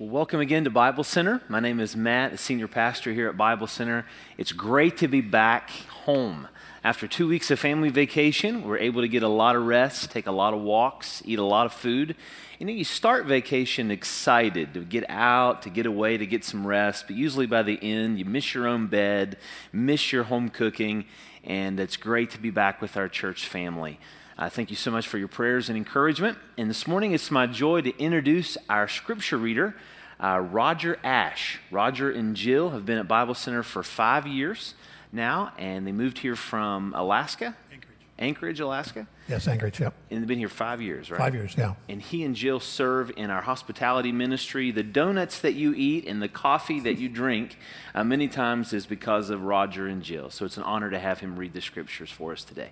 Well, 0.00 0.10
welcome 0.10 0.38
again 0.38 0.62
to 0.62 0.70
Bible 0.70 1.02
Center. 1.02 1.40
My 1.48 1.58
name 1.58 1.80
is 1.80 1.96
Matt, 1.96 2.30
the 2.30 2.38
senior 2.38 2.68
pastor 2.68 3.12
here 3.12 3.28
at 3.28 3.36
Bible 3.36 3.66
Center. 3.66 4.06
It's 4.36 4.52
great 4.52 4.96
to 4.98 5.08
be 5.08 5.20
back 5.20 5.70
home. 5.70 6.46
After 6.84 7.08
two 7.08 7.26
weeks 7.26 7.50
of 7.50 7.58
family 7.58 7.88
vacation, 7.88 8.62
we're 8.62 8.78
able 8.78 9.00
to 9.00 9.08
get 9.08 9.24
a 9.24 9.28
lot 9.28 9.56
of 9.56 9.66
rest, 9.66 10.12
take 10.12 10.28
a 10.28 10.30
lot 10.30 10.54
of 10.54 10.60
walks, 10.60 11.20
eat 11.24 11.40
a 11.40 11.44
lot 11.44 11.66
of 11.66 11.72
food. 11.72 12.14
You 12.60 12.66
know, 12.66 12.72
you 12.72 12.84
start 12.84 13.26
vacation 13.26 13.90
excited 13.90 14.72
to 14.74 14.84
get 14.84 15.04
out, 15.10 15.62
to 15.62 15.68
get 15.68 15.84
away, 15.84 16.16
to 16.16 16.26
get 16.26 16.44
some 16.44 16.64
rest, 16.64 17.08
but 17.08 17.16
usually 17.16 17.46
by 17.46 17.64
the 17.64 17.82
end, 17.82 18.20
you 18.20 18.24
miss 18.24 18.54
your 18.54 18.68
own 18.68 18.86
bed, 18.86 19.36
miss 19.72 20.12
your 20.12 20.22
home 20.22 20.48
cooking, 20.48 21.06
and 21.42 21.80
it's 21.80 21.96
great 21.96 22.30
to 22.30 22.38
be 22.38 22.50
back 22.50 22.80
with 22.80 22.96
our 22.96 23.08
church 23.08 23.48
family. 23.48 23.98
Uh, 24.38 24.48
thank 24.48 24.70
you 24.70 24.76
so 24.76 24.90
much 24.92 25.08
for 25.08 25.18
your 25.18 25.26
prayers 25.26 25.68
and 25.68 25.76
encouragement. 25.76 26.38
And 26.56 26.70
this 26.70 26.86
morning, 26.86 27.12
it's 27.12 27.28
my 27.28 27.48
joy 27.48 27.80
to 27.80 27.98
introduce 27.98 28.56
our 28.70 28.86
scripture 28.86 29.36
reader, 29.36 29.74
uh, 30.20 30.38
Roger 30.38 30.96
Ash. 31.02 31.58
Roger 31.72 32.08
and 32.12 32.36
Jill 32.36 32.70
have 32.70 32.86
been 32.86 32.98
at 32.98 33.08
Bible 33.08 33.34
Center 33.34 33.64
for 33.64 33.82
five 33.82 34.28
years 34.28 34.74
now, 35.10 35.52
and 35.58 35.84
they 35.84 35.90
moved 35.90 36.18
here 36.18 36.36
from 36.36 36.94
Alaska. 36.94 37.56
Anchorage. 37.72 37.96
Anchorage, 38.16 38.60
Alaska. 38.60 39.08
Yes, 39.26 39.48
Anchorage, 39.48 39.80
yep. 39.80 39.92
And 40.08 40.20
they've 40.20 40.28
been 40.28 40.38
here 40.38 40.48
five 40.48 40.80
years, 40.80 41.10
right? 41.10 41.18
Five 41.18 41.34
years, 41.34 41.56
yeah. 41.58 41.74
And 41.88 42.00
he 42.00 42.22
and 42.22 42.36
Jill 42.36 42.60
serve 42.60 43.10
in 43.16 43.30
our 43.30 43.42
hospitality 43.42 44.12
ministry. 44.12 44.70
The 44.70 44.84
donuts 44.84 45.40
that 45.40 45.54
you 45.54 45.74
eat 45.74 46.06
and 46.06 46.22
the 46.22 46.28
coffee 46.28 46.78
that 46.78 46.96
you 46.98 47.08
drink 47.08 47.58
uh, 47.92 48.04
many 48.04 48.28
times 48.28 48.72
is 48.72 48.86
because 48.86 49.30
of 49.30 49.42
Roger 49.42 49.88
and 49.88 50.00
Jill. 50.00 50.30
So 50.30 50.44
it's 50.44 50.56
an 50.56 50.62
honor 50.62 50.90
to 50.90 50.98
have 51.00 51.18
him 51.18 51.36
read 51.36 51.54
the 51.54 51.60
scriptures 51.60 52.10
for 52.10 52.30
us 52.32 52.44
today. 52.44 52.70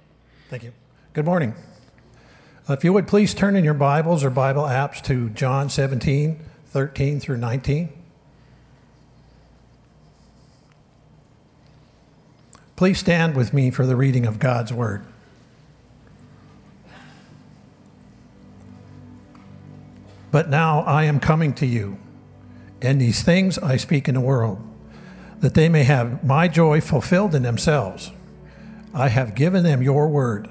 Thank 0.49 0.63
you. 0.63 0.73
Good 1.17 1.25
morning. 1.25 1.55
Uh, 2.69 2.75
If 2.75 2.85
you 2.85 2.93
would 2.93 3.09
please 3.09 3.33
turn 3.33 3.57
in 3.57 3.65
your 3.65 3.73
Bibles 3.73 4.23
or 4.23 4.29
Bible 4.29 4.65
apps 4.65 5.01
to 5.05 5.31
John 5.31 5.71
17, 5.71 6.39
13 6.67 7.21
through 7.21 7.39
19. 7.39 7.89
Please 12.77 12.99
stand 12.99 13.35
with 13.35 13.55
me 13.55 13.71
for 13.71 13.87
the 13.87 13.97
reading 13.97 14.27
of 14.27 14.39
God's 14.39 14.75
Word. 14.75 15.07
But 20.31 20.51
now 20.51 20.81
I 20.81 21.05
am 21.05 21.19
coming 21.19 21.55
to 21.55 21.65
you, 21.65 21.97
and 22.83 23.01
these 23.01 23.23
things 23.23 23.57
I 23.57 23.79
speak 23.79 24.07
in 24.07 24.15
the 24.15 24.21
world, 24.21 24.59
that 25.41 25.55
they 25.55 25.71
may 25.71 25.85
have 25.85 26.23
my 26.23 26.47
joy 26.47 26.83
fulfilled 26.83 27.35
in 27.35 27.43
themselves. 27.43 28.11
I 28.93 29.09
have 29.09 29.35
given 29.35 29.65
them 29.65 29.81
your 29.83 30.09
word, 30.09 30.51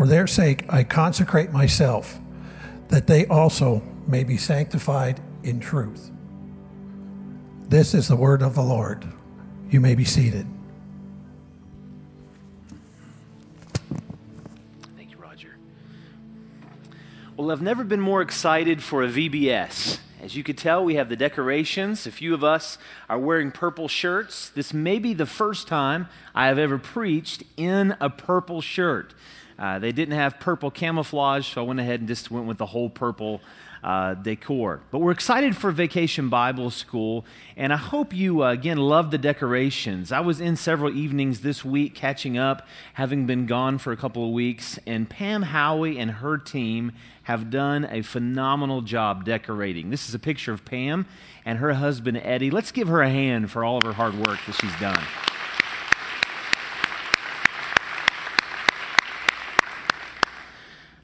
for 0.00 0.06
their 0.06 0.26
sake, 0.26 0.64
I 0.70 0.82
consecrate 0.82 1.52
myself, 1.52 2.18
that 2.88 3.06
they 3.06 3.26
also 3.26 3.82
may 4.06 4.24
be 4.24 4.38
sanctified 4.38 5.20
in 5.42 5.60
truth. 5.60 6.10
This 7.68 7.92
is 7.92 8.08
the 8.08 8.16
word 8.16 8.40
of 8.40 8.54
the 8.54 8.62
Lord. 8.62 9.04
You 9.68 9.78
may 9.78 9.94
be 9.94 10.06
seated. 10.06 10.46
Thank 14.96 15.10
you, 15.10 15.18
Roger. 15.18 15.58
Well, 17.36 17.50
I've 17.50 17.60
never 17.60 17.84
been 17.84 18.00
more 18.00 18.22
excited 18.22 18.82
for 18.82 19.02
a 19.02 19.06
VBS. 19.06 19.98
As 20.22 20.34
you 20.34 20.42
could 20.42 20.56
tell, 20.56 20.82
we 20.82 20.94
have 20.94 21.10
the 21.10 21.16
decorations. 21.16 22.06
A 22.06 22.10
few 22.10 22.32
of 22.32 22.42
us 22.42 22.78
are 23.10 23.18
wearing 23.18 23.50
purple 23.50 23.86
shirts. 23.86 24.48
This 24.48 24.72
may 24.72 24.98
be 24.98 25.12
the 25.12 25.26
first 25.26 25.68
time 25.68 26.08
I 26.34 26.46
have 26.46 26.58
ever 26.58 26.78
preached 26.78 27.42
in 27.58 27.94
a 28.00 28.08
purple 28.08 28.62
shirt. 28.62 29.12
Uh, 29.60 29.78
they 29.78 29.92
didn't 29.92 30.14
have 30.14 30.40
purple 30.40 30.70
camouflage, 30.70 31.46
so 31.46 31.62
I 31.62 31.64
went 31.66 31.80
ahead 31.80 32.00
and 32.00 32.08
just 32.08 32.30
went 32.30 32.46
with 32.46 32.56
the 32.56 32.66
whole 32.66 32.88
purple 32.88 33.42
uh, 33.84 34.14
decor. 34.14 34.80
But 34.90 35.00
we're 35.00 35.10
excited 35.12 35.56
for 35.56 35.70
Vacation 35.70 36.30
Bible 36.30 36.70
School, 36.70 37.26
and 37.56 37.72
I 37.72 37.76
hope 37.76 38.14
you, 38.14 38.42
uh, 38.42 38.52
again, 38.52 38.78
love 38.78 39.10
the 39.10 39.18
decorations. 39.18 40.12
I 40.12 40.20
was 40.20 40.40
in 40.40 40.56
several 40.56 40.96
evenings 40.96 41.40
this 41.40 41.62
week 41.62 41.94
catching 41.94 42.38
up, 42.38 42.66
having 42.94 43.26
been 43.26 43.44
gone 43.46 43.76
for 43.76 43.92
a 43.92 43.96
couple 43.96 44.24
of 44.24 44.32
weeks, 44.32 44.78
and 44.86 45.08
Pam 45.08 45.42
Howie 45.42 45.98
and 45.98 46.10
her 46.10 46.38
team 46.38 46.92
have 47.24 47.50
done 47.50 47.86
a 47.90 48.02
phenomenal 48.02 48.80
job 48.80 49.24
decorating. 49.24 49.90
This 49.90 50.08
is 50.08 50.14
a 50.14 50.18
picture 50.18 50.52
of 50.52 50.64
Pam 50.64 51.06
and 51.44 51.58
her 51.58 51.74
husband 51.74 52.20
Eddie. 52.24 52.50
Let's 52.50 52.72
give 52.72 52.88
her 52.88 53.02
a 53.02 53.10
hand 53.10 53.50
for 53.50 53.62
all 53.62 53.76
of 53.76 53.82
her 53.84 53.92
hard 53.92 54.14
work 54.14 54.38
that 54.46 54.54
she's 54.54 54.74
done. 54.80 55.02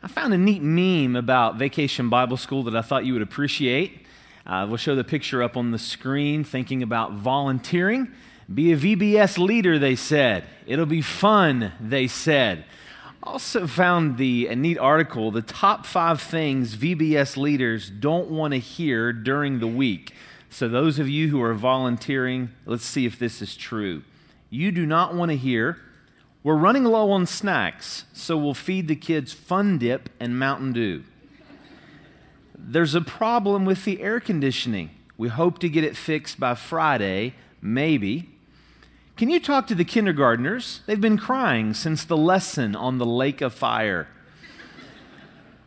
I 0.07 0.09
found 0.09 0.33
a 0.33 0.39
neat 0.39 0.63
meme 0.63 1.17
about 1.17 1.57
Vacation 1.57 2.09
Bible 2.09 2.37
School 2.37 2.63
that 2.63 2.77
I 2.77 2.81
thought 2.81 3.05
you 3.05 3.15
would 3.15 3.23
appreciate. 3.23 4.07
Uh, 4.47 4.65
we'll 4.69 4.77
show 4.77 4.95
the 4.95 5.03
picture 5.03 5.43
up 5.43 5.57
on 5.57 5.73
the 5.73 5.81
screen, 5.81 6.45
thinking 6.45 6.81
about 6.81 7.15
volunteering. 7.15 8.13
Be 8.55 8.73
a 8.73 8.77
VBS 8.77 9.37
leader, 9.37 9.81
they 9.81 9.97
said. 9.97 10.45
It'll 10.65 10.87
be 10.87 11.03
fun, 11.03 11.73
they 11.81 12.07
said. 12.07 12.67
Also, 13.21 13.67
found 13.67 14.17
the 14.17 14.47
a 14.47 14.55
neat 14.55 14.79
article 14.79 15.33
the 15.33 15.43
top 15.43 15.85
five 15.85 16.23
things 16.23 16.77
VBS 16.77 17.37
leaders 17.37 17.91
don't 17.91 18.31
want 18.31 18.53
to 18.55 18.61
hear 18.61 19.13
during 19.13 19.59
the 19.59 19.67
week. 19.67 20.15
So, 20.49 20.69
those 20.69 21.01
of 21.01 21.09
you 21.09 21.31
who 21.31 21.43
are 21.43 21.53
volunteering, 21.53 22.53
let's 22.65 22.85
see 22.85 23.07
if 23.07 23.19
this 23.19 23.43
is 23.43 23.57
true. 23.57 24.05
You 24.51 24.71
do 24.71 24.87
not 24.87 25.17
want 25.17 25.33
to 25.33 25.37
hear, 25.37 25.79
we're 26.47 26.55
running 26.55 26.85
low 26.85 27.11
on 27.11 27.27
snacks, 27.27 28.05
so 28.13 28.37
we'll 28.37 28.55
feed 28.55 28.87
the 28.87 28.95
kids 28.95 29.33
Fun 29.33 29.79
Dip 29.79 30.09
and 30.21 30.39
Mountain 30.39 30.75
Dew. 30.75 31.03
There's 32.57 32.95
a 32.95 33.01
problem 33.01 33.65
with 33.65 33.85
the 33.85 34.01
air 34.01 34.21
conditioning. 34.21 34.91
We 35.17 35.27
hope 35.27 35.59
to 35.59 35.69
get 35.69 35.83
it 35.83 35.97
fixed 35.97 36.39
by 36.39 36.55
Friday, 36.55 37.35
maybe. 37.61 38.31
Can 39.17 39.29
you 39.29 39.41
talk 39.41 39.67
to 39.67 39.75
the 39.75 39.85
kindergartners? 39.85 40.83
They've 40.87 41.01
been 41.01 41.19
crying 41.19 41.75
since 41.75 42.05
the 42.05 42.17
lesson 42.17 42.77
on 42.77 42.99
the 42.99 43.05
lake 43.05 43.41
of 43.41 43.53
fire. 43.53 44.07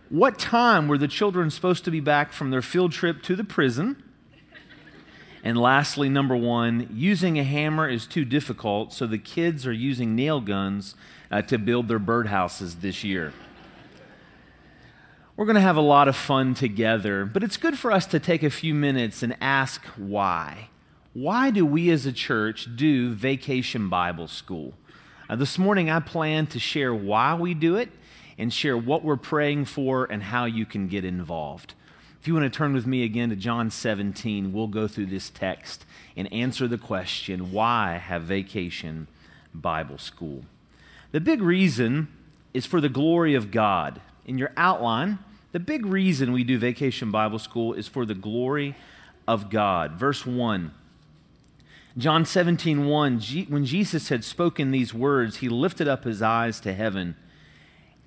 What 0.08 0.40
time 0.40 0.88
were 0.88 0.98
the 0.98 1.10
children 1.10 1.50
supposed 1.50 1.84
to 1.84 1.92
be 1.92 2.00
back 2.00 2.32
from 2.32 2.52
their 2.52 2.62
field 2.62 2.94
trip 2.94 3.22
to 3.24 3.36
the 3.36 3.44
prison? 3.44 4.02
And 5.44 5.58
lastly, 5.58 6.10
number 6.10 6.36
one, 6.36 6.90
using 6.94 7.40
a 7.40 7.44
hammer 7.44 7.88
is 7.88 8.06
too 8.06 8.26
difficult, 8.26 8.92
so 8.92 9.08
the 9.08 9.18
kids 9.18 9.66
are 9.66 9.74
using 9.74 10.16
nail 10.16 10.42
guns 10.42 10.96
uh, 11.32 11.42
to 11.44 11.58
build 11.58 11.88
their 11.88 12.00
birdhouses 12.00 12.82
this 12.82 13.04
year. 13.04 13.34
We're 15.38 15.46
going 15.46 15.56
to 15.56 15.62
have 15.62 15.78
a 15.78 15.82
lot 15.82 16.10
of 16.10 16.18
fun 16.18 16.54
together, 16.54 17.24
but 17.24 17.44
it's 17.44 17.56
good 17.56 17.80
for 17.80 17.94
us 17.94 18.06
to 18.08 18.20
take 18.20 18.44
a 18.44 18.50
few 18.50 18.74
minutes 18.74 19.24
and 19.24 19.38
ask 19.40 19.86
why. 19.96 20.68
Why 21.14 21.50
do 21.50 21.66
we 21.66 21.90
as 21.92 22.06
a 22.06 22.12
church 22.12 22.68
do 22.76 23.14
Vacation 23.14 23.88
Bible 23.88 24.28
School? 24.28 24.74
Uh, 25.30 25.38
this 25.38 25.58
morning, 25.58 25.90
I 25.90 26.02
plan 26.02 26.48
to 26.48 26.60
share 26.60 26.94
why 26.94 27.36
we 27.36 27.54
do 27.54 27.78
it 27.78 27.90
and 28.38 28.52
share 28.52 28.78
what 28.78 29.04
we're 29.04 29.16
praying 29.16 29.66
for 29.66 30.06
and 30.06 30.24
how 30.24 30.44
you 30.44 30.66
can 30.66 30.88
get 30.88 31.06
involved. 31.06 31.74
If 32.20 32.28
you 32.28 32.34
want 32.34 32.52
to 32.52 32.58
turn 32.58 32.74
with 32.74 32.86
me 32.86 33.04
again 33.04 33.30
to 33.30 33.36
John 33.38 33.72
17, 33.72 34.52
we'll 34.52 34.68
go 34.68 34.90
through 34.90 35.06
this 35.06 35.30
text 35.30 35.86
and 36.18 36.32
answer 36.34 36.68
the 36.68 36.78
question 36.78 37.54
why 37.54 37.94
have 37.94 38.24
Vacation 38.24 39.08
Bible 39.54 39.98
School? 39.98 40.44
The 41.14 41.22
big 41.22 41.42
reason 41.42 42.10
is 42.54 42.66
for 42.66 42.82
the 42.82 42.90
glory 42.90 43.36
of 43.36 43.52
God. 43.52 44.02
In 44.26 44.38
your 44.38 44.52
outline, 44.58 45.20
the 45.54 45.62
big 45.62 45.86
reason 45.86 46.34
we 46.34 46.44
do 46.44 46.58
Vacation 46.58 47.10
Bible 47.10 47.40
School 47.40 47.74
is 47.74 47.88
for 47.88 48.06
the 48.06 48.16
glory 48.16 48.76
of 49.26 49.50
God. 49.50 49.94
Verse 49.94 50.26
1. 50.26 50.72
John 51.98 52.26
17, 52.26 52.86
1, 52.86 53.22
when 53.48 53.66
Jesus 53.66 54.10
had 54.10 54.26
spoken 54.26 54.72
these 54.72 54.94
words, 54.94 55.38
he 55.38 55.48
lifted 55.48 55.88
up 55.88 56.04
his 56.04 56.22
eyes 56.22 56.60
to 56.60 56.74
heaven 56.74 57.16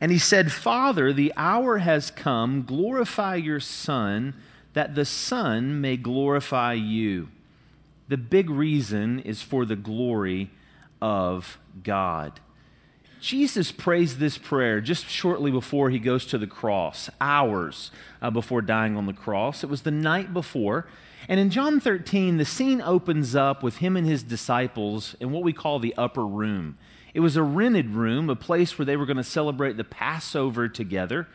and 0.02 0.10
he 0.10 0.18
said, 0.18 0.50
Father, 0.50 1.12
the 1.12 1.32
hour 1.36 1.78
has 1.78 2.10
come. 2.10 2.64
Glorify 2.64 3.36
your 3.36 3.60
Son, 3.60 4.34
that 4.72 4.96
the 4.96 5.04
Son 5.04 5.80
may 5.80 5.96
glorify 5.96 6.72
you. 6.72 7.28
The 8.08 8.16
big 8.16 8.50
reason 8.50 9.20
is 9.20 9.42
for 9.42 9.64
the 9.64 9.76
glory 9.76 10.50
of 11.00 11.56
God. 11.84 12.40
Jesus 13.20 13.70
prays 13.70 14.18
this 14.18 14.38
prayer 14.38 14.80
just 14.80 15.08
shortly 15.08 15.52
before 15.52 15.88
he 15.88 16.00
goes 16.00 16.26
to 16.26 16.36
the 16.36 16.48
cross, 16.48 17.08
hours 17.20 17.92
uh, 18.20 18.28
before 18.28 18.60
dying 18.60 18.96
on 18.96 19.06
the 19.06 19.12
cross. 19.12 19.62
It 19.62 19.70
was 19.70 19.82
the 19.82 19.92
night 19.92 20.34
before. 20.34 20.84
And 21.28 21.38
in 21.38 21.48
John 21.48 21.78
13, 21.78 22.38
the 22.38 22.44
scene 22.44 22.80
opens 22.80 23.36
up 23.36 23.62
with 23.62 23.76
him 23.76 23.96
and 23.96 24.04
his 24.04 24.24
disciples 24.24 25.14
in 25.20 25.30
what 25.30 25.44
we 25.44 25.52
call 25.52 25.78
the 25.78 25.94
upper 25.96 26.26
room. 26.26 26.76
It 27.14 27.20
was 27.20 27.36
a 27.36 27.42
rented 27.42 27.90
room, 27.90 28.30
a 28.30 28.36
place 28.36 28.78
where 28.78 28.86
they 28.86 28.96
were 28.96 29.06
going 29.06 29.16
to 29.18 29.24
celebrate 29.24 29.76
the 29.76 29.84
Passover 29.84 30.68
together. 30.68 31.28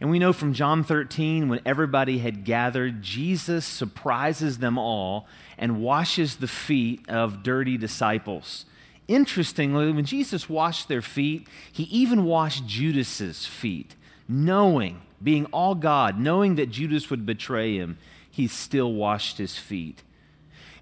And 0.00 0.10
we 0.10 0.18
know 0.18 0.32
from 0.32 0.54
John 0.54 0.84
13, 0.84 1.48
when 1.48 1.60
everybody 1.64 2.18
had 2.18 2.44
gathered, 2.44 3.02
Jesus 3.02 3.64
surprises 3.64 4.58
them 4.58 4.78
all 4.78 5.26
and 5.56 5.80
washes 5.80 6.36
the 6.36 6.48
feet 6.48 7.08
of 7.08 7.42
dirty 7.42 7.76
disciples. 7.76 8.64
Interestingly, 9.06 9.92
when 9.92 10.04
Jesus 10.04 10.48
washed 10.48 10.88
their 10.88 11.02
feet, 11.02 11.46
he 11.70 11.84
even 11.84 12.24
washed 12.24 12.66
Judas's 12.66 13.46
feet, 13.46 13.94
knowing, 14.28 15.02
being 15.22 15.46
all 15.46 15.74
God, 15.74 16.18
knowing 16.18 16.56
that 16.56 16.70
Judas 16.70 17.10
would 17.10 17.26
betray 17.26 17.76
him, 17.76 17.98
he 18.30 18.46
still 18.48 18.92
washed 18.92 19.38
his 19.38 19.56
feet. 19.56 20.02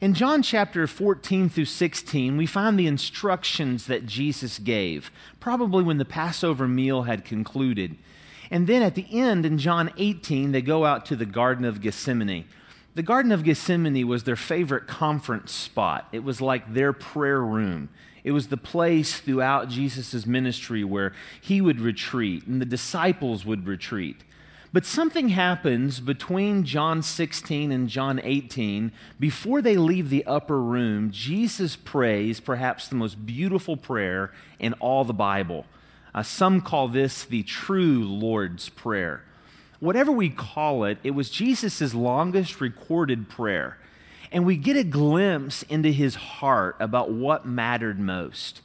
In 0.02 0.14
John 0.14 0.42
chapter 0.42 0.88
14 0.88 1.48
through 1.48 1.66
16, 1.66 2.36
we 2.36 2.44
find 2.44 2.76
the 2.76 2.88
instructions 2.88 3.86
that 3.86 4.04
Jesus 4.04 4.58
gave, 4.58 5.12
probably 5.38 5.84
when 5.84 5.98
the 5.98 6.04
Passover 6.04 6.66
meal 6.66 7.02
had 7.02 7.24
concluded. 7.24 7.94
And 8.50 8.66
then 8.66 8.82
at 8.82 8.96
the 8.96 9.06
end, 9.12 9.46
in 9.46 9.58
John 9.58 9.92
18, 9.96 10.50
they 10.50 10.60
go 10.60 10.84
out 10.84 11.06
to 11.06 11.14
the 11.14 11.24
Garden 11.24 11.64
of 11.64 11.80
Gethsemane. 11.80 12.46
The 12.96 13.02
Garden 13.04 13.30
of 13.30 13.44
Gethsemane 13.44 14.08
was 14.08 14.24
their 14.24 14.34
favorite 14.34 14.88
conference 14.88 15.52
spot, 15.52 16.08
it 16.10 16.24
was 16.24 16.40
like 16.40 16.74
their 16.74 16.92
prayer 16.92 17.40
room. 17.40 17.88
It 18.24 18.32
was 18.32 18.48
the 18.48 18.56
place 18.56 19.20
throughout 19.20 19.68
Jesus' 19.68 20.26
ministry 20.26 20.82
where 20.82 21.12
he 21.40 21.60
would 21.60 21.78
retreat 21.80 22.48
and 22.48 22.60
the 22.60 22.66
disciples 22.66 23.46
would 23.46 23.68
retreat. 23.68 24.24
But 24.72 24.86
something 24.86 25.28
happens 25.28 26.00
between 26.00 26.64
John 26.64 27.02
16 27.02 27.70
and 27.70 27.88
John 27.88 28.20
18. 28.22 28.92
Before 29.20 29.60
they 29.60 29.76
leave 29.76 30.08
the 30.08 30.24
upper 30.24 30.60
room, 30.60 31.10
Jesus 31.10 31.76
prays 31.76 32.40
perhaps 32.40 32.88
the 32.88 32.94
most 32.94 33.26
beautiful 33.26 33.76
prayer 33.76 34.32
in 34.58 34.72
all 34.74 35.04
the 35.04 35.12
Bible. 35.12 35.66
Uh, 36.14 36.22
some 36.22 36.60
call 36.60 36.88
this 36.88 37.24
the 37.24 37.42
true 37.42 38.04
Lord's 38.04 38.70
Prayer. 38.70 39.22
Whatever 39.80 40.12
we 40.12 40.30
call 40.30 40.84
it, 40.84 40.98
it 41.02 41.10
was 41.10 41.28
Jesus' 41.28 41.92
longest 41.92 42.60
recorded 42.60 43.28
prayer 43.28 43.76
and 44.32 44.46
we 44.46 44.56
get 44.56 44.76
a 44.76 44.82
glimpse 44.82 45.62
into 45.64 45.90
his 45.90 46.14
heart 46.14 46.76
about 46.80 47.12
what 47.12 47.46
mattered 47.46 48.00
most. 48.00 48.62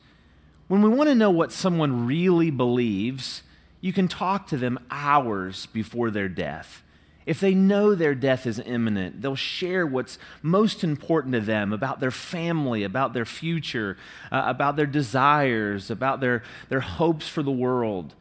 When 0.70 0.82
we 0.82 0.90
want 0.90 1.10
to 1.10 1.16
know 1.16 1.30
what 1.30 1.52
someone 1.52 2.08
really 2.08 2.50
believes, 2.50 3.44
you 3.88 3.94
can 3.94 4.10
talk 4.10 4.48
to 4.48 4.58
them 4.58 4.78
hours 4.92 5.68
before 5.68 6.12
their 6.12 6.28
death. 6.28 6.84
If 7.26 7.40
they 7.40 7.54
know 7.54 7.96
their 7.96 8.16
death 8.16 8.46
is 8.46 8.60
imminent, 8.60 9.22
they'll 9.22 9.38
share 9.38 9.88
what's 9.88 10.20
most 10.42 10.84
important 10.84 11.34
to 11.36 11.40
them 11.40 11.72
about 11.72 12.02
their 12.02 12.12
family, 12.12 12.84
about 12.84 13.14
their 13.14 13.24
future, 13.24 13.96
uh, 14.30 14.44
about 14.46 14.76
their 14.76 14.86
desires, 14.86 15.90
about 15.90 16.20
their, 16.20 16.44
their 16.68 16.82
hopes 16.82 17.30
for 17.30 17.42
the 17.42 17.50
world. 17.50 18.14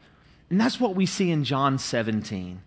And 0.49 0.59
that's 0.59 0.79
what 0.79 0.95
we 0.95 1.05
see 1.05 1.31
in 1.31 1.43
John 1.43 1.77
17. 1.77 2.61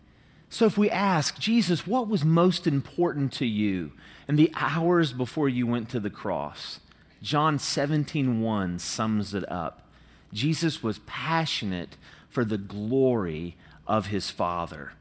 So 0.50 0.66
if 0.66 0.76
we 0.76 0.90
ask, 0.90 1.38
Jesus, 1.38 1.86
what 1.86 2.06
was 2.06 2.22
most 2.22 2.66
important 2.66 3.32
to 3.34 3.46
you 3.46 3.92
in 4.28 4.36
the 4.36 4.52
hours 4.54 5.14
before 5.14 5.48
you 5.48 5.66
went 5.66 5.88
to 5.88 6.00
the 6.00 6.10
cross? 6.10 6.80
John 7.22 7.56
17:1 7.58 8.78
sums 8.78 9.32
it 9.32 9.50
up. 9.50 9.86
Jesus 10.34 10.82
was 10.82 11.00
passionate 11.06 11.96
for 12.30 12.44
the 12.44 12.58
glory 12.58 13.56
of 13.86 14.06
his 14.06 14.30
Father. 14.30 14.92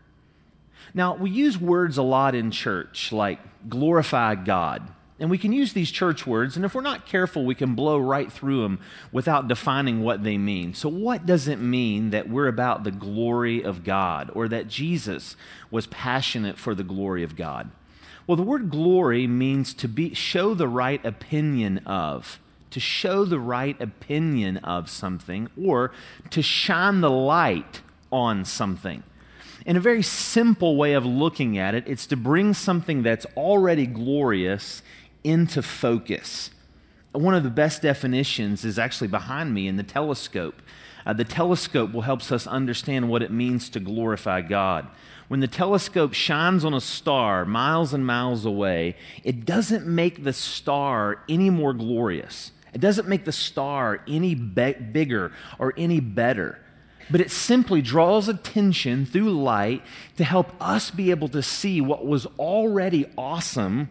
Now, 0.93 1.15
we 1.15 1.29
use 1.29 1.57
words 1.57 1.97
a 1.97 2.03
lot 2.03 2.35
in 2.35 2.51
church 2.51 3.11
like 3.11 3.39
glorify 3.69 4.35
God. 4.35 4.91
And 5.19 5.29
we 5.29 5.37
can 5.37 5.51
use 5.51 5.73
these 5.73 5.91
church 5.91 6.25
words, 6.25 6.55
and 6.55 6.63
if 6.63 6.73
we're 6.73 6.81
not 6.81 7.05
careful, 7.05 7.43
we 7.43 7.53
can 7.53 7.75
blow 7.75 7.97
right 7.97 8.31
through 8.31 8.61
them 8.61 8.79
without 9.11 9.49
defining 9.49 10.01
what 10.01 10.23
they 10.23 10.37
mean. 10.37 10.73
So, 10.73 10.87
what 10.87 11.25
does 11.25 11.45
it 11.49 11.59
mean 11.59 12.11
that 12.11 12.29
we're 12.29 12.47
about 12.47 12.85
the 12.85 12.91
glory 12.91 13.61
of 13.61 13.83
God 13.83 14.31
or 14.33 14.47
that 14.47 14.69
Jesus 14.69 15.35
was 15.69 15.87
passionate 15.87 16.57
for 16.57 16.73
the 16.73 16.85
glory 16.85 17.21
of 17.23 17.35
God? 17.35 17.69
Well, 18.27 18.37
the 18.37 18.43
word 18.43 18.69
glory 18.69 19.27
means 19.27 19.73
to 19.73 19.89
be, 19.89 20.13
show 20.13 20.53
the 20.53 20.69
right 20.69 21.03
opinion 21.05 21.79
of, 21.79 22.39
to 22.71 22.79
show 22.79 23.25
the 23.25 23.39
right 23.39 23.79
opinion 23.81 24.57
of 24.57 24.89
something, 24.89 25.49
or 25.61 25.91
to 26.29 26.41
shine 26.41 27.01
the 27.01 27.09
light 27.09 27.81
on 28.11 28.45
something. 28.45 29.03
In 29.65 29.75
a 29.75 29.81
very 29.81 30.01
simple 30.01 30.77
way 30.77 30.93
of 30.93 31.05
looking 31.05 31.57
at 31.57 31.75
it, 31.75 31.83
it's 31.87 32.07
to 32.07 32.15
bring 32.15 32.53
something 32.53 33.03
that's 33.03 33.25
already 33.35 33.85
glorious 33.85 34.81
into 35.23 35.61
focus. 35.61 36.51
One 37.11 37.33
of 37.33 37.43
the 37.43 37.49
best 37.49 37.81
definitions 37.81 38.63
is 38.63 38.79
actually 38.79 39.07
behind 39.07 39.53
me 39.53 39.67
in 39.67 39.77
the 39.77 39.83
telescope. 39.83 40.61
Uh, 41.05 41.13
the 41.13 41.23
telescope 41.23 41.91
will 41.91 42.01
help 42.01 42.31
us 42.31 42.45
understand 42.45 43.09
what 43.09 43.23
it 43.23 43.31
means 43.31 43.69
to 43.69 43.79
glorify 43.79 44.41
God. 44.41 44.87
When 45.27 45.39
the 45.39 45.47
telescope 45.47 46.13
shines 46.13 46.65
on 46.65 46.73
a 46.73 46.81
star 46.81 47.45
miles 47.45 47.93
and 47.93 48.05
miles 48.05 48.45
away, 48.45 48.95
it 49.23 49.45
doesn't 49.45 49.87
make 49.87 50.23
the 50.23 50.33
star 50.33 51.23
any 51.27 51.49
more 51.49 51.73
glorious. 51.73 52.51
It 52.73 52.81
doesn't 52.81 53.07
make 53.07 53.25
the 53.25 53.31
star 53.31 54.01
any 54.07 54.35
be- 54.35 54.73
bigger 54.73 55.31
or 55.57 55.73
any 55.77 55.99
better 55.99 56.59
but 57.09 57.21
it 57.21 57.31
simply 57.31 57.81
draws 57.81 58.27
attention 58.27 59.05
through 59.05 59.31
light 59.31 59.81
to 60.17 60.23
help 60.23 60.53
us 60.61 60.91
be 60.91 61.11
able 61.11 61.27
to 61.29 61.41
see 61.41 61.81
what 61.81 62.05
was 62.05 62.25
already 62.37 63.05
awesome 63.17 63.89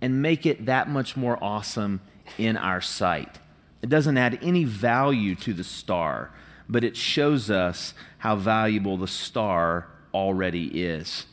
and 0.00 0.22
make 0.22 0.46
it 0.46 0.66
that 0.66 0.88
much 0.88 1.16
more 1.16 1.42
awesome 1.42 2.00
in 2.38 2.56
our 2.56 2.80
sight. 2.80 3.38
It 3.82 3.88
doesn't 3.88 4.16
add 4.16 4.38
any 4.42 4.64
value 4.64 5.34
to 5.36 5.52
the 5.52 5.64
star, 5.64 6.30
but 6.68 6.82
it 6.82 6.96
shows 6.96 7.50
us 7.50 7.94
how 8.18 8.36
valuable 8.36 8.96
the 8.96 9.06
star 9.06 9.88
already 10.14 10.82
is. 10.82 11.26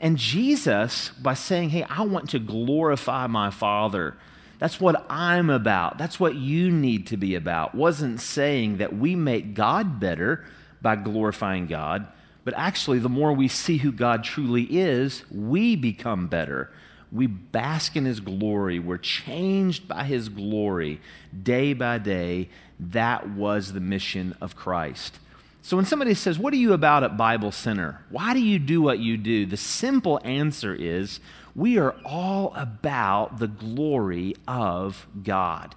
And 0.00 0.16
Jesus, 0.16 1.10
by 1.10 1.34
saying, 1.34 1.70
Hey, 1.70 1.84
I 1.84 2.02
want 2.02 2.30
to 2.30 2.38
glorify 2.38 3.26
my 3.26 3.50
Father, 3.50 4.16
that's 4.62 4.80
what 4.80 5.04
I'm 5.10 5.50
about. 5.50 5.98
That's 5.98 6.20
what 6.20 6.36
you 6.36 6.70
need 6.70 7.08
to 7.08 7.16
be 7.16 7.34
about. 7.34 7.74
Wasn't 7.74 8.20
saying 8.20 8.76
that 8.78 8.96
we 8.96 9.16
make 9.16 9.54
God 9.54 9.98
better 9.98 10.44
by 10.80 10.94
glorifying 10.94 11.66
God, 11.66 12.06
but 12.44 12.54
actually, 12.56 12.98
the 12.98 13.08
more 13.08 13.32
we 13.32 13.48
see 13.48 13.78
who 13.78 13.92
God 13.92 14.24
truly 14.24 14.62
is, 14.64 15.24
we 15.30 15.76
become 15.76 16.26
better 16.26 16.70
we 17.12 17.26
bask 17.26 17.94
in 17.94 18.06
his 18.06 18.20
glory. 18.20 18.78
We're 18.78 18.96
changed 18.96 19.86
by 19.86 20.04
his 20.04 20.30
glory 20.30 21.00
day 21.42 21.74
by 21.74 21.98
day. 21.98 22.48
That 22.80 23.28
was 23.28 23.72
the 23.72 23.80
mission 23.80 24.34
of 24.40 24.56
Christ. 24.56 25.18
So 25.60 25.76
when 25.76 25.84
somebody 25.84 26.14
says, 26.14 26.38
What 26.38 26.54
are 26.54 26.56
you 26.56 26.72
about 26.72 27.04
at 27.04 27.16
Bible 27.16 27.52
Center? 27.52 28.02
Why 28.08 28.32
do 28.32 28.40
you 28.40 28.58
do 28.58 28.80
what 28.80 28.98
you 28.98 29.16
do? 29.16 29.46
The 29.46 29.58
simple 29.58 30.20
answer 30.24 30.74
is, 30.74 31.20
We 31.54 31.78
are 31.78 31.94
all 32.04 32.52
about 32.56 33.38
the 33.38 33.48
glory 33.48 34.36
of 34.48 35.06
God. 35.22 35.74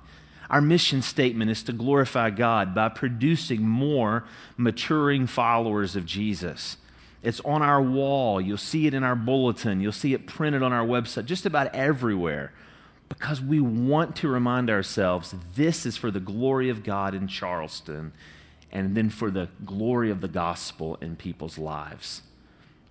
Our 0.50 0.62
mission 0.62 1.02
statement 1.02 1.52
is 1.52 1.64
to 1.64 1.74
glorify 1.74 2.30
God 2.30 2.76
by 2.76 2.90
producing 2.90 3.68
more 3.68 4.26
maturing 4.58 5.28
followers 5.28 5.96
of 5.96 6.06
Jesus. 6.06 6.78
It's 7.24 7.42
on 7.42 7.62
our 7.62 7.82
wall. 7.82 8.40
You'll 8.40 8.58
see 8.58 8.86
it 8.86 8.94
in 8.94 9.04
our 9.04 9.16
bulletin. 9.16 9.82
You'll 9.82 9.92
see 9.92 10.14
it 10.14 10.28
printed 10.28 10.62
on 10.62 10.72
our 10.72 10.86
website, 10.86 11.26
just 11.26 11.46
about 11.46 11.74
everywhere. 11.74 12.54
Because 13.10 13.42
we 13.42 13.60
want 13.60 14.16
to 14.18 14.28
remind 14.28 14.70
ourselves 14.70 15.34
this 15.56 15.86
is 15.86 15.98
for 15.98 16.12
the 16.12 16.20
glory 16.20 16.70
of 16.70 16.84
God 16.84 17.14
in 17.14 17.28
Charleston 17.28 18.14
and 18.72 18.96
then 18.96 19.10
for 19.10 19.32
the 19.32 19.50
glory 19.64 20.12
of 20.12 20.22
the 20.22 20.28
gospel 20.28 20.98
in 21.02 21.16
people's 21.16 21.58
lives. 21.58 22.22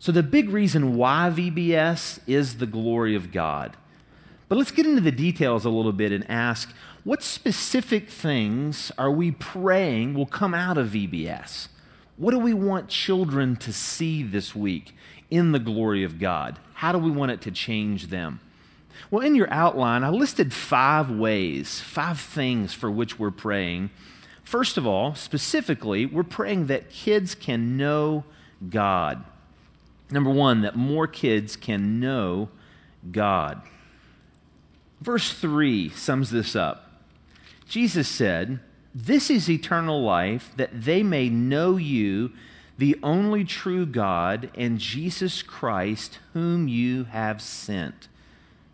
So, 0.04 0.12
the 0.12 0.22
big 0.22 0.50
reason 0.50 0.96
why 0.96 1.32
VBS 1.34 2.18
is 2.26 2.58
the 2.58 2.66
glory 2.66 3.14
of 3.14 3.32
God. 3.32 3.74
But 4.50 4.58
let's 4.58 4.70
get 4.70 4.84
into 4.84 5.00
the 5.00 5.10
details 5.10 5.64
a 5.64 5.70
little 5.70 5.94
bit 5.94 6.12
and 6.12 6.30
ask 6.30 6.70
what 7.04 7.22
specific 7.22 8.10
things 8.10 8.92
are 8.98 9.10
we 9.10 9.30
praying 9.30 10.12
will 10.12 10.26
come 10.26 10.52
out 10.52 10.76
of 10.76 10.88
VBS? 10.88 11.68
What 12.18 12.32
do 12.32 12.38
we 12.38 12.52
want 12.52 12.90
children 12.90 13.56
to 13.56 13.72
see 13.72 14.22
this 14.22 14.54
week 14.54 14.94
in 15.30 15.52
the 15.52 15.58
glory 15.58 16.04
of 16.04 16.18
God? 16.18 16.58
How 16.74 16.92
do 16.92 16.98
we 16.98 17.10
want 17.10 17.30
it 17.30 17.40
to 17.40 17.50
change 17.50 18.08
them? 18.08 18.40
Well, 19.10 19.24
in 19.24 19.34
your 19.34 19.50
outline, 19.50 20.04
I 20.04 20.10
listed 20.10 20.52
five 20.52 21.10
ways, 21.10 21.80
five 21.80 22.20
things 22.20 22.74
for 22.74 22.90
which 22.90 23.18
we're 23.18 23.30
praying. 23.30 23.88
First 24.42 24.76
of 24.76 24.86
all, 24.86 25.14
specifically, 25.14 26.04
we're 26.04 26.24
praying 26.24 26.66
that 26.66 26.90
kids 26.90 27.34
can 27.34 27.78
know 27.78 28.24
God. 28.68 29.24
Number 30.10 30.30
one, 30.30 30.62
that 30.62 30.76
more 30.76 31.06
kids 31.06 31.56
can 31.56 31.98
know 32.00 32.48
God. 33.10 33.62
Verse 35.00 35.32
3 35.32 35.88
sums 35.90 36.30
this 36.30 36.54
up. 36.54 36.90
Jesus 37.68 38.08
said, 38.08 38.60
This 38.94 39.30
is 39.30 39.50
eternal 39.50 40.02
life, 40.02 40.52
that 40.56 40.70
they 40.72 41.02
may 41.02 41.28
know 41.28 41.76
you, 41.76 42.32
the 42.78 42.96
only 43.02 43.44
true 43.44 43.86
God, 43.86 44.50
and 44.54 44.78
Jesus 44.78 45.42
Christ, 45.42 46.18
whom 46.32 46.68
you 46.68 47.04
have 47.04 47.40
sent. 47.40 48.08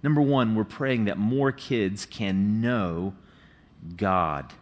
Number 0.02 0.22
one, 0.22 0.54
we're 0.54 0.64
praying 0.64 1.04
that 1.04 1.18
more 1.18 1.52
kids 1.52 2.06
can 2.06 2.60
know 2.60 3.14
God. 3.96 4.52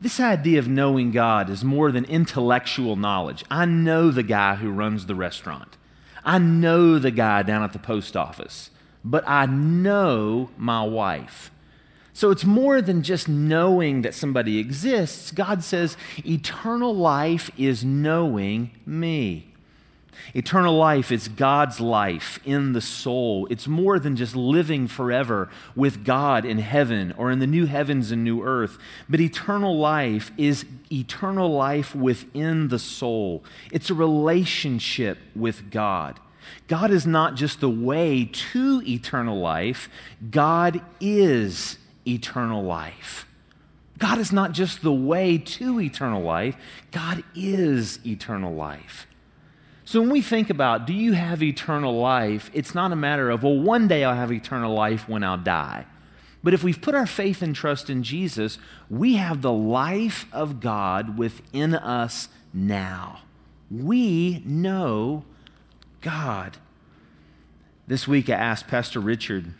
This 0.00 0.20
idea 0.20 0.58
of 0.58 0.68
knowing 0.68 1.10
God 1.10 1.48
is 1.48 1.64
more 1.64 1.90
than 1.90 2.04
intellectual 2.04 2.96
knowledge. 2.96 3.44
I 3.50 3.64
know 3.64 4.10
the 4.10 4.22
guy 4.22 4.56
who 4.56 4.70
runs 4.70 5.06
the 5.06 5.14
restaurant. 5.14 5.76
I 6.22 6.38
know 6.38 6.98
the 6.98 7.10
guy 7.10 7.42
down 7.42 7.62
at 7.62 7.72
the 7.72 7.78
post 7.78 8.16
office, 8.16 8.70
but 9.04 9.26
I 9.26 9.46
know 9.46 10.50
my 10.58 10.82
wife. 10.82 11.50
So 12.12 12.30
it's 12.30 12.44
more 12.44 12.82
than 12.82 13.02
just 13.02 13.28
knowing 13.28 14.02
that 14.02 14.14
somebody 14.14 14.58
exists. 14.58 15.30
God 15.30 15.62
says 15.62 15.96
eternal 16.24 16.94
life 16.94 17.50
is 17.56 17.84
knowing 17.84 18.72
me. 18.84 19.52
Eternal 20.34 20.76
life 20.76 21.10
is 21.10 21.28
God's 21.28 21.80
life 21.80 22.38
in 22.44 22.72
the 22.72 22.80
soul. 22.80 23.46
It's 23.50 23.66
more 23.66 23.98
than 23.98 24.16
just 24.16 24.36
living 24.36 24.86
forever 24.88 25.48
with 25.74 26.04
God 26.04 26.44
in 26.44 26.58
heaven 26.58 27.14
or 27.16 27.30
in 27.30 27.38
the 27.38 27.46
new 27.46 27.66
heavens 27.66 28.10
and 28.10 28.24
new 28.24 28.42
earth. 28.42 28.78
But 29.08 29.20
eternal 29.20 29.78
life 29.78 30.30
is 30.36 30.64
eternal 30.90 31.50
life 31.52 31.94
within 31.94 32.68
the 32.68 32.78
soul, 32.78 33.44
it's 33.72 33.90
a 33.90 33.94
relationship 33.94 35.18
with 35.34 35.70
God. 35.70 36.20
God 36.68 36.90
is 36.90 37.06
not 37.06 37.34
just 37.34 37.60
the 37.60 37.70
way 37.70 38.24
to 38.24 38.82
eternal 38.86 39.38
life, 39.38 39.88
God 40.30 40.80
is 41.00 41.78
eternal 42.06 42.62
life. 42.62 43.26
God 43.98 44.18
is 44.18 44.32
not 44.32 44.52
just 44.52 44.82
the 44.82 44.92
way 44.92 45.38
to 45.38 45.80
eternal 45.80 46.22
life, 46.22 46.56
God 46.92 47.24
is 47.34 47.98
eternal 48.06 48.54
life. 48.54 49.06
So 49.86 50.00
when 50.00 50.10
we 50.10 50.20
think 50.20 50.50
about, 50.50 50.84
do 50.84 50.92
you 50.92 51.12
have 51.12 51.44
eternal 51.44 51.96
life? 51.96 52.50
It's 52.52 52.74
not 52.74 52.90
a 52.90 52.96
matter 52.96 53.30
of, 53.30 53.44
well, 53.44 53.56
one 53.56 53.86
day 53.86 54.02
I'll 54.02 54.16
have 54.16 54.32
eternal 54.32 54.74
life 54.74 55.08
when 55.08 55.22
I'll 55.22 55.38
die. 55.38 55.86
But 56.42 56.54
if 56.54 56.64
we've 56.64 56.82
put 56.82 56.96
our 56.96 57.06
faith 57.06 57.40
and 57.40 57.54
trust 57.54 57.88
in 57.88 58.02
Jesus, 58.02 58.58
we 58.90 59.14
have 59.14 59.42
the 59.42 59.52
life 59.52 60.26
of 60.32 60.58
God 60.58 61.16
within 61.16 61.72
us 61.72 62.28
now. 62.52 63.20
We 63.70 64.42
know 64.44 65.24
God. 66.00 66.56
This 67.86 68.08
week 68.08 68.28
I 68.28 68.34
asked 68.34 68.66
Pastor 68.66 68.98
Richard, 68.98 69.54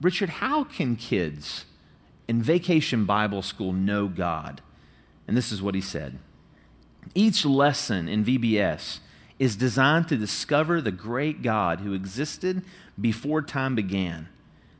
Richard, 0.00 0.30
how 0.30 0.64
can 0.64 0.96
kids 0.96 1.66
in 2.26 2.42
vacation 2.42 3.04
Bible 3.04 3.42
school 3.42 3.74
know 3.74 4.08
God? 4.08 4.62
And 5.26 5.36
this 5.36 5.52
is 5.52 5.60
what 5.60 5.74
he 5.74 5.82
said. 5.82 6.18
Each 7.14 7.44
lesson 7.44 8.08
in 8.08 8.24
VBS 8.24 9.00
is 9.38 9.56
designed 9.56 10.08
to 10.08 10.16
discover 10.16 10.80
the 10.80 10.90
great 10.90 11.42
God 11.42 11.80
who 11.80 11.92
existed 11.92 12.62
before 13.00 13.42
time 13.42 13.74
began, 13.74 14.28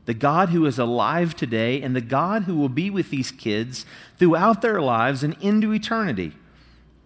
the 0.05 0.13
God 0.13 0.49
who 0.49 0.65
is 0.65 0.79
alive 0.79 1.35
today, 1.35 1.81
and 1.81 1.95
the 1.95 2.01
God 2.01 2.43
who 2.43 2.55
will 2.55 2.69
be 2.69 2.89
with 2.89 3.09
these 3.09 3.31
kids 3.31 3.85
throughout 4.17 4.61
their 4.61 4.81
lives 4.81 5.23
and 5.23 5.35
into 5.39 5.71
eternity. 5.71 6.33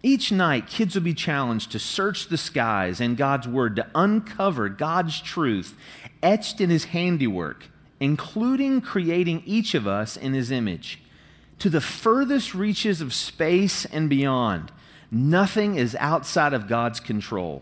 Each 0.02 0.32
night, 0.32 0.68
kids 0.68 0.96
will 0.96 1.04
be 1.04 1.14
challenged 1.14 1.72
to 1.72 1.80
search 1.80 2.28
the 2.28 2.38
skies 2.38 3.00
and 3.00 3.16
God's 3.16 3.48
Word 3.48 3.78
to 3.78 3.88
uncover 3.96 4.68
God's 4.68 5.22
truth 5.22 5.78
etched 6.22 6.60
in 6.60 6.70
His 6.70 6.86
handiwork, 6.86 7.68
including 8.02 8.82
creating 8.82 9.44
each 9.46 9.74
of 9.74 9.88
us 9.88 10.18
in 10.18 10.34
His 10.34 10.52
image. 10.52 11.02
To 11.60 11.70
the 11.70 11.80
furthest 11.80 12.54
reaches 12.54 13.00
of 13.00 13.14
space 13.14 13.86
and 13.86 14.10
beyond, 14.10 14.74
Nothing 15.14 15.76
is 15.76 15.96
outside 16.00 16.54
of 16.54 16.68
God's 16.68 17.00
control. 17.00 17.62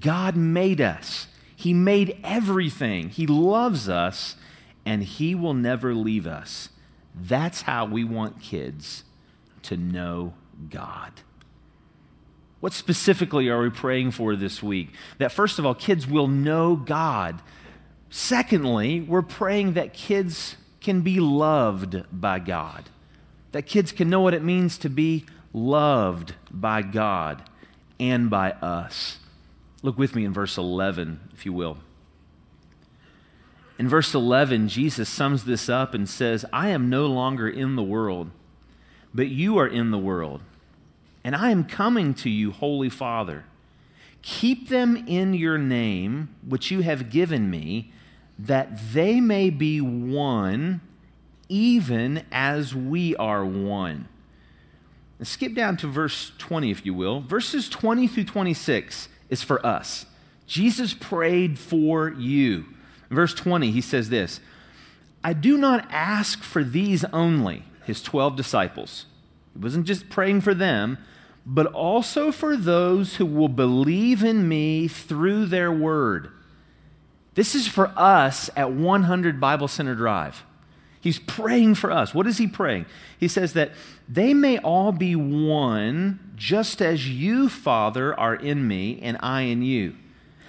God 0.00 0.36
made 0.36 0.80
us, 0.80 1.28
He 1.54 1.74
made 1.74 2.18
everything. 2.24 3.10
He 3.10 3.26
loves 3.26 3.90
us, 3.90 4.36
and 4.86 5.02
He 5.04 5.34
will 5.34 5.52
never 5.52 5.94
leave 5.94 6.26
us. 6.26 6.70
That's 7.14 7.62
how 7.62 7.84
we 7.84 8.04
want 8.04 8.40
kids 8.40 9.04
to 9.64 9.76
know 9.76 10.32
God. 10.70 11.12
What 12.60 12.72
specifically 12.72 13.50
are 13.50 13.60
we 13.60 13.70
praying 13.70 14.12
for 14.12 14.34
this 14.34 14.62
week? 14.62 14.94
That 15.18 15.30
first 15.30 15.58
of 15.58 15.66
all, 15.66 15.74
kids 15.74 16.06
will 16.06 16.26
know 16.26 16.74
God. 16.74 17.42
Secondly, 18.08 19.02
we're 19.02 19.20
praying 19.20 19.74
that 19.74 19.92
kids 19.92 20.56
can 20.80 21.02
be 21.02 21.20
loved 21.20 22.02
by 22.10 22.38
God, 22.38 22.88
that 23.52 23.66
kids 23.66 23.92
can 23.92 24.08
know 24.08 24.20
what 24.20 24.32
it 24.32 24.42
means 24.42 24.78
to 24.78 24.88
be 24.88 25.26
loved 25.52 26.34
by 26.50 26.82
God 26.82 27.42
and 27.98 28.30
by 28.30 28.52
us. 28.52 29.18
Look 29.82 29.98
with 29.98 30.14
me 30.14 30.24
in 30.24 30.32
verse 30.32 30.58
11, 30.58 31.20
if 31.32 31.46
you 31.46 31.52
will. 31.52 31.78
In 33.78 33.88
verse 33.88 34.12
11, 34.12 34.68
Jesus 34.68 35.08
sums 35.08 35.44
this 35.44 35.68
up 35.68 35.94
and 35.94 36.08
says, 36.08 36.44
I 36.52 36.70
am 36.70 36.90
no 36.90 37.06
longer 37.06 37.48
in 37.48 37.76
the 37.76 37.82
world, 37.82 38.30
but 39.14 39.28
you 39.28 39.56
are 39.58 39.68
in 39.68 39.92
the 39.92 39.98
world, 39.98 40.42
and 41.22 41.36
I 41.36 41.50
am 41.50 41.64
coming 41.64 42.12
to 42.14 42.28
you, 42.28 42.50
Holy 42.50 42.88
Father. 42.88 43.44
Keep 44.22 44.68
them 44.68 44.96
in 45.06 45.32
your 45.32 45.58
name, 45.58 46.34
which 46.46 46.72
you 46.72 46.80
have 46.80 47.08
given 47.08 47.48
me, 47.50 47.92
that 48.36 48.92
they 48.92 49.20
may 49.20 49.48
be 49.48 49.80
one, 49.80 50.80
even 51.48 52.24
as 52.32 52.74
we 52.74 53.14
are 53.16 53.44
one. 53.44 54.08
And 55.18 55.26
skip 55.26 55.54
down 55.54 55.76
to 55.78 55.86
verse 55.86 56.32
20, 56.38 56.70
if 56.70 56.86
you 56.86 56.94
will. 56.94 57.20
Verses 57.20 57.68
20 57.68 58.06
through 58.06 58.24
26 58.24 59.08
is 59.28 59.42
for 59.42 59.64
us. 59.66 60.06
Jesus 60.46 60.94
prayed 60.94 61.58
for 61.58 62.10
you. 62.10 62.64
In 63.10 63.16
verse 63.16 63.34
20, 63.34 63.70
he 63.70 63.80
says 63.80 64.08
this 64.08 64.40
I 65.22 65.32
do 65.32 65.58
not 65.58 65.86
ask 65.90 66.42
for 66.42 66.62
these 66.62 67.04
only, 67.06 67.64
his 67.84 68.02
12 68.02 68.36
disciples. 68.36 69.06
He 69.52 69.58
wasn't 69.58 69.86
just 69.86 70.08
praying 70.08 70.42
for 70.42 70.54
them, 70.54 70.98
but 71.44 71.66
also 71.66 72.30
for 72.30 72.56
those 72.56 73.16
who 73.16 73.26
will 73.26 73.48
believe 73.48 74.22
in 74.22 74.48
me 74.48 74.86
through 74.86 75.46
their 75.46 75.72
word. 75.72 76.30
This 77.34 77.54
is 77.54 77.66
for 77.68 77.92
us 77.96 78.50
at 78.56 78.72
100 78.72 79.40
Bible 79.40 79.68
Center 79.68 79.94
Drive. 79.94 80.44
He's 81.00 81.18
praying 81.18 81.76
for 81.76 81.90
us. 81.90 82.12
What 82.12 82.26
is 82.26 82.38
he 82.38 82.46
praying? 82.46 82.86
He 83.18 83.28
says 83.28 83.52
that 83.52 83.70
they 84.08 84.34
may 84.34 84.58
all 84.58 84.92
be 84.92 85.14
one, 85.14 86.32
just 86.34 86.82
as 86.82 87.08
you, 87.08 87.48
Father, 87.48 88.18
are 88.18 88.34
in 88.34 88.66
me 88.66 88.98
and 89.00 89.16
I 89.20 89.42
in 89.42 89.62
you. 89.62 89.94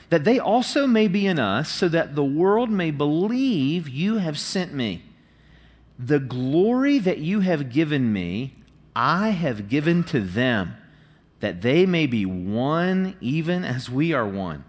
That 0.09 0.23
they 0.23 0.39
also 0.39 0.87
may 0.87 1.07
be 1.07 1.27
in 1.27 1.37
us, 1.37 1.69
so 1.69 1.87
that 1.89 2.15
the 2.15 2.23
world 2.23 2.71
may 2.71 2.89
believe 2.89 3.87
you 3.87 4.17
have 4.17 4.39
sent 4.39 4.73
me. 4.73 5.03
The 5.99 6.19
glory 6.19 6.97
that 6.97 7.19
you 7.19 7.41
have 7.41 7.71
given 7.71 8.11
me, 8.11 8.55
I 8.95 9.29
have 9.29 9.69
given 9.69 10.03
to 10.05 10.19
them, 10.19 10.75
that 11.41 11.61
they 11.61 11.85
may 11.85 12.07
be 12.07 12.25
one 12.25 13.15
even 13.21 13.63
as 13.63 13.87
we 13.87 14.13
are 14.13 14.27
one. 14.27 14.63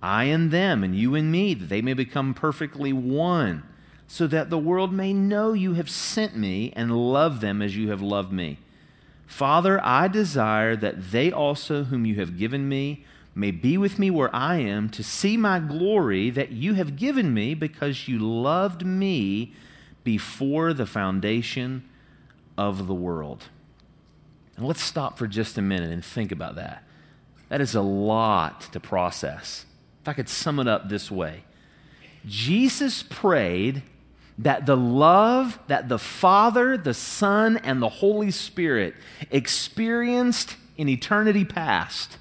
I 0.00 0.24
and 0.24 0.50
them, 0.50 0.82
and 0.82 0.96
you 0.96 1.14
and 1.14 1.30
me, 1.30 1.52
that 1.52 1.68
they 1.68 1.82
may 1.82 1.92
become 1.92 2.32
perfectly 2.32 2.94
one 2.94 3.67
so 4.08 4.26
that 4.26 4.48
the 4.48 4.58
world 4.58 4.92
may 4.92 5.12
know 5.12 5.52
you 5.52 5.74
have 5.74 5.90
sent 5.90 6.34
me 6.34 6.72
and 6.74 7.12
love 7.12 7.40
them 7.40 7.60
as 7.60 7.76
you 7.76 7.90
have 7.90 8.00
loved 8.00 8.32
me. 8.32 8.58
Father, 9.26 9.78
I 9.84 10.08
desire 10.08 10.74
that 10.76 11.10
they 11.12 11.30
also, 11.30 11.84
whom 11.84 12.06
you 12.06 12.14
have 12.14 12.38
given 12.38 12.66
me, 12.66 13.04
may 13.34 13.50
be 13.50 13.76
with 13.76 13.98
me 13.98 14.10
where 14.10 14.34
I 14.34 14.56
am 14.56 14.88
to 14.90 15.04
see 15.04 15.36
my 15.36 15.60
glory 15.60 16.30
that 16.30 16.50
you 16.50 16.74
have 16.74 16.96
given 16.96 17.34
me 17.34 17.54
because 17.54 18.08
you 18.08 18.18
loved 18.18 18.84
me 18.84 19.52
before 20.02 20.72
the 20.72 20.86
foundation 20.86 21.86
of 22.56 22.86
the 22.86 22.94
world. 22.94 23.44
And 24.56 24.66
let's 24.66 24.82
stop 24.82 25.18
for 25.18 25.26
just 25.26 25.58
a 25.58 25.62
minute 25.62 25.90
and 25.90 26.02
think 26.02 26.32
about 26.32 26.56
that. 26.56 26.82
That 27.50 27.60
is 27.60 27.74
a 27.74 27.82
lot 27.82 28.62
to 28.72 28.80
process. 28.80 29.66
If 30.00 30.08
I 30.08 30.14
could 30.14 30.30
sum 30.30 30.58
it 30.58 30.66
up 30.66 30.88
this 30.88 31.10
way 31.10 31.44
Jesus 32.26 33.02
prayed 33.02 33.82
that 34.38 34.66
the 34.66 34.76
love 34.76 35.58
that 35.66 35.88
the 35.88 35.98
Father, 35.98 36.76
the 36.76 36.94
Son, 36.94 37.56
and 37.58 37.82
the 37.82 37.88
Holy 37.88 38.30
Spirit 38.30 38.94
experienced 39.30 40.56
in 40.76 40.88
eternity 40.88 41.44
past, 41.44 42.18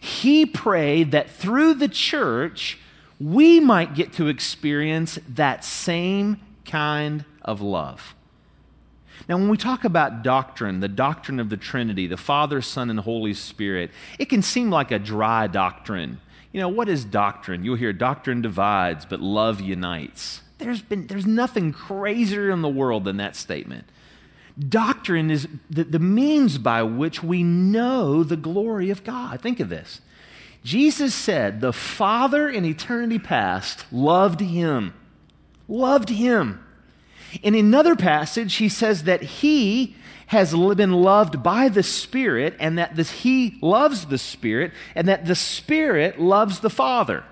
he 0.00 0.46
prayed 0.46 1.10
that 1.10 1.28
through 1.28 1.74
the 1.74 1.88
church, 1.88 2.78
we 3.18 3.60
might 3.60 3.94
get 3.94 4.12
to 4.14 4.28
experience 4.28 5.18
that 5.28 5.64
same 5.64 6.40
kind 6.64 7.24
of 7.42 7.60
love. 7.60 8.14
Now, 9.28 9.36
when 9.36 9.48
we 9.48 9.56
talk 9.56 9.84
about 9.84 10.22
doctrine, 10.22 10.80
the 10.80 10.88
doctrine 10.88 11.38
of 11.38 11.50
the 11.50 11.56
Trinity, 11.56 12.06
the 12.06 12.16
Father, 12.16 12.62
Son, 12.62 12.88
and 12.88 13.00
Holy 13.00 13.34
Spirit, 13.34 13.90
it 14.18 14.26
can 14.26 14.40
seem 14.40 14.70
like 14.70 14.90
a 14.90 14.98
dry 14.98 15.46
doctrine. 15.46 16.20
You 16.52 16.60
know, 16.60 16.68
what 16.68 16.88
is 16.88 17.04
doctrine? 17.04 17.62
You'll 17.64 17.76
hear 17.76 17.92
doctrine 17.92 18.40
divides, 18.40 19.04
but 19.04 19.20
love 19.20 19.60
unites. 19.60 20.40
There's, 20.60 20.82
been, 20.82 21.06
there's 21.06 21.26
nothing 21.26 21.72
crazier 21.72 22.50
in 22.50 22.62
the 22.62 22.68
world 22.68 23.04
than 23.04 23.16
that 23.16 23.34
statement. 23.34 23.86
Doctrine 24.58 25.30
is 25.30 25.48
the, 25.68 25.84
the 25.84 25.98
means 25.98 26.58
by 26.58 26.82
which 26.82 27.22
we 27.22 27.42
know 27.42 28.22
the 28.22 28.36
glory 28.36 28.90
of 28.90 29.04
God. 29.04 29.40
Think 29.40 29.58
of 29.60 29.68
this. 29.68 30.00
Jesus 30.62 31.14
said, 31.14 31.60
The 31.60 31.72
Father 31.72 32.48
in 32.48 32.64
eternity 32.64 33.18
past 33.18 33.86
loved 33.90 34.40
him. 34.40 34.94
Loved 35.68 36.10
him. 36.10 36.64
In 37.42 37.54
another 37.54 37.96
passage, 37.96 38.56
he 38.56 38.68
says 38.68 39.04
that 39.04 39.22
he 39.22 39.96
has 40.26 40.52
been 40.52 40.92
loved 40.92 41.42
by 41.42 41.68
the 41.68 41.82
Spirit 41.82 42.54
and 42.60 42.78
that 42.78 42.96
this, 42.96 43.10
he 43.10 43.58
loves 43.62 44.06
the 44.06 44.18
Spirit 44.18 44.72
and 44.94 45.08
that 45.08 45.26
the 45.26 45.34
Spirit 45.34 46.20
loves 46.20 46.60
the 46.60 46.70
Father. 46.70 47.24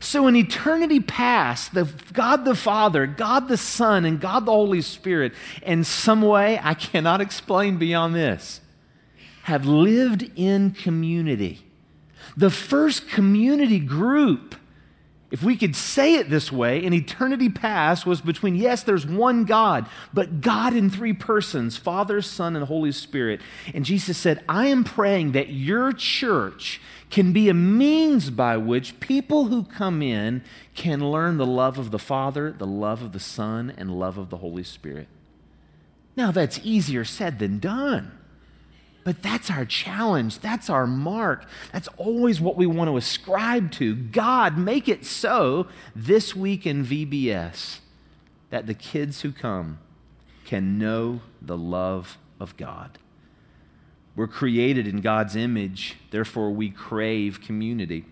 So 0.00 0.26
in 0.26 0.36
eternity 0.36 1.00
past, 1.00 1.74
the 1.74 1.84
God 2.12 2.44
the 2.44 2.54
Father, 2.54 3.06
God 3.06 3.48
the 3.48 3.56
Son, 3.56 4.04
and 4.04 4.20
God 4.20 4.46
the 4.46 4.52
Holy 4.52 4.82
Spirit, 4.82 5.32
in 5.62 5.84
some 5.84 6.22
way 6.22 6.60
I 6.62 6.74
cannot 6.74 7.20
explain 7.20 7.78
beyond 7.78 8.14
this, 8.14 8.60
have 9.42 9.66
lived 9.66 10.30
in 10.36 10.72
community. 10.72 11.64
The 12.36 12.50
first 12.50 13.08
community 13.08 13.80
group 13.80 14.54
if 15.30 15.42
we 15.42 15.56
could 15.56 15.76
say 15.76 16.14
it 16.14 16.30
this 16.30 16.50
way, 16.50 16.82
in 16.82 16.94
eternity 16.94 17.50
past 17.50 18.06
was 18.06 18.22
between, 18.22 18.54
yes, 18.54 18.82
there's 18.82 19.06
one 19.06 19.44
God, 19.44 19.86
but 20.14 20.40
God 20.40 20.74
in 20.74 20.88
three 20.88 21.12
persons 21.12 21.76
Father, 21.76 22.22
Son, 22.22 22.56
and 22.56 22.64
Holy 22.64 22.92
Spirit. 22.92 23.40
And 23.74 23.84
Jesus 23.84 24.16
said, 24.16 24.42
I 24.48 24.66
am 24.66 24.84
praying 24.84 25.32
that 25.32 25.50
your 25.50 25.92
church 25.92 26.80
can 27.10 27.32
be 27.32 27.48
a 27.48 27.54
means 27.54 28.30
by 28.30 28.56
which 28.56 29.00
people 29.00 29.46
who 29.46 29.64
come 29.64 30.00
in 30.00 30.42
can 30.74 31.10
learn 31.10 31.36
the 31.36 31.46
love 31.46 31.78
of 31.78 31.90
the 31.90 31.98
Father, 31.98 32.50
the 32.50 32.66
love 32.66 33.02
of 33.02 33.12
the 33.12 33.20
Son, 33.20 33.72
and 33.76 33.98
love 33.98 34.16
of 34.16 34.30
the 34.30 34.38
Holy 34.38 34.62
Spirit. 34.62 35.08
Now, 36.16 36.32
that's 36.32 36.58
easier 36.64 37.04
said 37.04 37.38
than 37.38 37.58
done. 37.58 38.17
But 39.04 39.22
that's 39.22 39.50
our 39.50 39.64
challenge. 39.64 40.40
That's 40.40 40.68
our 40.68 40.86
mark. 40.86 41.46
That's 41.72 41.88
always 41.96 42.40
what 42.40 42.56
we 42.56 42.66
want 42.66 42.90
to 42.90 42.96
ascribe 42.96 43.70
to. 43.72 43.94
God, 43.94 44.58
make 44.58 44.88
it 44.88 45.04
so 45.06 45.66
this 45.96 46.36
week 46.36 46.66
in 46.66 46.84
VBS 46.84 47.78
that 48.50 48.66
the 48.66 48.74
kids 48.74 49.22
who 49.22 49.32
come 49.32 49.78
can 50.44 50.78
know 50.78 51.20
the 51.40 51.56
love 51.56 52.18
of 52.40 52.56
God. 52.56 52.98
We're 54.16 54.26
created 54.26 54.88
in 54.88 55.00
God's 55.00 55.36
image, 55.36 55.96
therefore, 56.10 56.50
we 56.50 56.70
crave 56.70 57.40
community. 57.40 58.04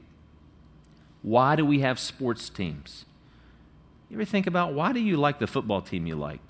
Why 1.23 1.57
do 1.57 1.65
we 1.67 1.81
have 1.81 1.99
sports 1.99 2.49
teams? 2.49 3.07
You 4.09 4.17
ever 4.17 4.25
think 4.25 4.47
about 4.47 4.73
why 4.73 4.93
do 4.93 5.01
you 5.01 5.17
like 5.17 5.41
the 5.41 5.49
football 5.49 5.83
team 5.83 6.07
you 6.07 6.15
like? 6.15 6.41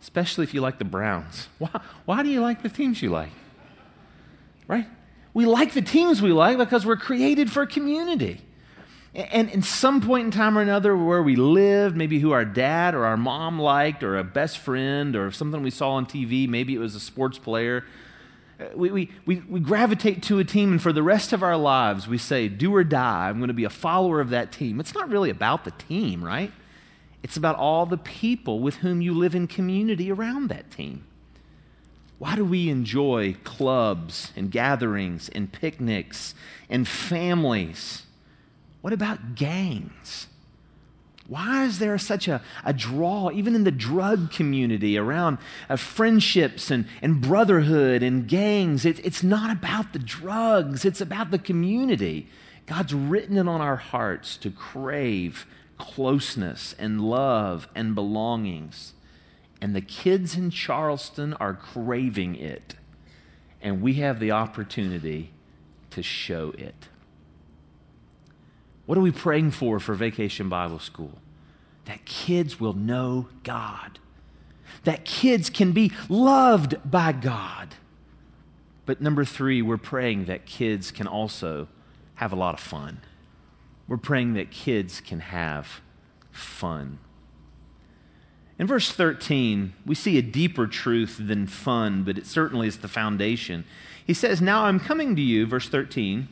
Especially 0.00 0.44
if 0.44 0.54
you 0.54 0.60
like 0.60 0.78
the 0.78 0.84
Browns. 0.84 1.48
Why, 1.58 1.80
why 2.04 2.22
do 2.22 2.28
you 2.28 2.40
like 2.40 2.62
the 2.62 2.68
teams 2.68 3.02
you 3.02 3.10
like? 3.10 3.30
Right? 4.66 4.86
We 5.34 5.46
like 5.46 5.72
the 5.72 5.82
teams 5.82 6.20
we 6.20 6.32
like 6.32 6.58
because 6.58 6.84
we're 6.84 6.96
created 6.96 7.50
for 7.50 7.64
community. 7.66 8.40
And 9.14 9.48
in 9.50 9.62
some 9.62 10.00
point 10.00 10.26
in 10.26 10.30
time 10.30 10.56
or 10.56 10.60
another, 10.60 10.96
where 10.96 11.22
we 11.22 11.36
lived, 11.36 11.96
maybe 11.96 12.18
who 12.18 12.32
our 12.32 12.44
dad 12.44 12.94
or 12.94 13.04
our 13.04 13.16
mom 13.16 13.58
liked, 13.58 14.02
or 14.02 14.18
a 14.18 14.24
best 14.24 14.58
friend, 14.58 15.16
or 15.16 15.30
something 15.30 15.62
we 15.62 15.70
saw 15.70 15.92
on 15.92 16.06
TV, 16.06 16.48
maybe 16.48 16.74
it 16.74 16.78
was 16.78 16.94
a 16.94 17.00
sports 17.00 17.38
player, 17.38 17.84
uh, 18.60 18.66
we, 18.74 18.90
we, 18.90 19.10
we, 19.24 19.36
we 19.48 19.60
gravitate 19.60 20.22
to 20.24 20.38
a 20.38 20.44
team, 20.44 20.72
and 20.72 20.82
for 20.82 20.92
the 20.92 21.02
rest 21.02 21.32
of 21.32 21.42
our 21.42 21.56
lives, 21.56 22.08
we 22.08 22.18
say, 22.18 22.48
do 22.48 22.74
or 22.74 22.84
die, 22.84 23.28
I'm 23.28 23.38
going 23.38 23.48
to 23.48 23.54
be 23.54 23.64
a 23.64 23.70
follower 23.70 24.20
of 24.20 24.30
that 24.30 24.52
team. 24.52 24.80
It's 24.80 24.94
not 24.94 25.08
really 25.08 25.30
about 25.30 25.64
the 25.64 25.70
team, 25.70 26.22
right? 26.24 26.52
It's 27.22 27.36
about 27.36 27.56
all 27.56 27.86
the 27.86 27.98
people 27.98 28.60
with 28.60 28.76
whom 28.76 29.00
you 29.00 29.12
live 29.12 29.34
in 29.34 29.46
community 29.46 30.10
around 30.10 30.48
that 30.48 30.70
team. 30.70 31.04
Why 32.18 32.34
do 32.34 32.44
we 32.44 32.68
enjoy 32.68 33.36
clubs 33.44 34.32
and 34.36 34.50
gatherings 34.50 35.28
and 35.28 35.52
picnics 35.52 36.34
and 36.68 36.86
families? 36.86 38.04
What 38.80 38.92
about 38.92 39.34
gangs? 39.34 40.26
Why 41.28 41.64
is 41.64 41.78
there 41.78 41.98
such 41.98 42.26
a, 42.26 42.40
a 42.64 42.72
draw, 42.72 43.30
even 43.30 43.54
in 43.54 43.64
the 43.64 43.70
drug 43.70 44.32
community, 44.32 44.96
around 44.96 45.36
uh, 45.68 45.76
friendships 45.76 46.70
and, 46.70 46.86
and 47.02 47.20
brotherhood 47.20 48.02
and 48.02 48.26
gangs? 48.26 48.86
It, 48.86 49.04
it's 49.04 49.22
not 49.22 49.52
about 49.52 49.92
the 49.92 49.98
drugs, 49.98 50.86
it's 50.86 51.02
about 51.02 51.30
the 51.30 51.38
community. 51.38 52.28
God's 52.64 52.94
written 52.94 53.36
it 53.36 53.46
on 53.46 53.60
our 53.60 53.76
hearts 53.76 54.38
to 54.38 54.50
crave 54.50 55.46
closeness 55.78 56.74
and 56.78 57.00
love 57.00 57.68
and 57.74 57.94
belongings. 57.94 58.94
And 59.60 59.74
the 59.74 59.80
kids 59.80 60.36
in 60.36 60.50
Charleston 60.50 61.34
are 61.34 61.54
craving 61.54 62.36
it. 62.36 62.74
And 63.60 63.82
we 63.82 63.94
have 63.94 64.20
the 64.20 64.30
opportunity 64.30 65.30
to 65.90 66.02
show 66.02 66.52
it. 66.56 66.88
What 68.86 68.96
are 68.96 69.02
we 69.02 69.10
praying 69.10 69.50
for 69.50 69.80
for 69.80 69.94
Vacation 69.94 70.48
Bible 70.48 70.78
School? 70.78 71.18
That 71.86 72.04
kids 72.04 72.60
will 72.60 72.74
know 72.74 73.28
God, 73.42 73.98
that 74.84 75.04
kids 75.04 75.50
can 75.50 75.72
be 75.72 75.92
loved 76.08 76.76
by 76.90 77.12
God. 77.12 77.74
But 78.86 79.00
number 79.00 79.24
three, 79.24 79.60
we're 79.60 79.76
praying 79.76 80.26
that 80.26 80.46
kids 80.46 80.90
can 80.90 81.06
also 81.06 81.68
have 82.14 82.32
a 82.32 82.36
lot 82.36 82.54
of 82.54 82.60
fun. 82.60 83.00
We're 83.88 83.96
praying 83.96 84.34
that 84.34 84.50
kids 84.50 85.00
can 85.00 85.20
have 85.20 85.80
fun. 86.30 86.98
In 88.58 88.66
verse 88.66 88.92
13, 88.92 89.72
we 89.86 89.94
see 89.94 90.18
a 90.18 90.22
deeper 90.22 90.66
truth 90.66 91.16
than 91.18 91.46
fun, 91.46 92.02
but 92.02 92.18
it 92.18 92.26
certainly 92.26 92.68
is 92.68 92.78
the 92.78 92.88
foundation. 92.88 93.64
He 94.04 94.12
says, 94.12 94.42
Now 94.42 94.64
I'm 94.64 94.78
coming 94.78 95.16
to 95.16 95.22
you, 95.22 95.46
verse 95.46 95.68
13, 95.68 96.28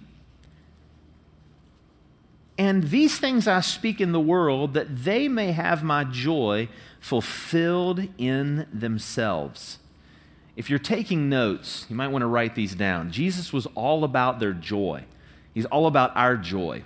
and 2.59 2.85
these 2.85 3.19
things 3.19 3.47
I 3.47 3.61
speak 3.61 4.01
in 4.01 4.13
the 4.13 4.21
world 4.21 4.73
that 4.75 5.05
they 5.05 5.29
may 5.29 5.53
have 5.53 5.85
my 5.85 6.05
joy 6.05 6.69
fulfilled 7.01 8.09
in 8.17 8.67
themselves. 8.73 9.79
If 10.57 10.71
you're 10.71 10.79
taking 10.79 11.29
notes, 11.29 11.85
you 11.91 11.97
might 11.97 12.09
want 12.09 12.23
to 12.23 12.27
write 12.27 12.55
these 12.55 12.75
down. 12.75 13.13
Jesus 13.13 13.53
was 13.53 13.67
all 13.75 14.05
about 14.05 14.41
their 14.41 14.55
joy, 14.55 15.05
He's 15.55 15.67
all 15.67 15.87
about 15.87 16.15
our 16.17 16.37
joy 16.37 16.83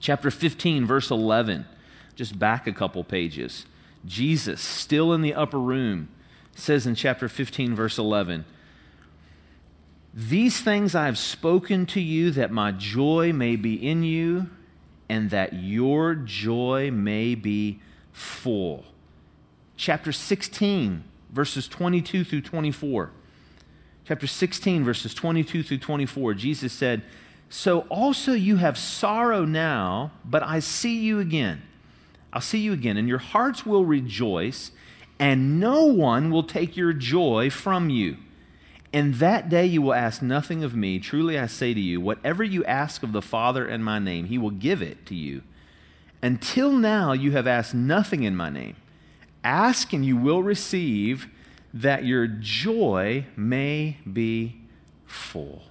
chapter 0.00 0.30
15, 0.30 0.86
verse 0.86 1.10
11, 1.10 1.66
just 2.14 2.38
back 2.38 2.66
a 2.66 2.72
couple 2.72 3.04
pages. 3.04 3.66
Jesus, 4.04 4.60
still 4.60 5.12
in 5.12 5.22
the 5.22 5.34
upper 5.34 5.58
room, 5.58 6.08
says 6.54 6.86
in 6.86 6.94
chapter 6.94 7.28
15, 7.28 7.74
verse 7.74 7.98
11, 7.98 8.44
These 10.14 10.60
things 10.60 10.94
I 10.94 11.06
have 11.06 11.18
spoken 11.18 11.86
to 11.86 12.00
you 12.00 12.30
that 12.32 12.50
my 12.50 12.72
joy 12.72 13.32
may 13.32 13.56
be 13.56 13.74
in 13.74 14.02
you 14.02 14.48
and 15.08 15.30
that 15.30 15.54
your 15.54 16.14
joy 16.14 16.90
may 16.92 17.34
be 17.34 17.80
full. 18.12 18.84
Chapter 19.76 20.12
16, 20.12 21.04
verses 21.30 21.68
22 21.68 22.24
through 22.24 22.42
24. 22.42 23.10
Chapter 24.04 24.26
16, 24.26 24.84
verses 24.84 25.14
22 25.14 25.62
through 25.62 25.78
24, 25.78 26.34
Jesus 26.34 26.72
said, 26.72 27.02
so 27.48 27.80
also 27.88 28.32
you 28.32 28.56
have 28.56 28.76
sorrow 28.76 29.44
now, 29.44 30.12
but 30.24 30.42
I 30.42 30.60
see 30.60 30.98
you 30.98 31.18
again. 31.18 31.62
I'll 32.32 32.40
see 32.42 32.58
you 32.58 32.72
again, 32.72 32.96
and 32.96 33.08
your 33.08 33.18
hearts 33.18 33.64
will 33.64 33.84
rejoice, 33.84 34.70
and 35.18 35.58
no 35.58 35.84
one 35.84 36.30
will 36.30 36.42
take 36.42 36.76
your 36.76 36.92
joy 36.92 37.50
from 37.50 37.88
you. 37.90 38.18
In 38.92 39.12
that 39.18 39.48
day 39.48 39.66
you 39.66 39.82
will 39.82 39.94
ask 39.94 40.22
nothing 40.22 40.62
of 40.64 40.74
me. 40.74 40.98
Truly 40.98 41.38
I 41.38 41.46
say 41.46 41.74
to 41.74 41.80
you, 41.80 42.00
whatever 42.00 42.42
you 42.42 42.64
ask 42.64 43.02
of 43.02 43.12
the 43.12 43.22
Father 43.22 43.66
in 43.66 43.82
my 43.82 43.98
name, 43.98 44.26
he 44.26 44.38
will 44.38 44.50
give 44.50 44.80
it 44.82 45.06
to 45.06 45.14
you. 45.14 45.42
Until 46.22 46.72
now 46.72 47.12
you 47.12 47.32
have 47.32 47.46
asked 47.46 47.74
nothing 47.74 48.22
in 48.22 48.36
my 48.36 48.50
name. 48.50 48.76
Ask 49.44 49.92
and 49.92 50.04
you 50.04 50.16
will 50.16 50.42
receive, 50.42 51.28
that 51.72 52.04
your 52.04 52.26
joy 52.26 53.26
may 53.36 53.98
be 54.10 54.56
full. 55.06 55.62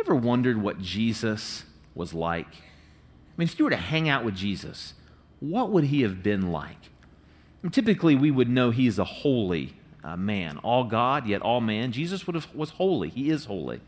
You 0.00 0.06
ever 0.06 0.14
wondered 0.14 0.62
what 0.62 0.80
Jesus 0.80 1.64
was 1.94 2.14
like? 2.14 2.46
I 2.46 3.36
mean, 3.36 3.46
if 3.46 3.58
you 3.58 3.66
were 3.66 3.70
to 3.70 3.76
hang 3.76 4.08
out 4.08 4.24
with 4.24 4.34
Jesus, 4.34 4.94
what 5.40 5.70
would 5.72 5.84
he 5.84 6.00
have 6.00 6.22
been 6.22 6.50
like? 6.50 6.86
I 6.86 7.64
mean, 7.64 7.70
typically, 7.70 8.16
we 8.16 8.30
would 8.30 8.48
know 8.48 8.70
he 8.70 8.86
is 8.86 8.98
a 8.98 9.04
holy 9.04 9.74
uh, 10.02 10.16
man, 10.16 10.56
all 10.62 10.84
God, 10.84 11.26
yet 11.26 11.42
all 11.42 11.60
man. 11.60 11.92
Jesus 11.92 12.26
would 12.26 12.34
have, 12.34 12.48
was 12.54 12.70
holy. 12.70 13.10
He 13.10 13.28
is 13.28 13.44
holy. 13.44 13.82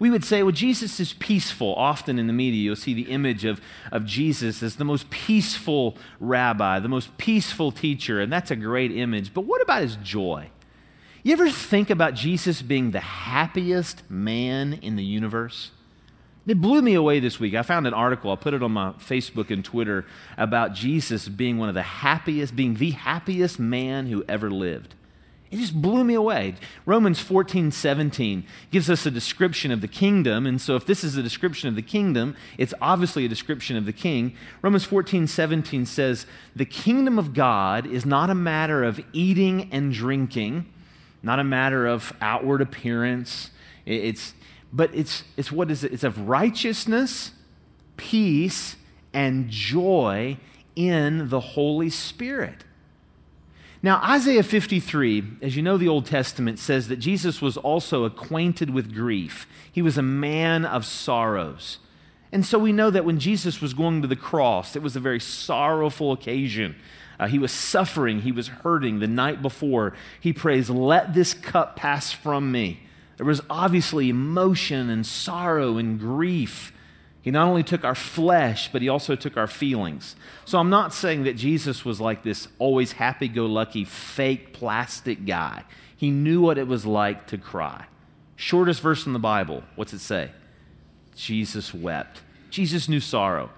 We 0.00 0.10
would 0.10 0.24
say, 0.24 0.42
well, 0.42 0.50
Jesus 0.50 0.98
is 0.98 1.12
peaceful. 1.12 1.72
Often 1.76 2.18
in 2.18 2.26
the 2.26 2.32
media, 2.32 2.60
you'll 2.60 2.74
see 2.74 2.92
the 2.92 3.12
image 3.12 3.44
of, 3.44 3.60
of 3.92 4.04
Jesus 4.04 4.60
as 4.60 4.74
the 4.74 4.84
most 4.84 5.08
peaceful 5.08 5.96
rabbi, 6.18 6.80
the 6.80 6.88
most 6.88 7.16
peaceful 7.16 7.70
teacher, 7.70 8.20
and 8.20 8.32
that's 8.32 8.50
a 8.50 8.56
great 8.56 8.90
image. 8.90 9.32
But 9.32 9.42
what 9.42 9.62
about 9.62 9.82
his 9.82 9.94
joy? 10.02 10.50
You 11.24 11.32
ever 11.32 11.48
think 11.48 11.88
about 11.88 12.12
Jesus 12.12 12.60
being 12.60 12.90
the 12.90 13.00
happiest 13.00 14.02
man 14.10 14.74
in 14.74 14.96
the 14.96 15.02
universe? 15.02 15.70
It 16.46 16.60
blew 16.60 16.82
me 16.82 16.92
away 16.92 17.18
this 17.18 17.40
week. 17.40 17.54
I 17.54 17.62
found 17.62 17.86
an 17.86 17.94
article, 17.94 18.30
I 18.30 18.36
put 18.36 18.52
it 18.52 18.62
on 18.62 18.72
my 18.72 18.90
Facebook 18.98 19.50
and 19.50 19.64
Twitter, 19.64 20.04
about 20.36 20.74
Jesus 20.74 21.26
being 21.26 21.56
one 21.56 21.70
of 21.70 21.74
the 21.74 21.80
happiest, 21.80 22.54
being 22.54 22.74
the 22.74 22.90
happiest 22.90 23.58
man 23.58 24.08
who 24.08 24.22
ever 24.28 24.50
lived. 24.50 24.94
It 25.50 25.56
just 25.56 25.80
blew 25.80 26.04
me 26.04 26.12
away. 26.12 26.56
Romans 26.84 27.20
14, 27.20 27.70
17 27.70 28.44
gives 28.70 28.90
us 28.90 29.06
a 29.06 29.10
description 29.10 29.72
of 29.72 29.80
the 29.80 29.88
kingdom. 29.88 30.46
And 30.46 30.60
so, 30.60 30.76
if 30.76 30.84
this 30.84 31.02
is 31.02 31.16
a 31.16 31.22
description 31.22 31.70
of 31.70 31.74
the 31.74 31.80
kingdom, 31.80 32.36
it's 32.58 32.74
obviously 32.82 33.24
a 33.24 33.30
description 33.30 33.78
of 33.78 33.86
the 33.86 33.94
king. 33.94 34.34
Romans 34.60 34.84
14, 34.84 35.26
17 35.26 35.86
says, 35.86 36.26
The 36.54 36.66
kingdom 36.66 37.18
of 37.18 37.32
God 37.32 37.86
is 37.86 38.04
not 38.04 38.28
a 38.28 38.34
matter 38.34 38.84
of 38.84 39.00
eating 39.14 39.70
and 39.72 39.90
drinking, 39.90 40.66
not 41.24 41.40
a 41.40 41.44
matter 41.44 41.86
of 41.86 42.12
outward 42.20 42.60
appearance. 42.60 43.50
It's, 43.86 44.34
but 44.72 44.94
it's, 44.94 45.24
it's 45.36 45.50
what 45.50 45.70
is 45.70 45.82
it? 45.82 45.92
It's 45.92 46.04
of 46.04 46.28
righteousness, 46.28 47.32
peace, 47.96 48.76
and 49.12 49.48
joy 49.48 50.36
in 50.76 51.28
the 51.28 51.40
Holy 51.40 51.90
Spirit. 51.90 52.64
Now, 53.82 54.00
Isaiah 54.02 54.42
53, 54.42 55.24
as 55.42 55.56
you 55.56 55.62
know, 55.62 55.76
the 55.76 55.88
Old 55.88 56.06
Testament 56.06 56.58
says 56.58 56.88
that 56.88 56.96
Jesus 56.96 57.42
was 57.42 57.56
also 57.56 58.04
acquainted 58.04 58.70
with 58.70 58.94
grief. 58.94 59.46
He 59.70 59.82
was 59.82 59.98
a 59.98 60.02
man 60.02 60.64
of 60.64 60.86
sorrows. 60.86 61.78
And 62.32 62.44
so 62.44 62.58
we 62.58 62.72
know 62.72 62.90
that 62.90 63.04
when 63.04 63.20
Jesus 63.20 63.60
was 63.60 63.74
going 63.74 64.02
to 64.02 64.08
the 64.08 64.16
cross, 64.16 64.74
it 64.74 64.82
was 64.82 64.96
a 64.96 65.00
very 65.00 65.20
sorrowful 65.20 66.12
occasion. 66.12 66.76
Uh, 67.18 67.28
he 67.28 67.38
was 67.38 67.52
suffering, 67.52 68.20
he 68.20 68.32
was 68.32 68.48
hurting. 68.48 68.98
The 68.98 69.06
night 69.06 69.42
before, 69.42 69.94
he 70.20 70.32
prays, 70.32 70.68
Let 70.70 71.14
this 71.14 71.34
cup 71.34 71.76
pass 71.76 72.12
from 72.12 72.50
me. 72.50 72.80
There 73.16 73.26
was 73.26 73.40
obviously 73.48 74.08
emotion 74.08 74.90
and 74.90 75.06
sorrow 75.06 75.78
and 75.78 75.98
grief 75.98 76.72
he 77.24 77.30
not 77.30 77.48
only 77.48 77.62
took 77.62 77.84
our 77.84 77.94
flesh, 77.94 78.70
but 78.70 78.82
he 78.82 78.90
also 78.90 79.16
took 79.16 79.38
our 79.38 79.46
feelings. 79.46 80.14
So 80.44 80.58
I'm 80.58 80.68
not 80.68 80.92
saying 80.92 81.24
that 81.24 81.38
Jesus 81.38 81.82
was 81.82 81.98
like 81.98 82.22
this 82.22 82.48
always 82.58 82.92
happy 82.92 83.28
go 83.28 83.46
lucky, 83.46 83.86
fake 83.86 84.52
plastic 84.52 85.24
guy. 85.24 85.64
He 85.96 86.10
knew 86.10 86.42
what 86.42 86.58
it 86.58 86.66
was 86.66 86.84
like 86.84 87.26
to 87.28 87.38
cry. 87.38 87.86
Shortest 88.36 88.82
verse 88.82 89.06
in 89.06 89.14
the 89.14 89.18
Bible, 89.18 89.62
what's 89.74 89.94
it 89.94 90.00
say? 90.00 90.32
Jesus 91.16 91.72
wept. 91.72 92.20
Jesus 92.50 92.90
knew 92.90 93.00
sorrow. 93.00 93.48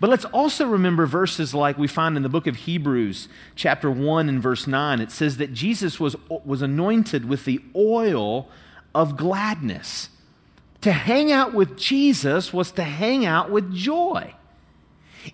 But 0.00 0.10
let's 0.10 0.24
also 0.26 0.66
remember 0.66 1.06
verses 1.06 1.54
like 1.54 1.78
we 1.78 1.86
find 1.86 2.16
in 2.16 2.22
the 2.22 2.28
book 2.28 2.46
of 2.46 2.56
Hebrews, 2.56 3.28
chapter 3.54 3.90
1 3.90 4.28
and 4.28 4.42
verse 4.42 4.66
9. 4.66 5.00
It 5.00 5.10
says 5.10 5.36
that 5.38 5.52
Jesus 5.52 5.98
was, 6.00 6.16
was 6.44 6.62
anointed 6.62 7.28
with 7.28 7.44
the 7.44 7.60
oil 7.74 8.48
of 8.94 9.16
gladness. 9.16 10.10
To 10.82 10.92
hang 10.92 11.32
out 11.32 11.54
with 11.54 11.76
Jesus 11.76 12.52
was 12.52 12.70
to 12.72 12.84
hang 12.84 13.24
out 13.26 13.50
with 13.50 13.74
joy. 13.74 14.34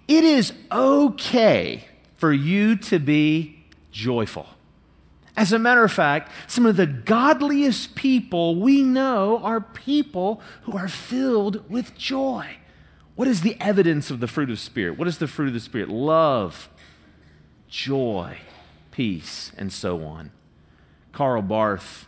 It 0.09 0.24
is 0.24 0.52
okay 0.70 1.85
for 2.16 2.33
you 2.33 2.76
to 2.76 2.98
be 2.98 3.62
joyful. 3.90 4.46
As 5.37 5.52
a 5.52 5.59
matter 5.59 5.83
of 5.83 5.92
fact, 5.92 6.31
some 6.46 6.66
of 6.66 6.76
the 6.76 6.87
godliest 6.87 7.94
people 7.94 8.57
we 8.57 8.83
know 8.83 9.38
are 9.42 9.61
people 9.61 10.40
who 10.62 10.76
are 10.76 10.88
filled 10.88 11.68
with 11.70 11.96
joy. 11.96 12.57
What 13.14 13.29
is 13.29 13.42
the 13.42 13.57
evidence 13.61 14.11
of 14.11 14.20
the 14.20 14.27
fruit 14.27 14.51
of 14.51 14.59
Spirit? 14.59 14.98
What 14.98 15.09
is 15.09 15.18
the 15.18 15.29
fruit 15.29 15.48
of 15.48 15.55
the 15.55 15.61
Spirit? 15.61 15.88
Love, 15.88 16.68
joy, 17.68 18.38
peace, 18.90 19.53
and 19.57 19.72
so 19.72 20.03
on. 20.05 20.31
Karl 21.12 21.42
Barth 21.42 22.07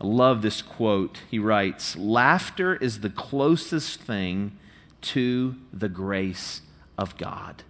I 0.00 0.06
love 0.06 0.42
this 0.42 0.62
quote. 0.62 1.22
He 1.30 1.38
writes 1.38 1.96
Laughter 1.96 2.76
is 2.76 3.00
the 3.00 3.10
closest 3.10 4.00
thing 4.00 4.56
to 5.00 5.56
the 5.72 5.88
grace 5.88 6.62
of 6.96 7.16
God. 7.16 7.62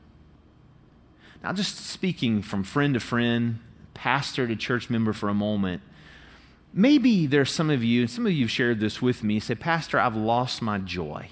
Now, 1.43 1.53
just 1.53 1.77
speaking 1.79 2.43
from 2.43 2.65
friend 2.65 2.95
to 2.95 3.01
friend, 3.01 3.61
pastor 3.95 4.47
to 4.47 4.57
church 4.57 4.91
member 4.91 5.13
for 5.13 5.29
a 5.29 5.35
moment, 5.35 5.83
maybe 6.73 7.27
there's 7.27 7.51
some 7.51 7.71
of 7.71 7.85
you, 7.85 8.03
and 8.03 8.11
some 8.11 8.27
of 8.27 8.33
you 8.33 8.45
have 8.45 8.51
shared 8.51 8.81
this 8.81 9.01
with 9.01 9.23
me, 9.23 9.39
say, 9.39 9.55
Pastor, 9.55 10.01
I've 10.01 10.17
lost 10.17 10.61
my 10.61 10.79
joy. 10.79 11.29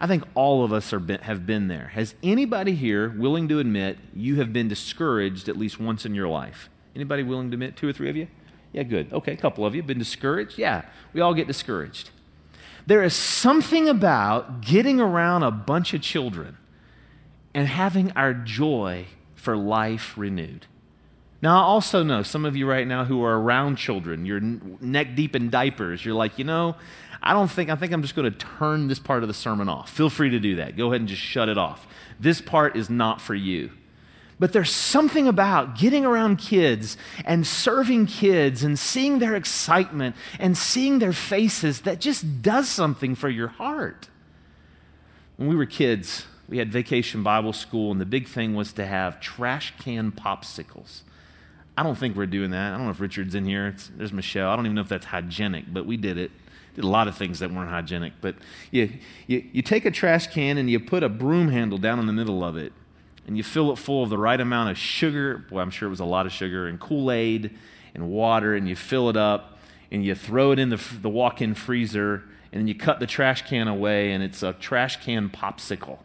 I 0.00 0.06
think 0.06 0.24
all 0.34 0.64
of 0.64 0.72
us 0.72 0.90
been, 0.92 1.20
have 1.20 1.44
been 1.44 1.68
there. 1.68 1.88
Has 1.94 2.14
anybody 2.22 2.74
here 2.74 3.08
willing 3.08 3.48
to 3.48 3.58
admit 3.58 3.98
you 4.14 4.36
have 4.36 4.52
been 4.52 4.68
discouraged 4.68 5.48
at 5.48 5.56
least 5.56 5.80
once 5.80 6.06
in 6.06 6.14
your 6.14 6.28
life? 6.28 6.70
Anybody 6.94 7.22
willing 7.22 7.50
to 7.50 7.54
admit? 7.54 7.76
Two 7.76 7.88
or 7.88 7.92
three 7.92 8.08
of 8.08 8.16
you? 8.16 8.28
Yeah, 8.72 8.84
good. 8.84 9.12
Okay, 9.12 9.32
a 9.32 9.36
couple 9.36 9.66
of 9.66 9.74
you 9.74 9.82
been 9.82 9.98
discouraged. 9.98 10.58
Yeah, 10.58 10.84
we 11.12 11.20
all 11.20 11.34
get 11.34 11.46
discouraged. 11.46 12.10
There 12.86 13.02
is 13.02 13.14
something 13.14 13.88
about 13.88 14.60
getting 14.60 15.00
around 15.00 15.42
a 15.42 15.50
bunch 15.50 15.94
of 15.94 16.00
children 16.00 16.56
and 17.54 17.66
having 17.66 18.12
our 18.12 18.32
joy 18.32 19.06
for 19.34 19.56
life 19.56 20.16
renewed. 20.16 20.66
Now, 21.40 21.58
I 21.58 21.62
also 21.62 22.02
know 22.02 22.22
some 22.22 22.44
of 22.44 22.56
you 22.56 22.68
right 22.68 22.86
now 22.86 23.04
who 23.04 23.22
are 23.22 23.40
around 23.40 23.76
children, 23.76 24.26
you're 24.26 24.40
neck 24.40 25.14
deep 25.14 25.36
in 25.36 25.50
diapers. 25.50 26.04
You're 26.04 26.14
like, 26.14 26.38
you 26.38 26.44
know, 26.44 26.76
I 27.22 27.32
don't 27.32 27.50
think, 27.50 27.68
I 27.70 27.76
think 27.76 27.92
I'm 27.92 28.02
just 28.02 28.14
going 28.14 28.30
to 28.30 28.38
turn 28.38 28.88
this 28.88 28.98
part 28.98 29.22
of 29.22 29.28
the 29.28 29.34
sermon 29.34 29.68
off. 29.68 29.90
Feel 29.90 30.10
free 30.10 30.30
to 30.30 30.38
do 30.38 30.56
that. 30.56 30.76
Go 30.76 30.88
ahead 30.88 31.00
and 31.00 31.08
just 31.08 31.20
shut 31.20 31.48
it 31.48 31.58
off. 31.58 31.86
This 32.20 32.40
part 32.40 32.76
is 32.76 32.88
not 32.88 33.20
for 33.20 33.34
you. 33.34 33.70
But 34.40 34.52
there's 34.52 34.70
something 34.70 35.26
about 35.26 35.76
getting 35.76 36.06
around 36.06 36.36
kids 36.36 36.96
and 37.24 37.44
serving 37.44 38.06
kids 38.06 38.62
and 38.62 38.78
seeing 38.78 39.18
their 39.18 39.34
excitement 39.34 40.14
and 40.38 40.56
seeing 40.56 41.00
their 41.00 41.12
faces 41.12 41.80
that 41.80 42.00
just 42.00 42.40
does 42.40 42.68
something 42.68 43.16
for 43.16 43.28
your 43.28 43.48
heart. 43.48 44.08
When 45.36 45.48
we 45.48 45.56
were 45.56 45.66
kids, 45.66 46.24
we 46.48 46.58
had 46.58 46.72
vacation 46.72 47.22
Bible 47.22 47.52
school, 47.52 47.90
and 47.90 48.00
the 48.00 48.06
big 48.06 48.28
thing 48.28 48.54
was 48.54 48.72
to 48.74 48.86
have 48.86 49.20
trash 49.20 49.74
can 49.78 50.12
popsicles. 50.12 51.02
I 51.76 51.82
don't 51.82 51.96
think 51.96 52.16
we're 52.16 52.26
doing 52.26 52.50
that. 52.52 52.74
I 52.74 52.76
don't 52.76 52.86
know 52.86 52.90
if 52.90 53.00
Richard's 53.00 53.34
in 53.34 53.44
here. 53.44 53.68
It's, 53.68 53.90
there's 53.96 54.12
Michelle. 54.12 54.50
I 54.50 54.56
don't 54.56 54.66
even 54.66 54.74
know 54.76 54.80
if 54.80 54.88
that's 54.88 55.06
hygienic, 55.06 55.66
but 55.72 55.84
we 55.84 55.96
did 55.96 56.16
it. 56.16 56.30
Did 56.78 56.84
a 56.84 56.88
lot 56.88 57.08
of 57.08 57.16
things 57.16 57.40
that 57.40 57.50
weren't 57.50 57.70
hygienic. 57.70 58.12
But 58.20 58.36
you, 58.70 58.92
you, 59.26 59.44
you 59.50 59.62
take 59.62 59.84
a 59.84 59.90
trash 59.90 60.28
can 60.28 60.58
and 60.58 60.70
you 60.70 60.78
put 60.78 61.02
a 61.02 61.08
broom 61.08 61.48
handle 61.48 61.76
down 61.76 61.98
in 61.98 62.06
the 62.06 62.12
middle 62.12 62.44
of 62.44 62.56
it 62.56 62.72
and 63.26 63.36
you 63.36 63.42
fill 63.42 63.72
it 63.72 63.76
full 63.78 64.04
of 64.04 64.10
the 64.10 64.16
right 64.16 64.40
amount 64.40 64.70
of 64.70 64.78
sugar. 64.78 65.44
Boy, 65.50 65.58
I'm 65.58 65.70
sure 65.70 65.88
it 65.88 65.90
was 65.90 65.98
a 65.98 66.04
lot 66.04 66.24
of 66.24 66.30
sugar, 66.30 66.68
and 66.68 66.78
Kool 66.78 67.10
Aid 67.10 67.58
and 67.94 68.08
water, 68.08 68.54
and 68.54 68.68
you 68.68 68.76
fill 68.76 69.10
it 69.10 69.16
up 69.16 69.58
and 69.90 70.04
you 70.04 70.14
throw 70.14 70.52
it 70.52 70.60
in 70.60 70.68
the, 70.68 70.80
the 71.02 71.08
walk 71.08 71.42
in 71.42 71.54
freezer, 71.54 72.22
and 72.52 72.60
then 72.60 72.68
you 72.68 72.76
cut 72.76 73.00
the 73.00 73.06
trash 73.08 73.42
can 73.42 73.66
away, 73.66 74.12
and 74.12 74.22
it's 74.22 74.44
a 74.44 74.52
trash 74.52 75.02
can 75.02 75.30
popsicle. 75.30 75.98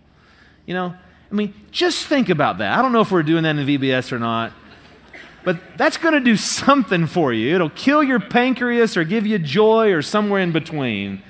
You 0.66 0.74
know, 0.74 0.96
I 1.32 1.36
mean, 1.36 1.54
just 1.70 2.08
think 2.08 2.30
about 2.30 2.58
that. 2.58 2.80
I 2.80 2.82
don't 2.82 2.94
know 2.94 3.02
if 3.02 3.12
we're 3.12 3.24
doing 3.24 3.44
that 3.44 3.58
in 3.58 3.68
VBS 3.68 4.12
or 4.12 4.20
not, 4.20 4.54
but 5.44 5.60
that's 5.78 5.98
going 5.98 6.14
to 6.14 6.20
do 6.20 6.36
something 6.38 7.08
for 7.08 7.34
you. 7.34 7.56
It'll 7.56 7.70
kill 7.70 8.04
your 8.04 8.20
pancreas 8.20 8.96
or 8.96 9.04
give 9.04 9.26
you 9.26 9.40
joy 9.40 9.92
or 9.92 10.02
somewhere 10.02 10.42
in 10.42 10.52
between 10.52 11.22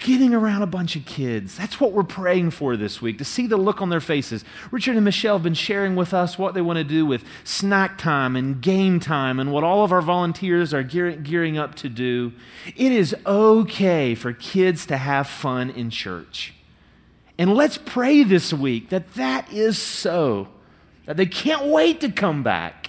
getting 0.00 0.34
around 0.34 0.62
a 0.62 0.66
bunch 0.66 0.96
of 0.96 1.04
kids. 1.04 1.56
That's 1.56 1.78
what 1.78 1.92
we're 1.92 2.02
praying 2.02 2.50
for 2.50 2.76
this 2.76 3.00
week, 3.00 3.18
to 3.18 3.24
see 3.24 3.46
the 3.46 3.56
look 3.56 3.80
on 3.80 3.90
their 3.90 4.00
faces. 4.00 4.44
Richard 4.70 4.96
and 4.96 5.04
Michelle 5.04 5.36
have 5.36 5.42
been 5.42 5.54
sharing 5.54 5.94
with 5.94 6.12
us 6.12 6.38
what 6.38 6.54
they 6.54 6.62
want 6.62 6.78
to 6.78 6.84
do 6.84 7.06
with 7.06 7.24
snack 7.44 7.98
time 7.98 8.34
and 8.34 8.60
game 8.60 8.98
time 8.98 9.38
and 9.38 9.52
what 9.52 9.62
all 9.62 9.84
of 9.84 9.92
our 9.92 10.00
volunteers 10.00 10.74
are 10.74 10.82
gear- 10.82 11.12
gearing 11.12 11.58
up 11.58 11.74
to 11.76 11.88
do. 11.88 12.32
It 12.76 12.92
is 12.92 13.14
okay 13.26 14.14
for 14.14 14.32
kids 14.32 14.86
to 14.86 14.96
have 14.96 15.28
fun 15.28 15.70
in 15.70 15.90
church. 15.90 16.54
And 17.38 17.54
let's 17.54 17.78
pray 17.78 18.22
this 18.24 18.52
week 18.52 18.88
that 18.88 19.14
that 19.14 19.52
is 19.52 19.78
so, 19.78 20.48
that 21.04 21.16
they 21.16 21.26
can't 21.26 21.66
wait 21.66 22.00
to 22.00 22.10
come 22.10 22.42
back. 22.42 22.79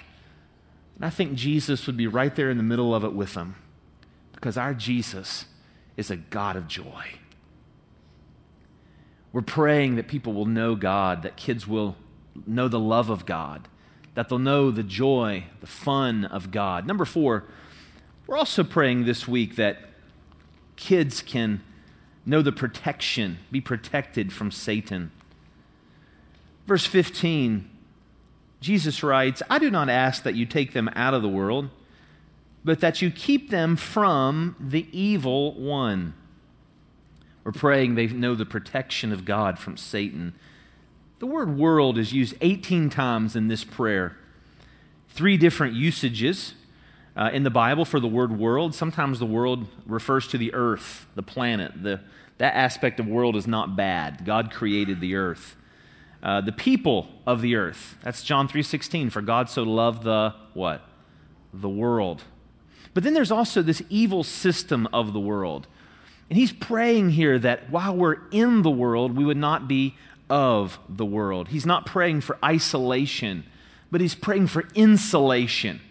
And 1.01 1.07
I 1.07 1.09
think 1.09 1.33
Jesus 1.33 1.87
would 1.87 1.97
be 1.97 2.05
right 2.05 2.35
there 2.35 2.51
in 2.51 2.57
the 2.57 2.63
middle 2.63 2.93
of 2.93 3.03
it 3.03 3.13
with 3.13 3.33
them 3.33 3.55
because 4.33 4.55
our 4.55 4.75
Jesus 4.75 5.45
is 5.97 6.11
a 6.11 6.15
God 6.15 6.55
of 6.55 6.67
joy. 6.67 7.13
We're 9.33 9.41
praying 9.41 9.95
that 9.95 10.07
people 10.07 10.33
will 10.33 10.45
know 10.45 10.75
God, 10.75 11.23
that 11.23 11.37
kids 11.37 11.67
will 11.67 11.95
know 12.45 12.67
the 12.67 12.79
love 12.79 13.09
of 13.09 13.25
God, 13.25 13.67
that 14.13 14.29
they'll 14.29 14.37
know 14.37 14.69
the 14.69 14.83
joy, 14.83 15.45
the 15.59 15.65
fun 15.65 16.23
of 16.23 16.51
God. 16.51 16.85
Number 16.85 17.05
four, 17.05 17.45
we're 18.27 18.37
also 18.37 18.63
praying 18.63 19.05
this 19.05 19.27
week 19.27 19.55
that 19.55 19.79
kids 20.75 21.23
can 21.23 21.63
know 22.27 22.43
the 22.43 22.51
protection, 22.51 23.39
be 23.51 23.59
protected 23.59 24.31
from 24.31 24.51
Satan. 24.51 25.09
Verse 26.67 26.85
15, 26.85 27.70
Jesus 28.61 29.03
writes, 29.03 29.41
I 29.49 29.59
do 29.59 29.69
not 29.69 29.89
ask 29.89 30.23
that 30.23 30.35
you 30.35 30.45
take 30.45 30.71
them 30.71 30.89
out 30.95 31.13
of 31.13 31.21
the 31.21 31.29
world 31.29 31.69
but 32.63 32.79
that 32.79 33.01
you 33.01 33.09
keep 33.09 33.49
them 33.49 33.75
from 33.75 34.55
the 34.59 34.87
evil 34.91 35.53
one. 35.53 36.13
We're 37.43 37.51
praying 37.51 37.95
they 37.95 38.07
know 38.07 38.35
the 38.35 38.45
protection 38.45 39.11
of 39.11 39.25
God 39.25 39.57
from 39.57 39.77
Satan. 39.77 40.35
The 41.19 41.25
word 41.25 41.57
world 41.57 41.97
is 41.97 42.13
used 42.13 42.35
18 42.41 42.89
times 42.89 43.35
in 43.35 43.47
this 43.47 43.63
prayer. 43.63 44.15
Three 45.09 45.37
different 45.37 45.73
usages 45.73 46.53
uh, 47.15 47.31
in 47.33 47.43
the 47.43 47.49
Bible 47.49 47.83
for 47.83 47.99
the 47.99 48.07
word 48.07 48.37
world. 48.37 48.75
Sometimes 48.75 49.19
the 49.19 49.25
world 49.25 49.67
refers 49.85 50.27
to 50.27 50.37
the 50.37 50.53
earth, 50.53 51.07
the 51.15 51.23
planet, 51.23 51.83
the, 51.83 51.99
That 52.37 52.55
aspect 52.55 52.99
of 52.99 53.07
world 53.07 53.35
is 53.35 53.47
not 53.47 53.75
bad. 53.75 54.23
God 54.23 54.51
created 54.51 55.01
the 55.01 55.15
earth. 55.15 55.55
Uh, 56.23 56.39
the 56.41 56.51
people 56.51 57.07
of 57.25 57.41
the 57.41 57.55
earth. 57.55 57.97
That's 58.03 58.23
John 58.23 58.47
3:16. 58.47 59.09
For 59.09 59.21
God 59.21 59.49
so 59.49 59.63
loved 59.63 60.03
the 60.03 60.35
what? 60.53 60.87
The 61.53 61.69
world. 61.69 62.23
But 62.93 63.03
then 63.03 63.13
there's 63.13 63.31
also 63.31 63.61
this 63.61 63.81
evil 63.89 64.23
system 64.23 64.87
of 64.93 65.13
the 65.13 65.19
world. 65.19 65.67
And 66.29 66.37
he's 66.37 66.51
praying 66.51 67.11
here 67.11 67.39
that 67.39 67.69
while 67.69 67.95
we're 67.95 68.27
in 68.31 68.61
the 68.61 68.69
world, 68.69 69.17
we 69.17 69.25
would 69.25 69.37
not 69.37 69.67
be 69.67 69.95
of 70.29 70.79
the 70.87 71.05
world. 71.05 71.49
He's 71.49 71.65
not 71.65 71.85
praying 71.85 72.21
for 72.21 72.37
isolation, 72.43 73.43
but 73.91 73.99
he's 73.99 74.15
praying 74.15 74.47
for 74.47 74.63
insulation. 74.73 75.81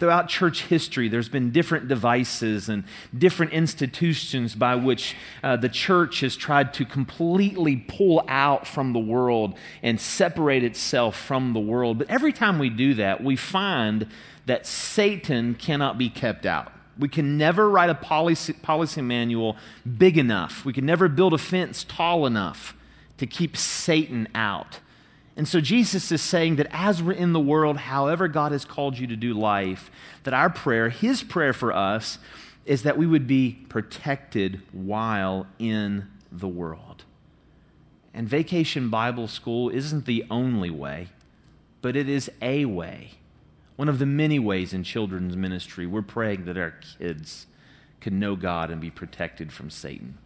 Throughout 0.00 0.28
church 0.28 0.64
history, 0.64 1.10
there's 1.10 1.28
been 1.28 1.50
different 1.50 1.86
devices 1.86 2.70
and 2.70 2.84
different 3.16 3.52
institutions 3.52 4.54
by 4.54 4.74
which 4.74 5.14
uh, 5.42 5.56
the 5.56 5.68
church 5.68 6.20
has 6.20 6.36
tried 6.36 6.72
to 6.74 6.86
completely 6.86 7.76
pull 7.76 8.24
out 8.26 8.66
from 8.66 8.94
the 8.94 8.98
world 8.98 9.58
and 9.82 10.00
separate 10.00 10.64
itself 10.64 11.16
from 11.16 11.52
the 11.52 11.60
world. 11.60 11.98
But 11.98 12.08
every 12.08 12.32
time 12.32 12.58
we 12.58 12.70
do 12.70 12.94
that, 12.94 13.22
we 13.22 13.36
find 13.36 14.08
that 14.46 14.66
Satan 14.66 15.54
cannot 15.54 15.98
be 15.98 16.08
kept 16.08 16.46
out. 16.46 16.72
We 16.98 17.10
can 17.10 17.36
never 17.36 17.68
write 17.68 17.90
a 17.90 17.94
policy, 17.94 18.54
policy 18.54 19.02
manual 19.02 19.58
big 19.98 20.16
enough. 20.16 20.64
We 20.64 20.72
can 20.72 20.86
never 20.86 21.08
build 21.08 21.34
a 21.34 21.38
fence 21.38 21.84
tall 21.84 22.24
enough 22.24 22.74
to 23.18 23.26
keep 23.26 23.54
Satan 23.54 24.28
out. 24.34 24.80
And 25.36 25.46
so 25.46 25.60
Jesus 25.60 26.10
is 26.12 26.20
saying 26.20 26.56
that 26.56 26.66
as 26.70 27.02
we're 27.02 27.12
in 27.12 27.32
the 27.32 27.40
world, 27.40 27.78
however 27.78 28.28
God 28.28 28.52
has 28.52 28.64
called 28.64 28.98
you 28.98 29.06
to 29.06 29.16
do 29.16 29.32
life, 29.32 29.90
that 30.24 30.34
our 30.34 30.50
prayer, 30.50 30.88
his 30.90 31.22
prayer 31.22 31.52
for 31.52 31.72
us, 31.72 32.18
is 32.66 32.82
that 32.82 32.98
we 32.98 33.06
would 33.06 33.26
be 33.26 33.64
protected 33.68 34.60
while 34.72 35.46
in 35.58 36.08
the 36.30 36.48
world. 36.48 37.04
And 38.12 38.28
Vacation 38.28 38.90
Bible 38.90 39.28
School 39.28 39.70
isn't 39.70 40.04
the 40.04 40.24
only 40.30 40.70
way, 40.70 41.08
but 41.80 41.96
it 41.96 42.08
is 42.08 42.30
a 42.42 42.64
way 42.64 43.12
one 43.80 43.88
of 43.88 43.98
the 43.98 44.04
many 44.04 44.38
ways 44.38 44.74
in 44.74 44.84
children's 44.84 45.38
ministry 45.38 45.86
we're 45.86 46.02
praying 46.02 46.44
that 46.44 46.58
our 46.58 46.74
kids 46.98 47.46
can 48.02 48.18
know 48.18 48.36
God 48.36 48.70
and 48.70 48.78
be 48.78 48.90
protected 48.90 49.54
from 49.54 49.70
Satan. 49.70 50.18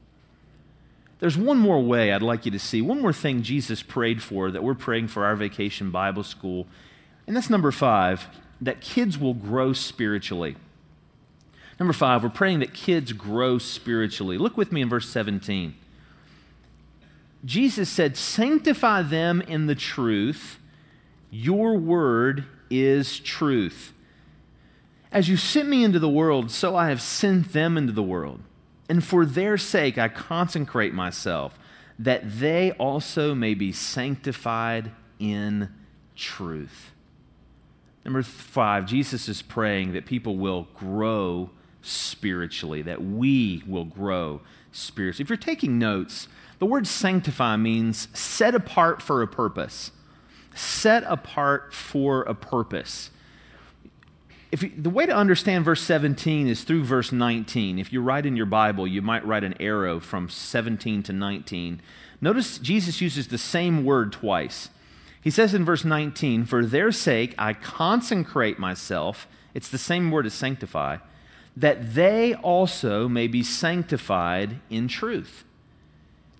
There's 1.24 1.38
one 1.38 1.56
more 1.56 1.80
way 1.82 2.12
I'd 2.12 2.20
like 2.20 2.44
you 2.44 2.50
to 2.50 2.58
see, 2.58 2.82
one 2.82 3.00
more 3.00 3.10
thing 3.10 3.40
Jesus 3.40 3.82
prayed 3.82 4.22
for 4.22 4.50
that 4.50 4.62
we're 4.62 4.74
praying 4.74 5.08
for 5.08 5.24
our 5.24 5.34
vacation 5.34 5.90
Bible 5.90 6.22
school, 6.22 6.66
and 7.26 7.34
that's 7.34 7.48
number 7.48 7.72
five 7.72 8.26
that 8.60 8.82
kids 8.82 9.16
will 9.16 9.32
grow 9.32 9.72
spiritually. 9.72 10.54
Number 11.80 11.94
five, 11.94 12.22
we're 12.22 12.28
praying 12.28 12.58
that 12.58 12.74
kids 12.74 13.14
grow 13.14 13.56
spiritually. 13.56 14.36
Look 14.36 14.58
with 14.58 14.70
me 14.70 14.82
in 14.82 14.90
verse 14.90 15.08
17. 15.08 15.74
Jesus 17.42 17.88
said, 17.88 18.18
Sanctify 18.18 19.00
them 19.00 19.40
in 19.40 19.64
the 19.64 19.74
truth. 19.74 20.58
Your 21.30 21.78
word 21.78 22.44
is 22.68 23.18
truth. 23.18 23.94
As 25.10 25.30
you 25.30 25.38
sent 25.38 25.70
me 25.70 25.84
into 25.84 25.98
the 25.98 26.06
world, 26.06 26.50
so 26.50 26.76
I 26.76 26.90
have 26.90 27.00
sent 27.00 27.54
them 27.54 27.78
into 27.78 27.94
the 27.94 28.02
world. 28.02 28.42
And 28.88 29.02
for 29.02 29.24
their 29.24 29.56
sake 29.56 29.98
I 29.98 30.08
consecrate 30.08 30.94
myself, 30.94 31.58
that 31.98 32.38
they 32.40 32.72
also 32.72 33.34
may 33.34 33.54
be 33.54 33.72
sanctified 33.72 34.90
in 35.18 35.70
truth. 36.16 36.92
Number 38.04 38.22
five, 38.22 38.86
Jesus 38.86 39.28
is 39.28 39.40
praying 39.40 39.92
that 39.94 40.04
people 40.04 40.36
will 40.36 40.68
grow 40.74 41.50
spiritually, 41.80 42.82
that 42.82 43.02
we 43.02 43.62
will 43.66 43.84
grow 43.84 44.40
spiritually. 44.72 45.24
If 45.24 45.30
you're 45.30 45.36
taking 45.36 45.78
notes, 45.78 46.28
the 46.58 46.66
word 46.66 46.86
sanctify 46.86 47.56
means 47.56 48.08
set 48.12 48.54
apart 48.54 49.00
for 49.00 49.22
a 49.22 49.26
purpose 49.26 49.90
set 50.54 51.04
apart 51.06 51.72
for 51.72 52.22
a 52.22 52.34
purpose. 52.34 53.10
If 54.54 54.62
you, 54.62 54.70
the 54.78 54.88
way 54.88 55.04
to 55.04 55.12
understand 55.12 55.64
verse 55.64 55.82
17 55.82 56.46
is 56.46 56.62
through 56.62 56.84
verse 56.84 57.10
19. 57.10 57.80
If 57.80 57.92
you 57.92 58.00
write 58.00 58.24
in 58.24 58.36
your 58.36 58.46
Bible, 58.46 58.86
you 58.86 59.02
might 59.02 59.26
write 59.26 59.42
an 59.42 59.56
arrow 59.58 59.98
from 59.98 60.28
17 60.28 61.02
to 61.02 61.12
19. 61.12 61.82
Notice 62.20 62.58
Jesus 62.58 63.00
uses 63.00 63.26
the 63.26 63.36
same 63.36 63.84
word 63.84 64.12
twice. 64.12 64.70
He 65.20 65.28
says 65.28 65.54
in 65.54 65.64
verse 65.64 65.84
19, 65.84 66.44
For 66.44 66.64
their 66.64 66.92
sake 66.92 67.34
I 67.36 67.52
consecrate 67.52 68.60
myself. 68.60 69.26
It's 69.54 69.68
the 69.68 69.76
same 69.76 70.12
word 70.12 70.24
as 70.24 70.34
sanctify, 70.34 70.98
that 71.56 71.96
they 71.96 72.34
also 72.34 73.08
may 73.08 73.26
be 73.26 73.42
sanctified 73.42 74.60
in 74.70 74.86
truth. 74.86 75.42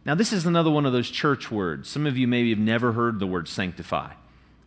Now, 0.05 0.14
this 0.14 0.33
is 0.33 0.46
another 0.46 0.70
one 0.70 0.87
of 0.87 0.92
those 0.92 1.11
church 1.11 1.50
words. 1.50 1.88
Some 1.88 2.07
of 2.07 2.16
you 2.16 2.29
maybe 2.29 2.50
have 2.50 2.61
never 2.61 2.92
heard 2.92 3.18
the 3.18 3.27
word 3.27 3.48
sanctify. 3.48 4.12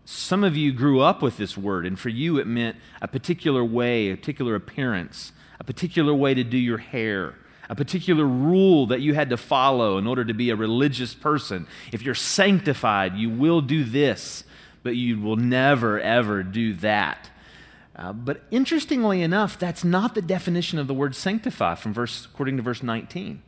Some 0.10 0.46
of 0.46 0.56
you 0.56 0.72
grew 0.72 1.02
up 1.02 1.22
with 1.22 1.36
this 1.36 1.58
word, 1.58 1.86
and 1.86 2.00
for 2.00 2.08
you 2.08 2.38
it 2.38 2.48
meant 2.48 2.78
a 3.02 3.10
particular 3.10 3.62
way, 3.62 4.10
a 4.10 4.16
particular 4.16 4.56
appearance, 4.56 5.34
a 5.60 5.66
particular 5.66 6.14
way 6.14 6.34
to 6.34 6.46
do 6.46 6.58
your 6.58 6.78
hair, 6.78 7.36
a 7.70 7.76
particular 7.76 8.24
rule 8.24 8.86
that 8.86 9.02
you 9.02 9.16
had 9.16 9.30
to 9.32 9.36
follow 9.36 9.98
in 9.98 10.08
order 10.08 10.24
to 10.24 10.34
be 10.34 10.50
a 10.50 10.56
religious 10.56 11.14
person. 11.14 11.68
If 11.92 12.04
you're 12.04 12.16
sanctified, 12.16 13.18
you 13.18 13.30
will 13.30 13.60
do 13.60 13.84
this, 13.84 14.46
but 14.82 14.96
you 14.96 15.20
will 15.20 15.36
never, 15.36 16.00
ever 16.00 16.42
do 16.42 16.74
that. 16.76 17.30
Uh, 17.94 18.14
but 18.14 18.44
interestingly 18.50 19.22
enough, 19.22 19.60
that's 19.60 19.84
not 19.84 20.16
the 20.16 20.22
definition 20.22 20.80
of 20.80 20.88
the 20.88 20.94
word 20.94 21.18
sanctify 21.18 21.76
from 21.76 21.94
verse, 21.94 22.30
according 22.34 22.56
to 22.56 22.64
verse 22.64 22.82
19. 22.82 23.44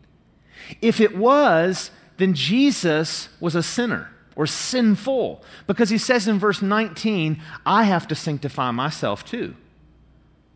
If 0.81 0.99
it 0.99 1.15
was, 1.15 1.91
then 2.17 2.33
Jesus 2.33 3.29
was 3.39 3.55
a 3.55 3.63
sinner 3.63 4.09
or 4.39 4.47
sinful 4.47 5.43
because 5.67 5.89
he 5.89 5.97
says 5.97 6.25
in 6.25 6.39
verse 6.39 6.61
19, 6.61 7.41
I 7.65 7.83
have 7.83 8.07
to 8.07 8.15
sanctify 8.15 8.71
myself 8.71 9.25
too. 9.25 9.53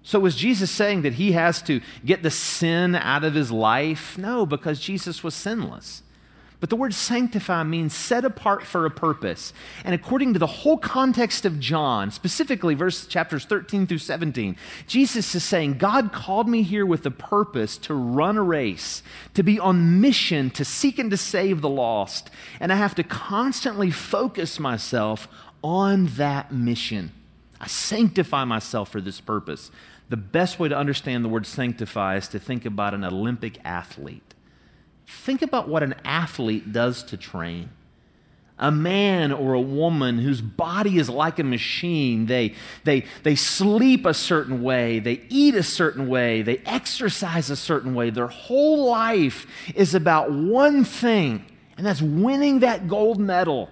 So, 0.03 0.21
was 0.21 0.37
Jesus 0.37 0.71
saying 0.71 1.01
that 1.01 1.15
he 1.15 1.33
has 1.33 1.61
to 1.63 1.81
get 2.05 2.23
the 2.23 2.31
sin 2.31 2.95
out 2.95 3.25
of 3.25 3.33
his 3.33 3.51
life? 3.51 4.17
No, 4.17 4.45
because 4.45 4.79
Jesus 4.79 5.21
was 5.21 5.35
sinless. 5.35 6.01
But 6.63 6.69
the 6.69 6.77
word 6.77 6.93
sanctify 6.93 7.63
means 7.63 7.93
set 7.93 8.23
apart 8.23 8.65
for 8.65 8.85
a 8.85 8.89
purpose. 8.89 9.51
And 9.83 9.93
according 9.93 10.31
to 10.31 10.39
the 10.39 10.47
whole 10.47 10.77
context 10.77 11.43
of 11.43 11.59
John, 11.59 12.09
specifically 12.09 12.73
verse 12.73 13.05
chapters 13.05 13.43
13 13.43 13.85
through 13.85 13.97
17, 13.97 14.55
Jesus 14.87 15.35
is 15.35 15.43
saying, 15.43 15.73
God 15.73 16.13
called 16.13 16.47
me 16.47 16.61
here 16.61 16.85
with 16.85 17.05
a 17.05 17.11
purpose 17.11 17.77
to 17.79 17.93
run 17.93 18.37
a 18.37 18.41
race, 18.41 19.03
to 19.33 19.43
be 19.43 19.59
on 19.59 19.99
mission, 19.99 20.49
to 20.51 20.63
seek 20.63 20.99
and 20.99 21.11
to 21.11 21.17
save 21.17 21.59
the 21.59 21.67
lost. 21.67 22.29
And 22.61 22.71
I 22.71 22.77
have 22.77 22.95
to 22.95 23.03
constantly 23.03 23.91
focus 23.91 24.57
myself 24.57 25.27
on 25.65 26.05
that 26.15 26.53
mission. 26.53 27.11
I 27.59 27.67
sanctify 27.67 28.45
myself 28.45 28.87
for 28.87 29.01
this 29.01 29.19
purpose. 29.19 29.69
The 30.07 30.15
best 30.15 30.59
way 30.59 30.69
to 30.69 30.77
understand 30.77 31.25
the 31.25 31.29
word 31.29 31.45
sanctify 31.45 32.15
is 32.15 32.29
to 32.29 32.39
think 32.39 32.65
about 32.65 32.93
an 32.93 33.03
Olympic 33.03 33.59
athlete. 33.65 34.32
Think 35.05 35.41
about 35.41 35.67
what 35.67 35.83
an 35.83 35.95
athlete 36.05 36.71
does 36.71 37.03
to 37.03 37.17
train. 37.17 37.69
A 38.59 38.71
man 38.71 39.31
or 39.31 39.53
a 39.53 39.61
woman 39.61 40.19
whose 40.19 40.39
body 40.39 40.97
is 40.97 41.09
like 41.09 41.39
a 41.39 41.43
machine. 41.43 42.27
They, 42.27 42.53
they, 42.83 43.05
they 43.23 43.35
sleep 43.35 44.05
a 44.05 44.13
certain 44.13 44.61
way, 44.61 44.99
they 44.99 45.21
eat 45.29 45.55
a 45.55 45.63
certain 45.63 46.07
way, 46.07 46.43
they 46.43 46.57
exercise 46.59 47.49
a 47.49 47.55
certain 47.55 47.95
way. 47.95 48.09
Their 48.09 48.27
whole 48.27 48.89
life 48.89 49.47
is 49.75 49.95
about 49.95 50.31
one 50.31 50.85
thing, 50.85 51.45
and 51.77 51.85
that's 51.85 52.01
winning 52.01 52.59
that 52.59 52.87
gold 52.87 53.19
medal. 53.19 53.69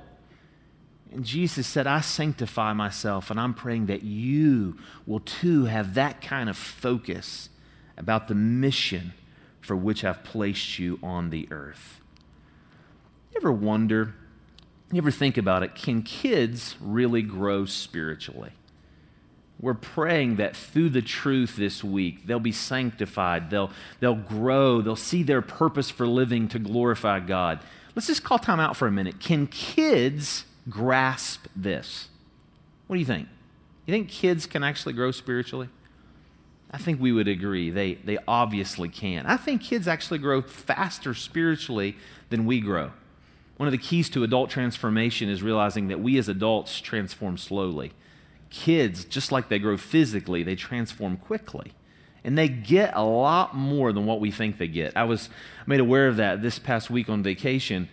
And 1.11 1.23
Jesus 1.23 1.67
said, 1.67 1.87
I 1.87 2.01
sanctify 2.01 2.73
myself, 2.73 3.29
and 3.29 3.39
I'm 3.39 3.53
praying 3.53 3.85
that 3.87 4.03
you 4.03 4.77
will 5.05 5.19
too 5.19 5.65
have 5.65 5.93
that 5.93 6.21
kind 6.21 6.49
of 6.49 6.57
focus 6.57 7.49
about 7.97 8.27
the 8.27 8.35
mission 8.35 9.13
for 9.61 9.75
which 9.75 10.03
I've 10.03 10.23
placed 10.23 10.79
you 10.79 10.99
on 11.01 11.29
the 11.29 11.47
earth. 11.51 12.01
You 13.31 13.37
ever 13.37 13.51
wonder, 13.51 14.15
you 14.91 14.97
ever 14.97 15.11
think 15.11 15.37
about 15.37 15.63
it, 15.63 15.75
can 15.75 16.01
kids 16.03 16.75
really 16.81 17.21
grow 17.21 17.65
spiritually? 17.65 18.51
We're 19.59 19.75
praying 19.75 20.37
that 20.37 20.57
through 20.57 20.89
the 20.89 21.03
truth 21.03 21.55
this 21.55 21.83
week, 21.83 22.25
they'll 22.25 22.39
be 22.39 22.51
sanctified, 22.51 23.51
they'll, 23.51 23.71
they'll 23.99 24.15
grow, 24.15 24.81
they'll 24.81 24.95
see 24.95 25.21
their 25.21 25.43
purpose 25.43 25.91
for 25.91 26.07
living 26.07 26.47
to 26.49 26.59
glorify 26.59 27.19
God. 27.19 27.59
Let's 27.95 28.07
just 28.07 28.23
call 28.23 28.39
time 28.39 28.59
out 28.59 28.75
for 28.75 28.87
a 28.87 28.91
minute. 28.91 29.19
Can 29.19 29.45
kids 29.45 30.45
grasp 30.67 31.45
this? 31.55 32.09
What 32.87 32.95
do 32.95 32.99
you 32.99 33.05
think? 33.05 33.27
You 33.85 33.93
think 33.93 34.09
kids 34.09 34.47
can 34.47 34.63
actually 34.63 34.93
grow 34.93 35.11
spiritually? 35.11 35.69
I 36.71 36.77
think 36.77 37.01
we 37.01 37.11
would 37.11 37.27
agree 37.27 37.69
they, 37.69 37.95
they 37.95 38.17
obviously 38.27 38.87
can. 38.87 39.25
I 39.25 39.35
think 39.35 39.61
kids 39.61 39.87
actually 39.87 40.19
grow 40.19 40.41
faster 40.41 41.13
spiritually 41.13 41.97
than 42.29 42.45
we 42.45 42.61
grow. 42.61 42.91
One 43.57 43.67
of 43.67 43.73
the 43.73 43.77
keys 43.77 44.09
to 44.11 44.23
adult 44.23 44.49
transformation 44.49 45.29
is 45.29 45.43
realizing 45.43 45.89
that 45.89 45.99
we 45.99 46.17
as 46.17 46.29
adults 46.29 46.79
transform 46.79 47.37
slowly. 47.37 47.91
Kids, 48.49 49.05
just 49.05 49.31
like 49.31 49.49
they 49.49 49.59
grow 49.59 49.77
physically, 49.77 50.43
they 50.43 50.55
transform 50.55 51.17
quickly. 51.17 51.73
And 52.23 52.37
they 52.37 52.47
get 52.47 52.95
a 52.95 53.03
lot 53.03 53.55
more 53.55 53.91
than 53.91 54.05
what 54.05 54.19
we 54.19 54.31
think 54.31 54.57
they 54.57 54.67
get. 54.67 54.95
I 54.95 55.03
was 55.03 55.29
made 55.67 55.79
aware 55.79 56.07
of 56.07 56.17
that 56.17 56.41
this 56.41 56.57
past 56.57 56.89
week 56.89 57.09
on 57.09 57.21
vacation. 57.21 57.89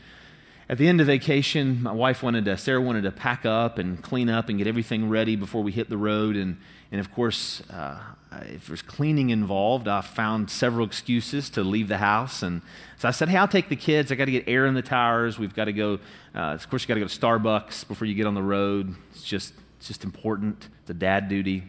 At 0.70 0.76
the 0.76 0.86
end 0.86 1.00
of 1.00 1.06
vacation, 1.06 1.82
my 1.82 1.92
wife 1.92 2.22
wanted 2.22 2.44
to, 2.44 2.58
Sarah 2.58 2.82
wanted 2.82 3.04
to 3.04 3.10
pack 3.10 3.46
up 3.46 3.78
and 3.78 4.02
clean 4.02 4.28
up 4.28 4.50
and 4.50 4.58
get 4.58 4.66
everything 4.66 5.08
ready 5.08 5.34
before 5.34 5.62
we 5.62 5.72
hit 5.72 5.88
the 5.88 5.96
road. 5.96 6.36
And, 6.36 6.58
and 6.92 7.00
of 7.00 7.10
course, 7.10 7.62
uh, 7.70 7.98
if 8.42 8.66
there's 8.66 8.82
cleaning 8.82 9.30
involved, 9.30 9.88
I 9.88 10.02
found 10.02 10.50
several 10.50 10.84
excuses 10.84 11.48
to 11.50 11.62
leave 11.62 11.88
the 11.88 11.96
house. 11.96 12.42
And 12.42 12.60
so 12.98 13.08
I 13.08 13.12
said, 13.12 13.30
hey, 13.30 13.38
I'll 13.38 13.48
take 13.48 13.70
the 13.70 13.76
kids. 13.76 14.12
I 14.12 14.14
got 14.14 14.26
to 14.26 14.30
get 14.30 14.44
air 14.46 14.66
in 14.66 14.74
the 14.74 14.82
tires. 14.82 15.38
We've 15.38 15.54
got 15.54 15.64
to 15.64 15.72
go, 15.72 16.00
uh, 16.34 16.52
of 16.52 16.68
course, 16.68 16.82
you 16.82 16.88
got 16.88 16.94
to 16.94 17.00
go 17.00 17.08
to 17.08 17.18
Starbucks 17.18 17.88
before 17.88 18.06
you 18.06 18.14
get 18.14 18.26
on 18.26 18.34
the 18.34 18.42
road. 18.42 18.94
It's 19.12 19.22
just, 19.22 19.54
it's 19.78 19.88
just 19.88 20.04
important. 20.04 20.68
It's 20.82 20.90
a 20.90 20.94
dad 20.94 21.30
duty. 21.30 21.62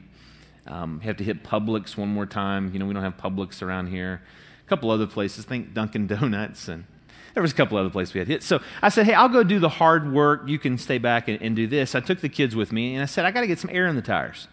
Um, 0.68 1.00
have 1.00 1.16
to 1.18 1.24
hit 1.24 1.44
Publix 1.44 1.96
one 1.96 2.10
more 2.10 2.26
time. 2.26 2.74
You 2.74 2.80
know, 2.80 2.86
we 2.86 2.94
don't 2.94 3.04
have 3.04 3.16
Publix 3.16 3.62
around 3.62 3.88
here. 3.88 4.22
A 4.66 4.70
couple 4.70 4.92
other 4.92 5.08
places, 5.08 5.46
think 5.46 5.74
Dunkin' 5.74 6.08
Donuts, 6.08 6.68
and 6.68 6.84
there 7.34 7.42
was 7.42 7.52
a 7.52 7.56
couple 7.56 7.78
other 7.78 7.90
places 7.90 8.14
we 8.14 8.20
had 8.20 8.28
hit. 8.28 8.44
So 8.44 8.62
I 8.82 8.90
said, 8.90 9.06
hey, 9.06 9.14
I'll 9.14 9.30
go 9.30 9.44
do 9.44 9.60
the 9.60 9.70
hard 9.70 10.12
work. 10.12 10.44
You 10.48 10.60
can 10.60 10.78
stay 10.78 10.98
back 10.98 11.28
and, 11.28 11.42
and 11.42 11.56
do 11.56 11.68
this. 11.68 11.96
I 11.96 12.00
took 12.00 12.22
the 12.22 12.30
kids 12.30 12.56
with 12.56 12.72
me, 12.72 12.94
and 12.94 13.04
I 13.04 13.06
said, 13.06 13.26
I 13.26 13.32
got 13.32 13.42
to 13.42 13.48
get 13.48 13.60
some 13.60 13.70
air 13.72 13.88
in 13.88 13.96
the 13.96 14.02
tires. 14.02 14.48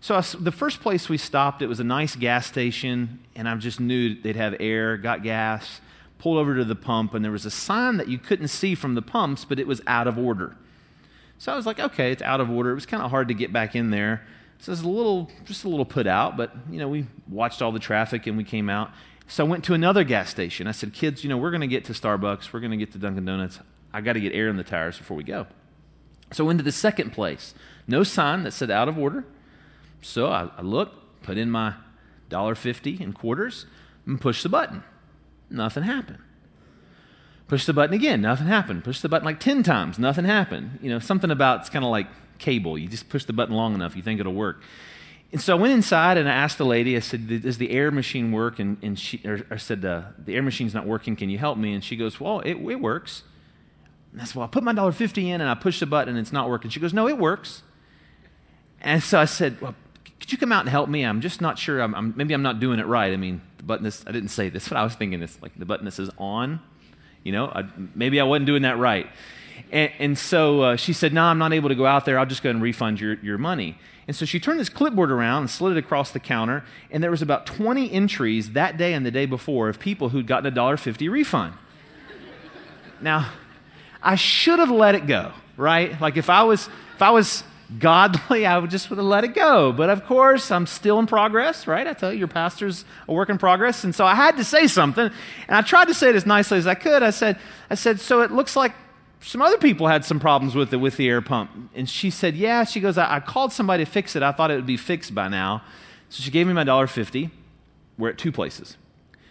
So 0.00 0.16
I, 0.16 0.20
the 0.38 0.52
first 0.52 0.80
place 0.80 1.08
we 1.08 1.16
stopped, 1.16 1.62
it 1.62 1.66
was 1.66 1.80
a 1.80 1.84
nice 1.84 2.14
gas 2.14 2.46
station, 2.46 3.20
and 3.34 3.48
I 3.48 3.54
just 3.56 3.80
knew 3.80 4.14
they'd 4.20 4.36
have 4.36 4.54
air, 4.60 4.96
got 4.96 5.22
gas, 5.22 5.80
pulled 6.18 6.38
over 6.38 6.54
to 6.56 6.64
the 6.64 6.74
pump, 6.74 7.14
and 7.14 7.24
there 7.24 7.32
was 7.32 7.46
a 7.46 7.50
sign 7.50 7.96
that 7.96 8.08
you 8.08 8.18
couldn't 8.18 8.48
see 8.48 8.74
from 8.74 8.94
the 8.94 9.02
pumps, 9.02 9.44
but 9.44 9.58
it 9.58 9.66
was 9.66 9.80
out 9.86 10.06
of 10.06 10.18
order. 10.18 10.56
So 11.38 11.52
I 11.52 11.56
was 11.56 11.66
like, 11.66 11.80
okay, 11.80 12.12
it's 12.12 12.22
out 12.22 12.40
of 12.40 12.50
order. 12.50 12.70
It 12.70 12.74
was 12.74 12.86
kind 12.86 13.02
of 13.02 13.10
hard 13.10 13.28
to 13.28 13.34
get 13.34 13.52
back 13.52 13.74
in 13.74 13.90
there. 13.90 14.26
So 14.58 14.70
it 14.70 14.74
was 14.74 14.82
a 14.82 14.88
little, 14.88 15.30
just 15.44 15.64
a 15.64 15.68
little 15.68 15.84
put 15.84 16.06
out, 16.06 16.36
but 16.36 16.52
you 16.70 16.78
know, 16.78 16.88
we 16.88 17.06
watched 17.28 17.60
all 17.60 17.72
the 17.72 17.78
traffic 17.78 18.26
and 18.26 18.36
we 18.36 18.44
came 18.44 18.70
out. 18.70 18.90
So 19.26 19.44
I 19.44 19.48
went 19.48 19.64
to 19.64 19.74
another 19.74 20.04
gas 20.04 20.30
station. 20.30 20.66
I 20.66 20.72
said, 20.72 20.92
kids, 20.92 21.24
you 21.24 21.30
know, 21.30 21.36
we're 21.36 21.50
going 21.50 21.60
to 21.62 21.66
get 21.66 21.84
to 21.86 21.92
Starbucks. 21.92 22.52
We're 22.52 22.60
going 22.60 22.72
to 22.72 22.76
get 22.76 22.92
to 22.92 22.98
Dunkin' 22.98 23.24
Donuts. 23.24 23.58
I 23.92 24.00
got 24.00 24.14
to 24.14 24.20
get 24.20 24.34
air 24.34 24.48
in 24.48 24.56
the 24.56 24.64
tires 24.64 24.98
before 24.98 25.16
we 25.16 25.24
go. 25.24 25.46
So 26.32 26.44
I 26.44 26.46
went 26.48 26.58
to 26.58 26.64
the 26.64 26.72
second 26.72 27.12
place. 27.12 27.54
No 27.86 28.02
sign 28.02 28.42
that 28.44 28.52
said 28.52 28.70
out 28.70 28.88
of 28.88 28.98
order. 28.98 29.24
So 30.02 30.26
I, 30.26 30.50
I 30.56 30.62
looked, 30.62 31.22
put 31.22 31.38
in 31.38 31.50
my 31.50 31.74
$1.50 32.30 33.00
in 33.00 33.12
quarters, 33.12 33.66
and 34.06 34.20
pushed 34.20 34.42
the 34.42 34.48
button. 34.48 34.82
Nothing 35.48 35.84
happened. 35.84 36.18
Push 37.46 37.66
the 37.66 37.72
button 37.72 37.94
again, 37.94 38.20
nothing 38.22 38.46
happened. 38.46 38.84
Push 38.84 39.00
the 39.00 39.08
button 39.08 39.26
like 39.26 39.38
10 39.38 39.62
times, 39.62 39.98
nothing 39.98 40.24
happened. 40.24 40.78
You 40.82 40.90
know, 40.90 40.98
something 40.98 41.30
about 41.30 41.60
it's 41.60 41.70
kind 41.70 41.84
of 41.84 41.90
like 41.90 42.06
cable. 42.38 42.78
You 42.78 42.88
just 42.88 43.08
push 43.08 43.24
the 43.24 43.32
button 43.32 43.54
long 43.54 43.74
enough, 43.74 43.96
you 43.96 44.02
think 44.02 44.18
it'll 44.18 44.34
work. 44.34 44.62
And 45.34 45.40
so 45.40 45.56
I 45.56 45.60
went 45.60 45.72
inside 45.72 46.16
and 46.16 46.28
I 46.28 46.32
asked 46.32 46.58
the 46.58 46.64
lady, 46.64 46.96
I 46.96 47.00
said, 47.00 47.42
Does 47.42 47.58
the 47.58 47.72
air 47.72 47.90
machine 47.90 48.30
work? 48.30 48.60
And, 48.60 48.76
and 48.82 48.96
she 48.96 49.20
or, 49.24 49.44
I 49.50 49.56
said, 49.56 49.84
uh, 49.84 50.02
The 50.16 50.36
air 50.36 50.42
machine's 50.42 50.74
not 50.74 50.86
working. 50.86 51.16
Can 51.16 51.28
you 51.28 51.38
help 51.38 51.58
me? 51.58 51.74
And 51.74 51.82
she 51.82 51.96
goes, 51.96 52.20
Well, 52.20 52.38
it, 52.38 52.52
it 52.52 52.80
works. 52.80 53.24
And 54.12 54.22
I 54.22 54.26
said, 54.26 54.36
Well, 54.36 54.44
I 54.44 54.46
put 54.46 54.62
my 54.62 54.72
$1.50 54.72 55.24
in 55.24 55.40
and 55.40 55.50
I 55.50 55.54
push 55.54 55.80
the 55.80 55.86
button 55.86 56.10
and 56.10 56.18
it's 56.20 56.32
not 56.32 56.48
working. 56.48 56.70
She 56.70 56.78
goes, 56.78 56.94
No, 56.94 57.08
it 57.08 57.18
works. 57.18 57.64
And 58.80 59.02
so 59.02 59.18
I 59.18 59.24
said, 59.24 59.60
Well, 59.60 59.74
could 60.20 60.30
you 60.30 60.38
come 60.38 60.52
out 60.52 60.60
and 60.60 60.68
help 60.68 60.88
me? 60.88 61.02
I'm 61.02 61.20
just 61.20 61.40
not 61.40 61.58
sure. 61.58 61.80
I'm, 61.80 61.96
I'm, 61.96 62.14
maybe 62.16 62.32
I'm 62.32 62.42
not 62.42 62.60
doing 62.60 62.78
it 62.78 62.86
right. 62.86 63.12
I 63.12 63.16
mean, 63.16 63.42
the 63.56 63.64
button 63.64 63.86
is, 63.86 64.04
I 64.06 64.12
didn't 64.12 64.28
say 64.28 64.50
this, 64.50 64.68
but 64.68 64.78
I 64.78 64.84
was 64.84 64.94
thinking 64.94 65.18
this, 65.18 65.42
like 65.42 65.58
the 65.58 65.66
button 65.66 65.84
that 65.86 65.94
says 65.94 66.10
on. 66.16 66.60
You 67.24 67.32
know, 67.32 67.46
I, 67.46 67.64
maybe 67.96 68.20
I 68.20 68.24
wasn't 68.24 68.46
doing 68.46 68.62
that 68.62 68.78
right. 68.78 69.08
And, 69.70 69.92
and 69.98 70.18
so 70.18 70.60
uh, 70.62 70.76
she 70.76 70.92
said, 70.92 71.12
No, 71.12 71.22
I'm 71.24 71.38
not 71.38 71.52
able 71.52 71.68
to 71.68 71.74
go 71.74 71.86
out 71.86 72.04
there. 72.04 72.18
I'll 72.18 72.26
just 72.26 72.42
go 72.42 72.50
and 72.50 72.62
refund 72.62 73.00
your, 73.00 73.14
your 73.14 73.38
money. 73.38 73.78
And 74.06 74.14
so 74.14 74.24
she 74.26 74.38
turned 74.38 74.60
this 74.60 74.68
clipboard 74.68 75.10
around 75.10 75.42
and 75.42 75.50
slid 75.50 75.76
it 75.76 75.78
across 75.78 76.10
the 76.10 76.20
counter. 76.20 76.64
And 76.90 77.02
there 77.02 77.10
was 77.10 77.22
about 77.22 77.46
20 77.46 77.90
entries 77.90 78.52
that 78.52 78.76
day 78.76 78.92
and 78.92 79.04
the 79.04 79.10
day 79.10 79.26
before 79.26 79.68
of 79.68 79.78
people 79.78 80.10
who'd 80.10 80.26
gotten 80.26 80.46
a 80.46 80.54
$1.50 80.54 81.10
refund. 81.10 81.54
now, 83.00 83.30
I 84.02 84.16
should 84.16 84.58
have 84.58 84.70
let 84.70 84.94
it 84.94 85.06
go, 85.06 85.32
right? 85.56 85.98
Like 86.00 86.18
if 86.18 86.28
I 86.28 86.42
was, 86.42 86.68
if 86.94 87.00
I 87.00 87.10
was 87.10 87.42
godly, 87.78 88.44
I 88.44 88.58
would 88.58 88.70
just 88.70 88.90
would 88.90 88.98
have 88.98 89.06
let 89.06 89.24
it 89.24 89.34
go. 89.34 89.72
But 89.72 89.88
of 89.88 90.04
course, 90.04 90.50
I'm 90.50 90.66
still 90.66 90.98
in 90.98 91.06
progress, 91.06 91.66
right? 91.66 91.86
I 91.86 91.94
tell 91.94 92.12
you, 92.12 92.18
your 92.18 92.28
pastor's 92.28 92.84
a 93.08 93.12
work 93.12 93.30
in 93.30 93.38
progress. 93.38 93.84
And 93.84 93.94
so 93.94 94.04
I 94.04 94.14
had 94.14 94.36
to 94.36 94.44
say 94.44 94.66
something. 94.66 95.10
And 95.48 95.56
I 95.56 95.62
tried 95.62 95.86
to 95.86 95.94
say 95.94 96.10
it 96.10 96.16
as 96.16 96.26
nicely 96.26 96.58
as 96.58 96.66
I 96.66 96.74
could. 96.74 97.02
I 97.02 97.10
said, 97.10 97.38
I 97.70 97.74
said, 97.74 98.00
so 98.00 98.20
it 98.20 98.30
looks 98.30 98.54
like 98.54 98.72
some 99.24 99.42
other 99.42 99.58
people 99.58 99.88
had 99.88 100.04
some 100.04 100.20
problems 100.20 100.54
with 100.54 100.72
it 100.72 100.76
with 100.76 100.96
the 100.96 101.08
air 101.08 101.22
pump. 101.22 101.70
And 101.74 101.88
she 101.88 102.10
said, 102.10 102.36
Yeah. 102.36 102.64
She 102.64 102.80
goes, 102.80 102.98
I, 102.98 103.16
I 103.16 103.20
called 103.20 103.52
somebody 103.52 103.84
to 103.84 103.90
fix 103.90 104.14
it. 104.16 104.22
I 104.22 104.32
thought 104.32 104.50
it 104.50 104.56
would 104.56 104.66
be 104.66 104.76
fixed 104.76 105.14
by 105.14 105.28
now. 105.28 105.62
So 106.08 106.22
she 106.22 106.30
gave 106.30 106.46
me 106.46 106.52
my 106.52 106.64
$1.50. 106.64 107.30
We're 107.98 108.10
at 108.10 108.18
two 108.18 108.32
places. 108.32 108.76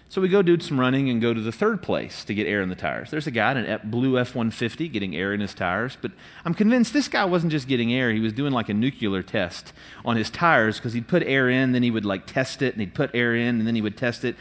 So 0.10 0.21
we 0.21 0.29
go 0.29 0.43
do 0.43 0.60
some 0.60 0.79
running 0.79 1.10
and 1.10 1.19
go 1.19 1.34
to 1.34 1.41
the 1.41 1.51
third 1.51 1.82
place 1.82 2.23
to 2.25 2.36
get 2.36 2.45
air 2.45 2.62
in 2.62 2.69
the 2.69 2.75
tires. 2.75 3.10
There's 3.10 3.25
a 3.25 3.32
guy 3.32 3.51
in 3.53 3.65
a 3.65 3.79
blue 3.79 4.19
F 4.19 4.36
150 4.36 4.88
getting 4.89 5.15
air 5.15 5.34
in 5.34 5.39
his 5.39 5.56
tires, 5.56 5.97
but 5.99 6.12
I'm 6.45 6.53
convinced 6.53 6.93
this 6.93 7.08
guy 7.08 7.25
wasn't 7.25 7.51
just 7.51 7.67
getting 7.67 7.91
air, 7.91 8.12
he 8.12 8.19
was 8.19 8.32
doing 8.32 8.53
like 8.53 8.69
a 8.69 8.75
nuclear 8.75 9.23
test 9.23 9.73
on 10.06 10.15
his 10.15 10.29
tires 10.29 10.77
because 10.77 10.93
he'd 10.93 11.08
put 11.08 11.23
air 11.23 11.49
in, 11.49 11.71
then 11.71 11.82
he 11.82 11.89
would 11.89 12.06
like 12.06 12.27
test 12.27 12.62
it, 12.62 12.73
and 12.73 12.82
he'd 12.82 12.93
put 12.93 13.10
air 13.15 13.34
in, 13.34 13.58
and 13.58 13.65
then 13.65 13.73
he 13.73 13.82
would 13.82 13.97
test 13.97 14.23
it. 14.23 14.36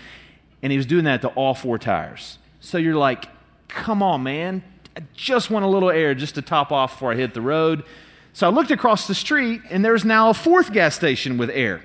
And 0.62 0.72
he 0.72 0.76
was 0.76 0.84
doing 0.84 1.04
that 1.04 1.22
to 1.22 1.28
all 1.28 1.54
four 1.54 1.78
tires. 1.78 2.38
So 2.60 2.76
you're 2.76 2.96
like, 2.96 3.28
come 3.68 4.02
on, 4.02 4.22
man. 4.22 4.62
I 4.96 5.02
just 5.14 5.50
want 5.50 5.64
a 5.64 5.68
little 5.68 5.90
air 5.90 6.14
just 6.14 6.34
to 6.34 6.42
top 6.42 6.70
off 6.70 6.92
before 6.92 7.12
I 7.12 7.16
hit 7.16 7.34
the 7.34 7.40
road. 7.40 7.84
So 8.32 8.46
I 8.46 8.50
looked 8.50 8.70
across 8.70 9.06
the 9.06 9.14
street, 9.14 9.62
and 9.70 9.84
there's 9.84 10.04
now 10.04 10.30
a 10.30 10.34
fourth 10.34 10.72
gas 10.72 10.94
station 10.94 11.38
with 11.38 11.50
air. 11.50 11.82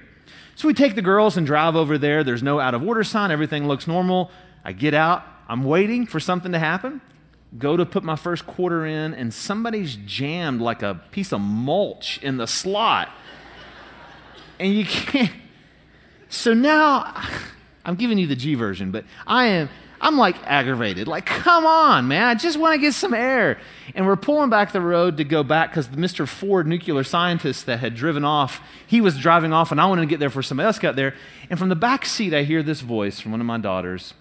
So 0.55 0.67
we 0.67 0.73
take 0.73 0.95
the 0.95 1.01
girls 1.01 1.37
and 1.37 1.45
drive 1.45 1.75
over 1.75 1.97
there. 1.97 2.23
There's 2.23 2.43
no 2.43 2.59
out 2.59 2.73
of 2.73 2.83
order 2.83 3.03
sign. 3.03 3.31
Everything 3.31 3.67
looks 3.67 3.87
normal. 3.87 4.31
I 4.65 4.71
get 4.71 4.93
out. 4.93 5.23
I'm 5.47 5.63
waiting 5.63 6.05
for 6.05 6.19
something 6.19 6.51
to 6.51 6.59
happen. 6.59 7.01
Go 7.57 7.77
to 7.77 7.85
put 7.85 8.03
my 8.03 8.15
first 8.15 8.45
quarter 8.45 8.85
in, 8.85 9.13
and 9.13 9.33
somebody's 9.33 9.95
jammed 10.05 10.59
like 10.59 10.81
a 10.81 11.01
piece 11.11 11.31
of 11.31 11.39
mulch 11.39 12.19
in 12.21 12.37
the 12.37 12.47
slot. 12.47 13.09
And 14.59 14.73
you 14.73 14.85
can't. 14.85 15.31
So 16.29 16.53
now, 16.53 17.13
I'm 17.85 17.95
giving 17.95 18.17
you 18.17 18.27
the 18.27 18.35
G 18.35 18.55
version, 18.55 18.91
but 18.91 19.05
I 19.25 19.45
am 19.45 19.69
I'm 19.99 20.17
like 20.17 20.35
aggravated. 20.45 21.07
Like, 21.07 21.25
come 21.25 21.65
on, 21.65 22.07
man. 22.07 22.23
I 22.23 22.35
just 22.35 22.57
want 22.57 22.75
to 22.75 22.79
get 22.79 22.93
some 22.93 23.13
air. 23.13 23.59
And 23.95 24.05
we're 24.05 24.15
pulling 24.15 24.49
back 24.49 24.71
the 24.71 24.81
road 24.81 25.17
to 25.17 25.23
go 25.23 25.43
back 25.43 25.71
because 25.71 25.87
the 25.87 25.97
Mr. 25.97 26.27
Ford, 26.27 26.67
nuclear 26.67 27.03
scientist 27.03 27.65
that 27.65 27.79
had 27.79 27.95
driven 27.95 28.23
off, 28.23 28.61
he 28.85 29.01
was 29.01 29.17
driving 29.17 29.53
off, 29.53 29.71
and 29.71 29.81
I 29.81 29.85
wanted 29.87 30.01
to 30.01 30.07
get 30.07 30.19
there 30.19 30.29
before 30.29 30.43
somebody 30.43 30.65
else 30.67 30.79
got 30.79 30.95
there. 30.95 31.15
And 31.49 31.57
from 31.57 31.69
the 31.69 31.75
back 31.75 32.05
seat, 32.05 32.33
I 32.33 32.43
hear 32.43 32.61
this 32.61 32.81
voice 32.81 33.19
from 33.19 33.31
one 33.31 33.41
of 33.41 33.47
my 33.47 33.57
daughters. 33.57 34.13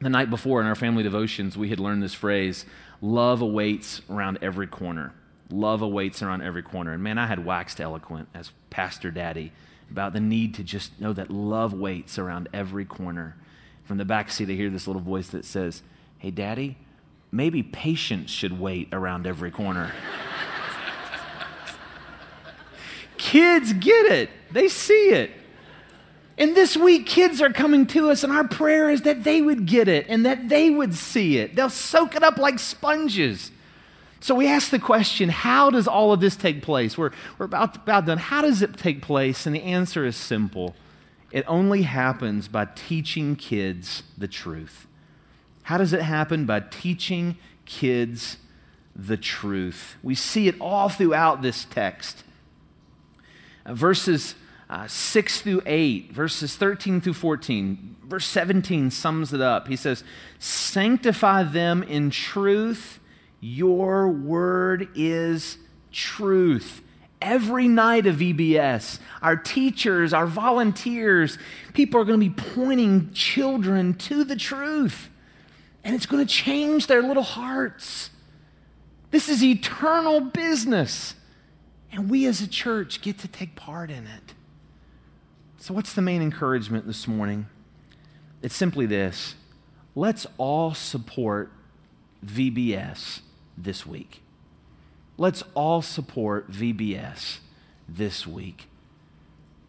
The 0.00 0.10
night 0.10 0.30
before 0.30 0.60
in 0.60 0.66
our 0.66 0.76
family 0.76 1.02
devotions, 1.02 1.56
we 1.56 1.70
had 1.70 1.80
learned 1.80 2.02
this 2.02 2.14
phrase 2.14 2.64
love 3.00 3.40
awaits 3.40 4.02
around 4.10 4.38
every 4.42 4.66
corner. 4.66 5.12
Love 5.50 5.82
awaits 5.82 6.22
around 6.22 6.42
every 6.42 6.62
corner. 6.62 6.92
And 6.92 7.02
man, 7.02 7.18
I 7.18 7.26
had 7.26 7.44
waxed 7.44 7.80
eloquent 7.80 8.28
as 8.34 8.52
Pastor 8.70 9.10
Daddy 9.10 9.52
about 9.90 10.12
the 10.12 10.20
need 10.20 10.54
to 10.54 10.62
just 10.62 11.00
know 11.00 11.12
that 11.14 11.30
love 11.30 11.72
waits 11.72 12.18
around 12.18 12.48
every 12.52 12.84
corner. 12.84 13.36
From 13.88 13.96
the 13.96 14.04
back 14.04 14.30
seat, 14.30 14.50
I 14.50 14.52
hear 14.52 14.68
this 14.68 14.86
little 14.86 15.00
voice 15.00 15.28
that 15.28 15.46
says, 15.46 15.82
Hey, 16.18 16.30
Daddy, 16.30 16.76
maybe 17.32 17.62
patience 17.62 18.30
should 18.30 18.60
wait 18.60 18.88
around 18.92 19.26
every 19.26 19.50
corner. 19.50 19.92
kids 23.16 23.72
get 23.72 24.04
it, 24.04 24.28
they 24.52 24.68
see 24.68 25.08
it. 25.08 25.30
And 26.36 26.54
this 26.54 26.76
week, 26.76 27.06
kids 27.06 27.40
are 27.40 27.50
coming 27.50 27.86
to 27.86 28.10
us, 28.10 28.22
and 28.22 28.30
our 28.30 28.46
prayer 28.46 28.90
is 28.90 29.00
that 29.02 29.24
they 29.24 29.40
would 29.40 29.64
get 29.64 29.88
it 29.88 30.04
and 30.10 30.26
that 30.26 30.50
they 30.50 30.68
would 30.68 30.94
see 30.94 31.38
it. 31.38 31.56
They'll 31.56 31.70
soak 31.70 32.14
it 32.14 32.22
up 32.22 32.36
like 32.36 32.58
sponges. 32.58 33.52
So 34.20 34.34
we 34.34 34.48
ask 34.48 34.68
the 34.68 34.78
question 34.78 35.30
how 35.30 35.70
does 35.70 35.88
all 35.88 36.12
of 36.12 36.20
this 36.20 36.36
take 36.36 36.60
place? 36.60 36.98
We're, 36.98 37.12
we're 37.38 37.46
about, 37.46 37.76
about 37.76 38.04
done. 38.04 38.18
How 38.18 38.42
does 38.42 38.60
it 38.60 38.76
take 38.76 39.00
place? 39.00 39.46
And 39.46 39.56
the 39.56 39.62
answer 39.62 40.04
is 40.04 40.14
simple 40.14 40.76
it 41.30 41.44
only 41.46 41.82
happens 41.82 42.48
by 42.48 42.66
teaching 42.74 43.36
kids 43.36 44.02
the 44.16 44.28
truth. 44.28 44.86
How 45.64 45.78
does 45.78 45.92
it 45.92 46.02
happen? 46.02 46.46
By 46.46 46.60
teaching 46.60 47.36
kids 47.66 48.38
the 48.96 49.16
truth. 49.16 49.96
We 50.02 50.14
see 50.14 50.48
it 50.48 50.56
all 50.60 50.88
throughout 50.88 51.42
this 51.42 51.66
text. 51.66 52.24
Uh, 53.66 53.74
verses 53.74 54.34
uh, 54.70 54.86
6 54.86 55.40
through 55.42 55.62
8, 55.66 56.12
verses 56.12 56.56
13 56.56 57.00
through 57.00 57.14
14, 57.14 57.96
verse 58.04 58.26
17 58.26 58.90
sums 58.90 59.32
it 59.32 59.40
up. 59.40 59.68
He 59.68 59.76
says, 59.76 60.04
Sanctify 60.38 61.44
them 61.44 61.82
in 61.82 62.10
truth. 62.10 63.00
Your 63.40 64.08
word 64.08 64.88
is 64.94 65.58
truth 65.92 66.82
every 67.20 67.68
night 67.68 68.06
of 68.06 68.16
VBS, 68.16 68.98
our 69.22 69.36
teachers, 69.36 70.12
our 70.12 70.26
volunteers, 70.26 71.38
people 71.72 72.00
are 72.00 72.04
going 72.04 72.20
to 72.20 72.28
be 72.28 72.34
pointing 72.54 73.12
children 73.12 73.94
to 73.94 74.24
the 74.24 74.36
truth. 74.36 75.10
And 75.84 75.94
it's 75.94 76.06
going 76.06 76.26
to 76.26 76.32
change 76.32 76.86
their 76.86 77.02
little 77.02 77.22
hearts. 77.22 78.10
This 79.10 79.28
is 79.28 79.42
eternal 79.42 80.20
business. 80.20 81.14
And 81.90 82.10
we 82.10 82.26
as 82.26 82.40
a 82.40 82.48
church 82.48 83.00
get 83.00 83.18
to 83.20 83.28
take 83.28 83.56
part 83.56 83.90
in 83.90 84.06
it. 84.06 84.34
So, 85.56 85.74
what's 85.74 85.94
the 85.94 86.02
main 86.02 86.22
encouragement 86.22 86.86
this 86.86 87.08
morning? 87.08 87.46
It's 88.42 88.54
simply 88.54 88.86
this 88.86 89.34
let's 89.94 90.26
all 90.36 90.74
support 90.74 91.50
VBS 92.24 93.20
this 93.56 93.84
week. 93.84 94.22
Let's 95.20 95.42
all 95.54 95.82
support 95.82 96.48
VBS 96.50 97.38
this 97.88 98.24
week. 98.24 98.68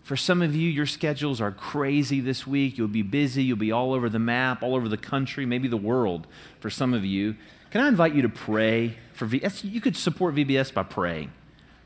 For 0.04 0.16
some 0.16 0.44
of 0.44 0.56
you, 0.56 0.70
your 0.70 0.86
schedules 0.86 1.42
are 1.42 1.52
crazy 1.52 2.20
this 2.22 2.46
week. 2.46 2.78
You'll 2.78 2.88
be 2.88 3.02
busy. 3.02 3.44
You'll 3.44 3.58
be 3.58 3.72
all 3.72 3.94
over 3.94 4.10
the 4.10 4.20
map, 4.20 4.62
all 4.62 4.76
over 4.76 4.88
the 4.88 4.98
country, 4.98 5.48
maybe 5.48 5.68
the 5.68 5.76
world 5.76 6.28
for 6.60 6.70
some 6.70 6.94
of 6.94 7.04
you. 7.04 7.36
Can 7.72 7.82
I 7.82 7.88
invite 7.88 8.14
you 8.14 8.22
to 8.22 8.30
pray 8.30 8.96
for 9.14 9.26
VBS? 9.26 9.72
You 9.72 9.82
could 9.82 9.98
support 9.98 10.36
VBS 10.36 10.72
by 10.72 10.84
praying. 10.84 11.32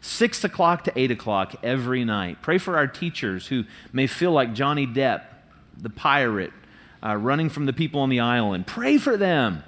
6 0.02 0.44
o'clock 0.44 0.84
to 0.84 1.00
8 1.00 1.12
o'clock 1.12 1.56
every 1.64 2.04
night. 2.04 2.42
Pray 2.42 2.58
for 2.58 2.76
our 2.76 2.88
teachers 2.88 3.48
who 3.48 3.64
may 3.94 4.08
feel 4.08 4.34
like 4.34 4.54
Johnny 4.54 4.86
Depp, 4.86 5.24
the 5.78 5.90
pirate, 5.90 6.52
uh, 7.02 7.16
running 7.16 7.48
from 7.48 7.66
the 7.66 7.74
people 7.74 8.02
on 8.02 8.10
the 8.10 8.20
island. 8.20 8.68
Pray 8.68 8.98
for 8.98 9.16
them. 9.16 9.64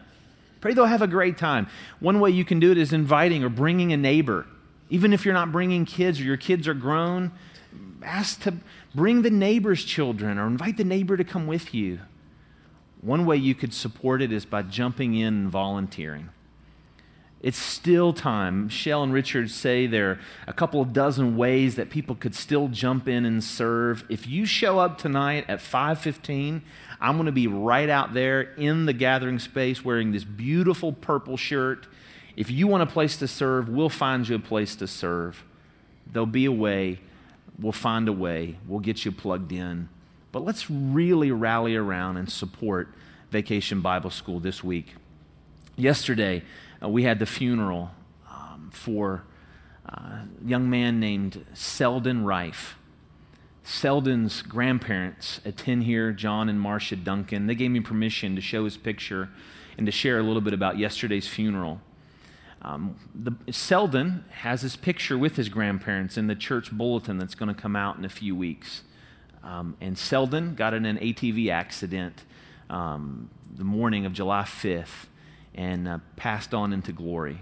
Pray 0.65 0.73
they'll 0.73 0.85
have 0.85 1.03
a 1.03 1.07
great 1.07 1.37
time. 1.37 1.67
One 1.99 2.19
way 2.19 2.31
you 2.31 2.43
can 2.43 2.59
do 2.59 2.71
it 2.71 2.79
is 2.79 2.91
inviting 2.91 3.43
or 3.43 3.49
bringing 3.49 3.93
a 3.93 3.97
neighbor. 3.97 4.47
Even 4.89 5.13
if 5.13 5.23
you're 5.23 5.31
not 5.31 5.51
bringing 5.51 5.85
kids 5.85 6.19
or 6.19 6.23
your 6.23 6.37
kids 6.37 6.67
are 6.67 6.73
grown, 6.73 7.33
ask 8.01 8.41
to 8.41 8.55
bring 8.95 9.21
the 9.21 9.29
neighbor's 9.29 9.83
children 9.83 10.39
or 10.39 10.47
invite 10.47 10.77
the 10.77 10.83
neighbor 10.83 11.17
to 11.17 11.23
come 11.23 11.45
with 11.45 11.75
you. 11.75 11.99
One 13.01 13.27
way 13.27 13.37
you 13.37 13.53
could 13.53 13.75
support 13.75 14.23
it 14.23 14.31
is 14.31 14.43
by 14.43 14.63
jumping 14.63 15.13
in 15.13 15.35
and 15.35 15.49
volunteering. 15.51 16.29
It's 17.41 17.59
still 17.59 18.11
time. 18.11 18.67
Shell 18.67 19.03
and 19.03 19.13
Richard 19.13 19.51
say 19.51 19.85
there 19.85 20.09
are 20.09 20.19
a 20.47 20.53
couple 20.53 20.81
of 20.81 20.93
dozen 20.93 21.37
ways 21.37 21.75
that 21.75 21.91
people 21.91 22.15
could 22.15 22.33
still 22.33 22.69
jump 22.69 23.07
in 23.07 23.23
and 23.23 23.43
serve. 23.43 24.03
If 24.09 24.27
you 24.27 24.47
show 24.47 24.79
up 24.79 24.97
tonight 24.97 25.45
at 25.47 25.61
5:15, 25.61 26.63
I'm 26.99 27.15
going 27.15 27.25
to 27.25 27.31
be 27.31 27.47
right 27.47 27.89
out 27.89 28.13
there 28.13 28.41
in 28.41 28.85
the 28.85 28.93
gathering 28.93 29.39
space 29.39 29.83
wearing 29.83 30.11
this 30.11 30.23
beautiful 30.23 30.93
purple 30.93 31.37
shirt. 31.37 31.87
If 32.35 32.49
you 32.49 32.67
want 32.67 32.83
a 32.83 32.87
place 32.87 33.17
to 33.17 33.27
serve, 33.27 33.69
we'll 33.69 33.89
find 33.89 34.27
you 34.27 34.35
a 34.35 34.39
place 34.39 34.75
to 34.77 34.87
serve. 34.87 35.43
There'll 36.11 36.25
be 36.25 36.45
a 36.45 36.51
way. 36.51 36.99
We'll 37.59 37.71
find 37.71 38.07
a 38.07 38.13
way. 38.13 38.57
We'll 38.67 38.79
get 38.79 39.05
you 39.05 39.11
plugged 39.11 39.51
in. 39.51 39.89
But 40.31 40.43
let's 40.43 40.69
really 40.69 41.31
rally 41.31 41.75
around 41.75 42.17
and 42.17 42.29
support 42.29 42.89
Vacation 43.31 43.81
Bible 43.81 44.09
School 44.09 44.39
this 44.39 44.63
week. 44.63 44.95
Yesterday, 45.77 46.43
uh, 46.83 46.89
we 46.89 47.03
had 47.03 47.19
the 47.19 47.25
funeral 47.25 47.91
um, 48.29 48.69
for 48.73 49.23
a 49.85 50.21
young 50.45 50.69
man 50.69 50.99
named 50.99 51.45
Selden 51.53 52.25
Rife. 52.25 52.77
Selden's 53.65 54.43
grandparents 54.43 55.41
attend 55.43 55.83
here, 55.85 56.11
John 56.11 56.49
and 56.49 56.61
Marcia 56.61 56.95
Duncan. 56.95 57.47
They 57.47 57.55
gave 57.55 57.71
me 57.71 57.79
permission 57.79 58.35
to 58.35 58.41
show 58.41 58.63
his 58.63 58.77
picture 58.77 59.29
and 59.75 59.87
to 59.87 59.91
share 59.91 60.19
a 60.19 60.23
little 60.23 60.41
bit 60.41 60.53
about 60.53 60.77
yesterday's 60.77 61.27
funeral. 61.27 61.81
Um, 62.61 62.95
the, 63.15 63.33
Selden 63.51 64.23
has 64.29 64.61
his 64.61 64.75
picture 64.75 65.17
with 65.17 65.35
his 65.35 65.49
grandparents 65.49 66.15
in 66.15 66.27
the 66.27 66.35
church 66.35 66.71
bulletin 66.71 67.17
that's 67.17 67.33
going 67.33 67.53
to 67.53 67.59
come 67.59 67.75
out 67.75 67.97
in 67.97 68.05
a 68.05 68.09
few 68.09 68.35
weeks. 68.35 68.83
Um, 69.43 69.75
and 69.81 69.97
Selden 69.97 70.53
got 70.53 70.75
in 70.75 70.85
an 70.85 70.97
ATV 70.97 71.49
accident 71.49 72.23
um, 72.69 73.31
the 73.51 73.63
morning 73.63 74.05
of 74.05 74.13
July 74.13 74.43
5th 74.43 75.07
and 75.55 75.87
uh, 75.87 75.99
passed 76.17 76.53
on 76.53 76.71
into 76.71 76.91
glory. 76.91 77.41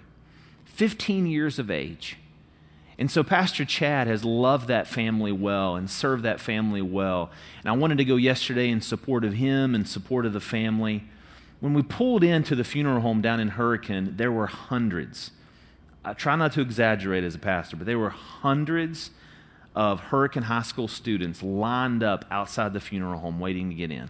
15 0.63 1.25
years 1.25 1.59
of 1.59 1.69
age. 1.69 2.17
And 2.97 3.09
so 3.09 3.23
Pastor 3.23 3.65
Chad 3.65 4.07
has 4.07 4.23
loved 4.23 4.67
that 4.67 4.87
family 4.87 5.31
well 5.31 5.75
and 5.75 5.89
served 5.89 6.23
that 6.23 6.39
family 6.39 6.81
well. 6.81 7.31
And 7.63 7.69
I 7.69 7.75
wanted 7.75 7.97
to 7.97 8.05
go 8.05 8.15
yesterday 8.15 8.69
in 8.69 8.81
support 8.81 9.25
of 9.25 9.33
him 9.33 9.73
and 9.73 9.87
support 9.87 10.25
of 10.25 10.33
the 10.33 10.39
family. 10.39 11.03
When 11.59 11.73
we 11.73 11.81
pulled 11.81 12.23
into 12.23 12.55
the 12.55 12.63
funeral 12.63 13.01
home 13.01 13.21
down 13.21 13.39
in 13.39 13.49
Hurricane, 13.49 14.15
there 14.17 14.31
were 14.31 14.47
hundreds. 14.47 15.31
I 16.05 16.13
try 16.13 16.35
not 16.35 16.51
to 16.53 16.61
exaggerate 16.61 17.23
as 17.23 17.35
a 17.35 17.39
pastor, 17.39 17.77
but 17.77 17.85
there 17.85 17.99
were 17.99 18.09
hundreds 18.09 19.11
of 19.75 19.99
Hurricane 19.99 20.43
High 20.43 20.61
School 20.61 20.87
students 20.87 21.41
lined 21.41 22.03
up 22.03 22.25
outside 22.29 22.73
the 22.73 22.79
funeral 22.79 23.19
home 23.19 23.39
waiting 23.39 23.69
to 23.69 23.75
get 23.75 23.89
in. 23.89 24.09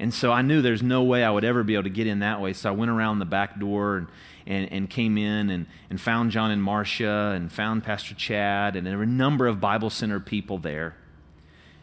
And 0.00 0.14
so 0.14 0.30
I 0.30 0.42
knew 0.42 0.62
there's 0.62 0.82
no 0.82 1.02
way 1.02 1.24
I 1.24 1.30
would 1.30 1.44
ever 1.44 1.64
be 1.64 1.74
able 1.74 1.84
to 1.84 1.90
get 1.90 2.06
in 2.06 2.20
that 2.20 2.40
way. 2.40 2.52
So 2.52 2.68
I 2.68 2.72
went 2.72 2.90
around 2.90 3.18
the 3.18 3.24
back 3.24 3.58
door 3.58 3.96
and, 3.96 4.06
and, 4.46 4.72
and 4.72 4.90
came 4.90 5.18
in 5.18 5.50
and, 5.50 5.66
and 5.90 6.00
found 6.00 6.30
John 6.30 6.50
and 6.50 6.62
Marcia 6.62 7.32
and 7.34 7.50
found 7.50 7.82
Pastor 7.82 8.14
Chad, 8.14 8.76
and 8.76 8.86
there 8.86 8.96
were 8.96 9.02
a 9.02 9.06
number 9.06 9.46
of 9.46 9.60
Bible 9.60 9.90
Center 9.90 10.20
people 10.20 10.58
there. 10.58 10.94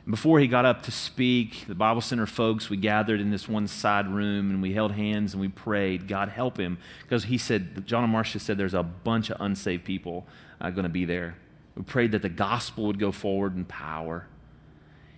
And 0.06 0.12
before 0.12 0.40
he 0.40 0.48
got 0.48 0.66
up 0.66 0.84
to 0.84 0.92
speak, 0.92 1.66
the 1.68 1.76
Bible 1.76 2.00
Center 2.00 2.28
folks, 2.28 2.70
we 2.70 2.78
gathered 2.78 3.20
in 3.20 3.32
this 3.32 3.50
one 3.50 3.68
side 3.68 4.08
room 4.08 4.52
and 4.52 4.62
we 4.62 4.72
held 4.72 4.92
hands 4.92 5.34
and 5.34 5.42
we 5.42 5.48
prayed, 5.48 6.08
God 6.08 6.30
help 6.30 6.58
him. 6.58 6.78
Because 7.02 7.26
he 7.26 7.40
said, 7.40 7.88
John 7.88 8.04
and 8.04 8.12
Marcia 8.12 8.40
said 8.40 8.58
there's 8.58 8.76
a 8.76 8.84
bunch 8.84 9.32
of 9.32 9.42
unsaved 9.42 9.84
people 9.84 10.28
uh, 10.62 10.70
going 10.70 10.84
to 10.84 10.90
be 10.90 11.06
there. 11.06 11.36
We 11.76 11.82
prayed 11.82 12.12
that 12.12 12.22
the 12.22 12.30
gospel 12.30 12.86
would 12.86 13.00
go 13.00 13.12
forward 13.12 13.56
in 13.56 13.66
power. 13.66 14.28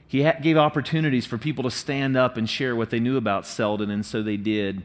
He 0.08 0.30
gave 0.42 0.58
opportunities 0.58 1.26
for 1.26 1.38
people 1.38 1.64
to 1.66 1.72
stand 1.72 2.16
up 2.16 2.38
and 2.38 2.50
share 2.50 2.76
what 2.76 2.90
they 2.90 3.00
knew 3.00 3.18
about 3.18 3.46
Selden, 3.46 3.90
and 3.90 4.06
so 4.06 4.24
they 4.24 4.38
did. 4.38 4.84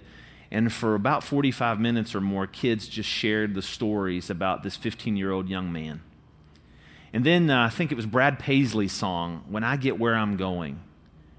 And 0.50 0.72
for 0.72 0.94
about 0.94 1.22
45 1.22 1.80
minutes 1.80 2.14
or 2.14 2.20
more, 2.20 2.46
kids 2.46 2.88
just 2.88 3.08
shared 3.08 3.54
the 3.54 3.62
stories 3.62 4.28
about 4.28 4.62
this 4.62 4.76
15 4.76 5.16
year 5.16 5.30
old 5.30 5.48
young 5.48 5.72
man. 5.72 6.02
And 7.12 7.24
then 7.24 7.50
uh, 7.50 7.66
I 7.66 7.68
think 7.68 7.92
it 7.92 7.94
was 7.94 8.06
Brad 8.06 8.38
Paisley's 8.38 8.92
song, 8.92 9.44
When 9.48 9.64
I 9.64 9.76
Get 9.76 9.98
Where 9.98 10.14
I'm 10.14 10.36
Going. 10.36 10.80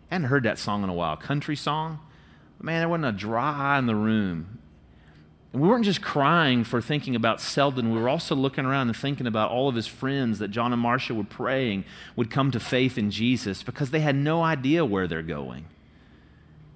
I 0.09 0.15
hadn't 0.15 0.29
heard 0.29 0.43
that 0.43 0.59
song 0.59 0.83
in 0.83 0.89
a 0.89 0.93
while. 0.93 1.17
Country 1.17 1.55
song. 1.55 1.99
Man, 2.61 2.79
there 2.79 2.89
wasn't 2.89 3.05
a 3.05 3.11
dry 3.11 3.75
eye 3.75 3.79
in 3.79 3.87
the 3.87 3.95
room. 3.95 4.59
And 5.53 5.61
we 5.61 5.69
weren't 5.69 5.85
just 5.85 6.01
crying 6.01 6.63
for 6.63 6.81
thinking 6.81 7.15
about 7.15 7.39
Selden, 7.39 7.93
we 7.93 7.99
were 7.99 8.09
also 8.09 8.35
looking 8.35 8.65
around 8.65 8.87
and 8.87 8.97
thinking 8.97 9.27
about 9.27 9.51
all 9.51 9.69
of 9.69 9.75
his 9.75 9.85
friends 9.85 10.39
that 10.39 10.47
John 10.47 10.73
and 10.73 10.81
Marcia 10.81 11.13
were 11.13 11.23
praying 11.23 11.85
would 12.15 12.31
come 12.31 12.49
to 12.51 12.59
faith 12.59 12.97
in 12.97 13.11
Jesus 13.11 13.61
because 13.61 13.91
they 13.91 13.99
had 13.99 14.15
no 14.15 14.41
idea 14.41 14.83
where 14.83 15.07
they're 15.07 15.21
going. 15.21 15.65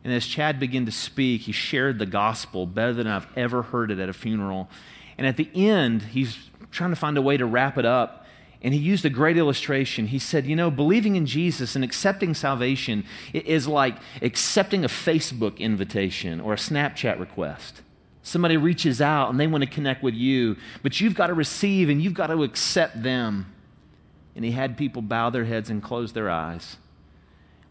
And 0.03 0.13
as 0.13 0.27
Chad 0.27 0.59
began 0.59 0.85
to 0.85 0.91
speak, 0.91 1.41
he 1.41 1.51
shared 1.51 1.97
the 1.97 2.05
gospel 2.05 2.67
better 2.67 2.93
than 2.93 3.07
I've 3.07 3.27
ever 3.35 3.63
heard 3.63 3.89
it 3.89 3.99
at 3.99 4.09
a 4.09 4.13
funeral. 4.13 4.69
And 5.17 5.25
at 5.25 5.37
the 5.37 5.49
end, 5.55 6.03
he's 6.03 6.37
trying 6.69 6.91
to 6.91 6.95
find 6.95 7.17
a 7.17 7.21
way 7.21 7.35
to 7.35 7.47
wrap 7.47 7.79
it 7.79 7.85
up. 7.85 8.25
And 8.61 8.75
he 8.75 8.79
used 8.79 9.05
a 9.05 9.09
great 9.09 9.37
illustration. 9.37 10.07
He 10.07 10.19
said, 10.19 10.45
You 10.45 10.55
know, 10.55 10.69
believing 10.69 11.15
in 11.15 11.25
Jesus 11.25 11.75
and 11.75 11.83
accepting 11.83 12.35
salvation 12.35 13.05
is 13.33 13.67
like 13.67 13.97
accepting 14.21 14.85
a 14.85 14.87
Facebook 14.87 15.57
invitation 15.57 16.39
or 16.39 16.53
a 16.53 16.57
Snapchat 16.57 17.19
request. 17.19 17.81
Somebody 18.27 18.57
reaches 18.57 18.99
out 18.99 19.29
and 19.29 19.39
they 19.39 19.47
want 19.47 19.63
to 19.63 19.69
connect 19.69 20.03
with 20.03 20.13
you, 20.13 20.57
but 20.83 20.99
you've 20.99 21.15
got 21.15 21.27
to 21.27 21.33
receive 21.33 21.87
and 21.87 22.01
you've 22.01 22.13
got 22.13 22.27
to 22.27 22.43
accept 22.43 23.01
them. 23.01 23.53
And 24.35 24.43
he 24.43 24.51
had 24.51 24.77
people 24.77 25.01
bow 25.01 25.29
their 25.29 25.45
heads 25.45 25.69
and 25.69 25.81
close 25.81 26.11
their 26.11 26.29
eyes. 26.29 26.75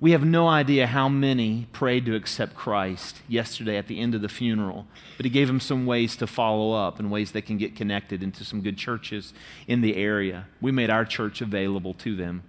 We 0.00 0.12
have 0.12 0.24
no 0.24 0.48
idea 0.48 0.86
how 0.86 1.10
many 1.10 1.66
prayed 1.72 2.06
to 2.06 2.14
accept 2.14 2.54
Christ 2.54 3.20
yesterday 3.28 3.76
at 3.76 3.86
the 3.86 4.00
end 4.00 4.14
of 4.14 4.22
the 4.22 4.30
funeral, 4.30 4.86
but 5.18 5.26
he 5.26 5.30
gave 5.30 5.46
them 5.46 5.60
some 5.60 5.84
ways 5.84 6.16
to 6.16 6.26
follow 6.26 6.72
up 6.72 6.98
and 6.98 7.10
ways 7.10 7.32
they 7.32 7.42
can 7.42 7.58
get 7.58 7.76
connected 7.76 8.22
into 8.22 8.42
some 8.42 8.62
good 8.62 8.78
churches 8.78 9.34
in 9.66 9.82
the 9.82 9.94
area. 9.94 10.46
We 10.62 10.72
made 10.72 10.88
our 10.88 11.04
church 11.04 11.42
available 11.42 11.92
to 11.94 12.16
them 12.16 12.44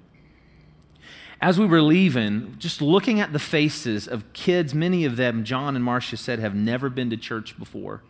as 1.40 1.60
we 1.60 1.66
were 1.66 1.82
leaving, 1.82 2.56
just 2.58 2.82
looking 2.82 3.20
at 3.20 3.32
the 3.32 3.40
faces 3.40 4.08
of 4.08 4.32
kids, 4.34 4.74
many 4.74 5.06
of 5.06 5.18
them, 5.18 5.44
John 5.44 5.76
and 5.76 5.86
Marcia 5.86 6.18
said, 6.18 6.40
have 6.40 6.56
never 6.56 6.90
been 6.90 7.10
to 7.12 7.18
church 7.18 7.58
before. 7.60 8.02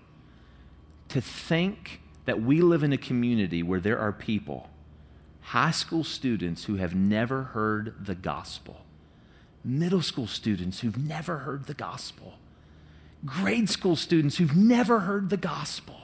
To 1.10 1.22
think 1.22 2.02
that 2.26 2.42
we 2.42 2.62
live 2.62 2.84
in 2.84 2.94
a 2.94 2.98
community 2.98 3.62
where 3.64 3.80
there 3.80 4.00
are 4.00 4.14
people, 4.14 4.70
high 5.42 5.72
school 5.72 6.04
students 6.04 6.66
who 6.66 6.76
have 6.76 6.96
never 6.96 7.44
heard 7.44 8.06
the 8.06 8.16
gospel, 8.16 8.82
middle 9.64 10.02
school 10.02 10.28
students 10.28 10.80
who've 10.80 10.98
never 10.98 11.40
heard 11.40 11.66
the 11.66 11.74
gospel, 11.74 12.36
grade 13.26 13.70
school 13.70 13.96
students 13.96 14.38
who've 14.38 14.56
never 14.56 15.02
heard 15.02 15.30
the 15.30 15.38
gospel 15.38 15.97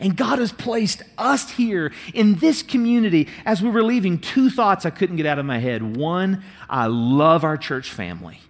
and 0.00 0.16
God 0.16 0.38
has 0.38 0.52
placed 0.52 1.02
us 1.18 1.50
here 1.50 1.92
in 2.14 2.36
this 2.36 2.62
community 2.62 3.28
as 3.44 3.62
we 3.62 3.70
were 3.70 3.82
leaving. 3.82 4.18
Two 4.18 4.50
thoughts 4.50 4.86
I 4.86 4.90
couldn't 4.90 5.16
get 5.16 5.26
out 5.26 5.38
of 5.38 5.46
my 5.46 5.58
head. 5.58 5.96
One, 5.96 6.44
I 6.68 6.86
love 6.86 7.44
our 7.44 7.56
church 7.56 7.90
family. 7.90 8.40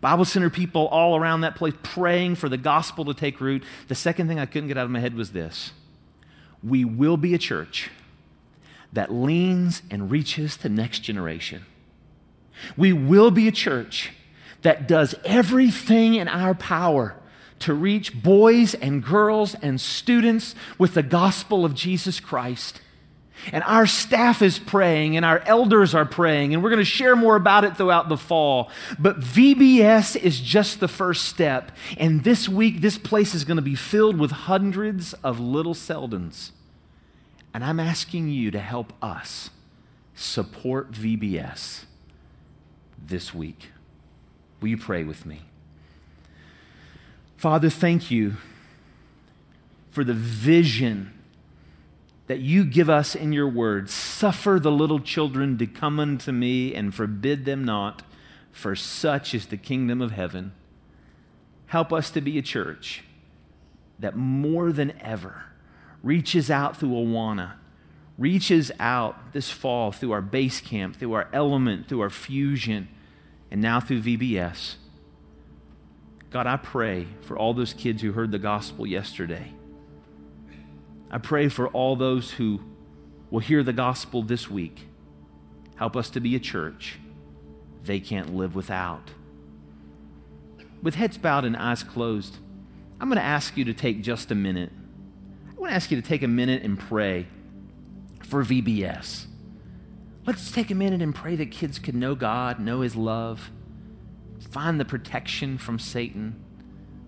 Bible 0.00 0.26
Center 0.26 0.50
people 0.50 0.86
all 0.88 1.16
around 1.16 1.40
that 1.40 1.56
place 1.56 1.74
praying 1.82 2.34
for 2.34 2.48
the 2.48 2.58
gospel 2.58 3.06
to 3.06 3.14
take 3.14 3.40
root. 3.40 3.64
The 3.88 3.94
second 3.94 4.28
thing 4.28 4.38
I 4.38 4.46
couldn't 4.46 4.68
get 4.68 4.76
out 4.76 4.84
of 4.84 4.90
my 4.90 5.00
head 5.00 5.14
was 5.14 5.32
this 5.32 5.72
we 6.62 6.84
will 6.84 7.16
be 7.16 7.34
a 7.34 7.38
church 7.38 7.90
that 8.92 9.12
leans 9.12 9.82
and 9.90 10.10
reaches 10.10 10.56
the 10.56 10.68
next 10.68 11.00
generation. 11.00 11.66
We 12.76 12.92
will 12.92 13.30
be 13.30 13.48
a 13.48 13.52
church 13.52 14.12
that 14.62 14.88
does 14.88 15.14
everything 15.24 16.14
in 16.14 16.28
our 16.28 16.54
power 16.54 17.16
to 17.60 17.74
reach 17.74 18.22
boys 18.22 18.74
and 18.74 19.02
girls 19.02 19.54
and 19.54 19.80
students 19.80 20.54
with 20.78 20.94
the 20.94 21.02
gospel 21.02 21.64
of 21.64 21.74
Jesus 21.74 22.20
Christ. 22.20 22.80
And 23.52 23.62
our 23.64 23.86
staff 23.86 24.42
is 24.42 24.58
praying, 24.58 25.16
and 25.16 25.24
our 25.24 25.40
elders 25.40 25.94
are 25.94 26.04
praying, 26.04 26.54
and 26.54 26.62
we're 26.62 26.70
going 26.70 26.80
to 26.80 26.84
share 26.84 27.16
more 27.16 27.36
about 27.36 27.64
it 27.64 27.76
throughout 27.76 28.08
the 28.08 28.16
fall. 28.16 28.70
But 28.98 29.20
VBS 29.20 30.16
is 30.16 30.40
just 30.40 30.80
the 30.80 30.88
first 30.88 31.24
step. 31.26 31.72
And 31.98 32.24
this 32.24 32.48
week, 32.48 32.80
this 32.80 32.96
place 32.96 33.34
is 33.34 33.44
going 33.44 33.56
to 33.56 33.62
be 33.62 33.74
filled 33.74 34.18
with 34.18 34.30
hundreds 34.30 35.12
of 35.14 35.40
little 35.40 35.74
Seldens. 35.74 36.52
And 37.52 37.64
I'm 37.64 37.80
asking 37.80 38.30
you 38.30 38.50
to 38.50 38.60
help 38.60 38.92
us 39.02 39.50
support 40.14 40.92
VBS 40.92 41.84
this 42.98 43.34
week. 43.34 43.70
Will 44.60 44.68
you 44.68 44.78
pray 44.78 45.04
with 45.04 45.26
me? 45.26 45.42
Father, 47.44 47.68
thank 47.68 48.10
you 48.10 48.36
for 49.90 50.02
the 50.02 50.14
vision 50.14 51.12
that 52.26 52.40
you 52.40 52.64
give 52.64 52.88
us 52.88 53.14
in 53.14 53.34
your 53.34 53.46
word. 53.46 53.90
Suffer 53.90 54.58
the 54.58 54.72
little 54.72 54.98
children 54.98 55.58
to 55.58 55.66
come 55.66 56.00
unto 56.00 56.32
me 56.32 56.74
and 56.74 56.94
forbid 56.94 57.44
them 57.44 57.62
not, 57.62 58.02
for 58.50 58.74
such 58.74 59.34
is 59.34 59.48
the 59.48 59.58
kingdom 59.58 60.00
of 60.00 60.12
heaven. 60.12 60.52
Help 61.66 61.92
us 61.92 62.08
to 62.12 62.22
be 62.22 62.38
a 62.38 62.42
church 62.42 63.04
that 63.98 64.16
more 64.16 64.72
than 64.72 64.98
ever 65.02 65.44
reaches 66.02 66.50
out 66.50 66.78
through 66.78 66.92
Awana, 66.92 67.56
reaches 68.16 68.72
out 68.80 69.34
this 69.34 69.50
fall 69.50 69.92
through 69.92 70.12
our 70.12 70.22
base 70.22 70.62
camp, 70.62 70.96
through 70.96 71.12
our 71.12 71.28
element, 71.30 71.88
through 71.88 72.00
our 72.00 72.08
fusion, 72.08 72.88
and 73.50 73.60
now 73.60 73.80
through 73.80 74.00
VBS. 74.00 74.76
God, 76.34 76.48
I 76.48 76.56
pray 76.56 77.06
for 77.20 77.38
all 77.38 77.54
those 77.54 77.72
kids 77.72 78.02
who 78.02 78.12
heard 78.12 78.32
the 78.32 78.40
gospel 78.40 78.86
yesterday 78.86 79.52
I 81.14 81.18
pray 81.18 81.48
for 81.48 81.68
all 81.68 81.94
those 81.94 82.32
who 82.32 82.60
will 83.30 83.38
hear 83.38 83.62
the 83.62 83.72
gospel 83.72 84.20
this 84.24 84.50
week. 84.50 84.88
Help 85.76 85.96
us 85.96 86.10
to 86.10 86.18
be 86.18 86.34
a 86.34 86.40
church 86.40 86.98
they 87.84 88.00
can't 88.00 88.34
live 88.34 88.56
without. 88.56 89.12
With 90.82 90.96
heads 90.96 91.16
bowed 91.16 91.44
and 91.44 91.56
eyes 91.56 91.84
closed, 91.84 92.38
I'm 93.00 93.06
going 93.06 93.20
to 93.20 93.24
ask 93.24 93.56
you 93.56 93.64
to 93.66 93.72
take 93.72 94.02
just 94.02 94.32
a 94.32 94.34
minute. 94.34 94.72
I 95.56 95.60
want 95.60 95.70
to 95.70 95.76
ask 95.76 95.92
you 95.92 96.00
to 96.00 96.06
take 96.06 96.24
a 96.24 96.28
minute 96.28 96.64
and 96.64 96.76
pray 96.76 97.28
for 98.24 98.44
VBS. 98.44 99.26
Let's 100.26 100.50
take 100.50 100.72
a 100.72 100.74
minute 100.74 101.00
and 101.00 101.14
pray 101.14 101.36
that 101.36 101.52
kids 101.52 101.78
can 101.78 102.00
know 102.00 102.16
God, 102.16 102.58
know 102.58 102.80
His 102.80 102.96
love, 102.96 103.52
find 104.54 104.78
the 104.78 104.84
protection 104.84 105.58
from 105.58 105.80
Satan, 105.80 106.40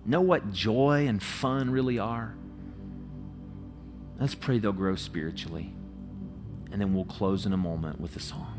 know 0.05 0.21
what 0.21 0.53
joy 0.53 1.07
and 1.07 1.23
fun 1.23 1.71
really 1.71 1.97
are. 1.97 2.35
Let's 4.19 4.35
pray 4.35 4.59
they'll 4.59 4.73
grow 4.73 4.97
spiritually. 4.97 5.73
And 6.73 6.81
then 6.81 6.93
we'll 6.93 7.05
close 7.05 7.47
in 7.47 7.53
a 7.53 7.57
moment 7.57 8.01
with 8.01 8.17
a 8.17 8.21
song. 8.21 8.56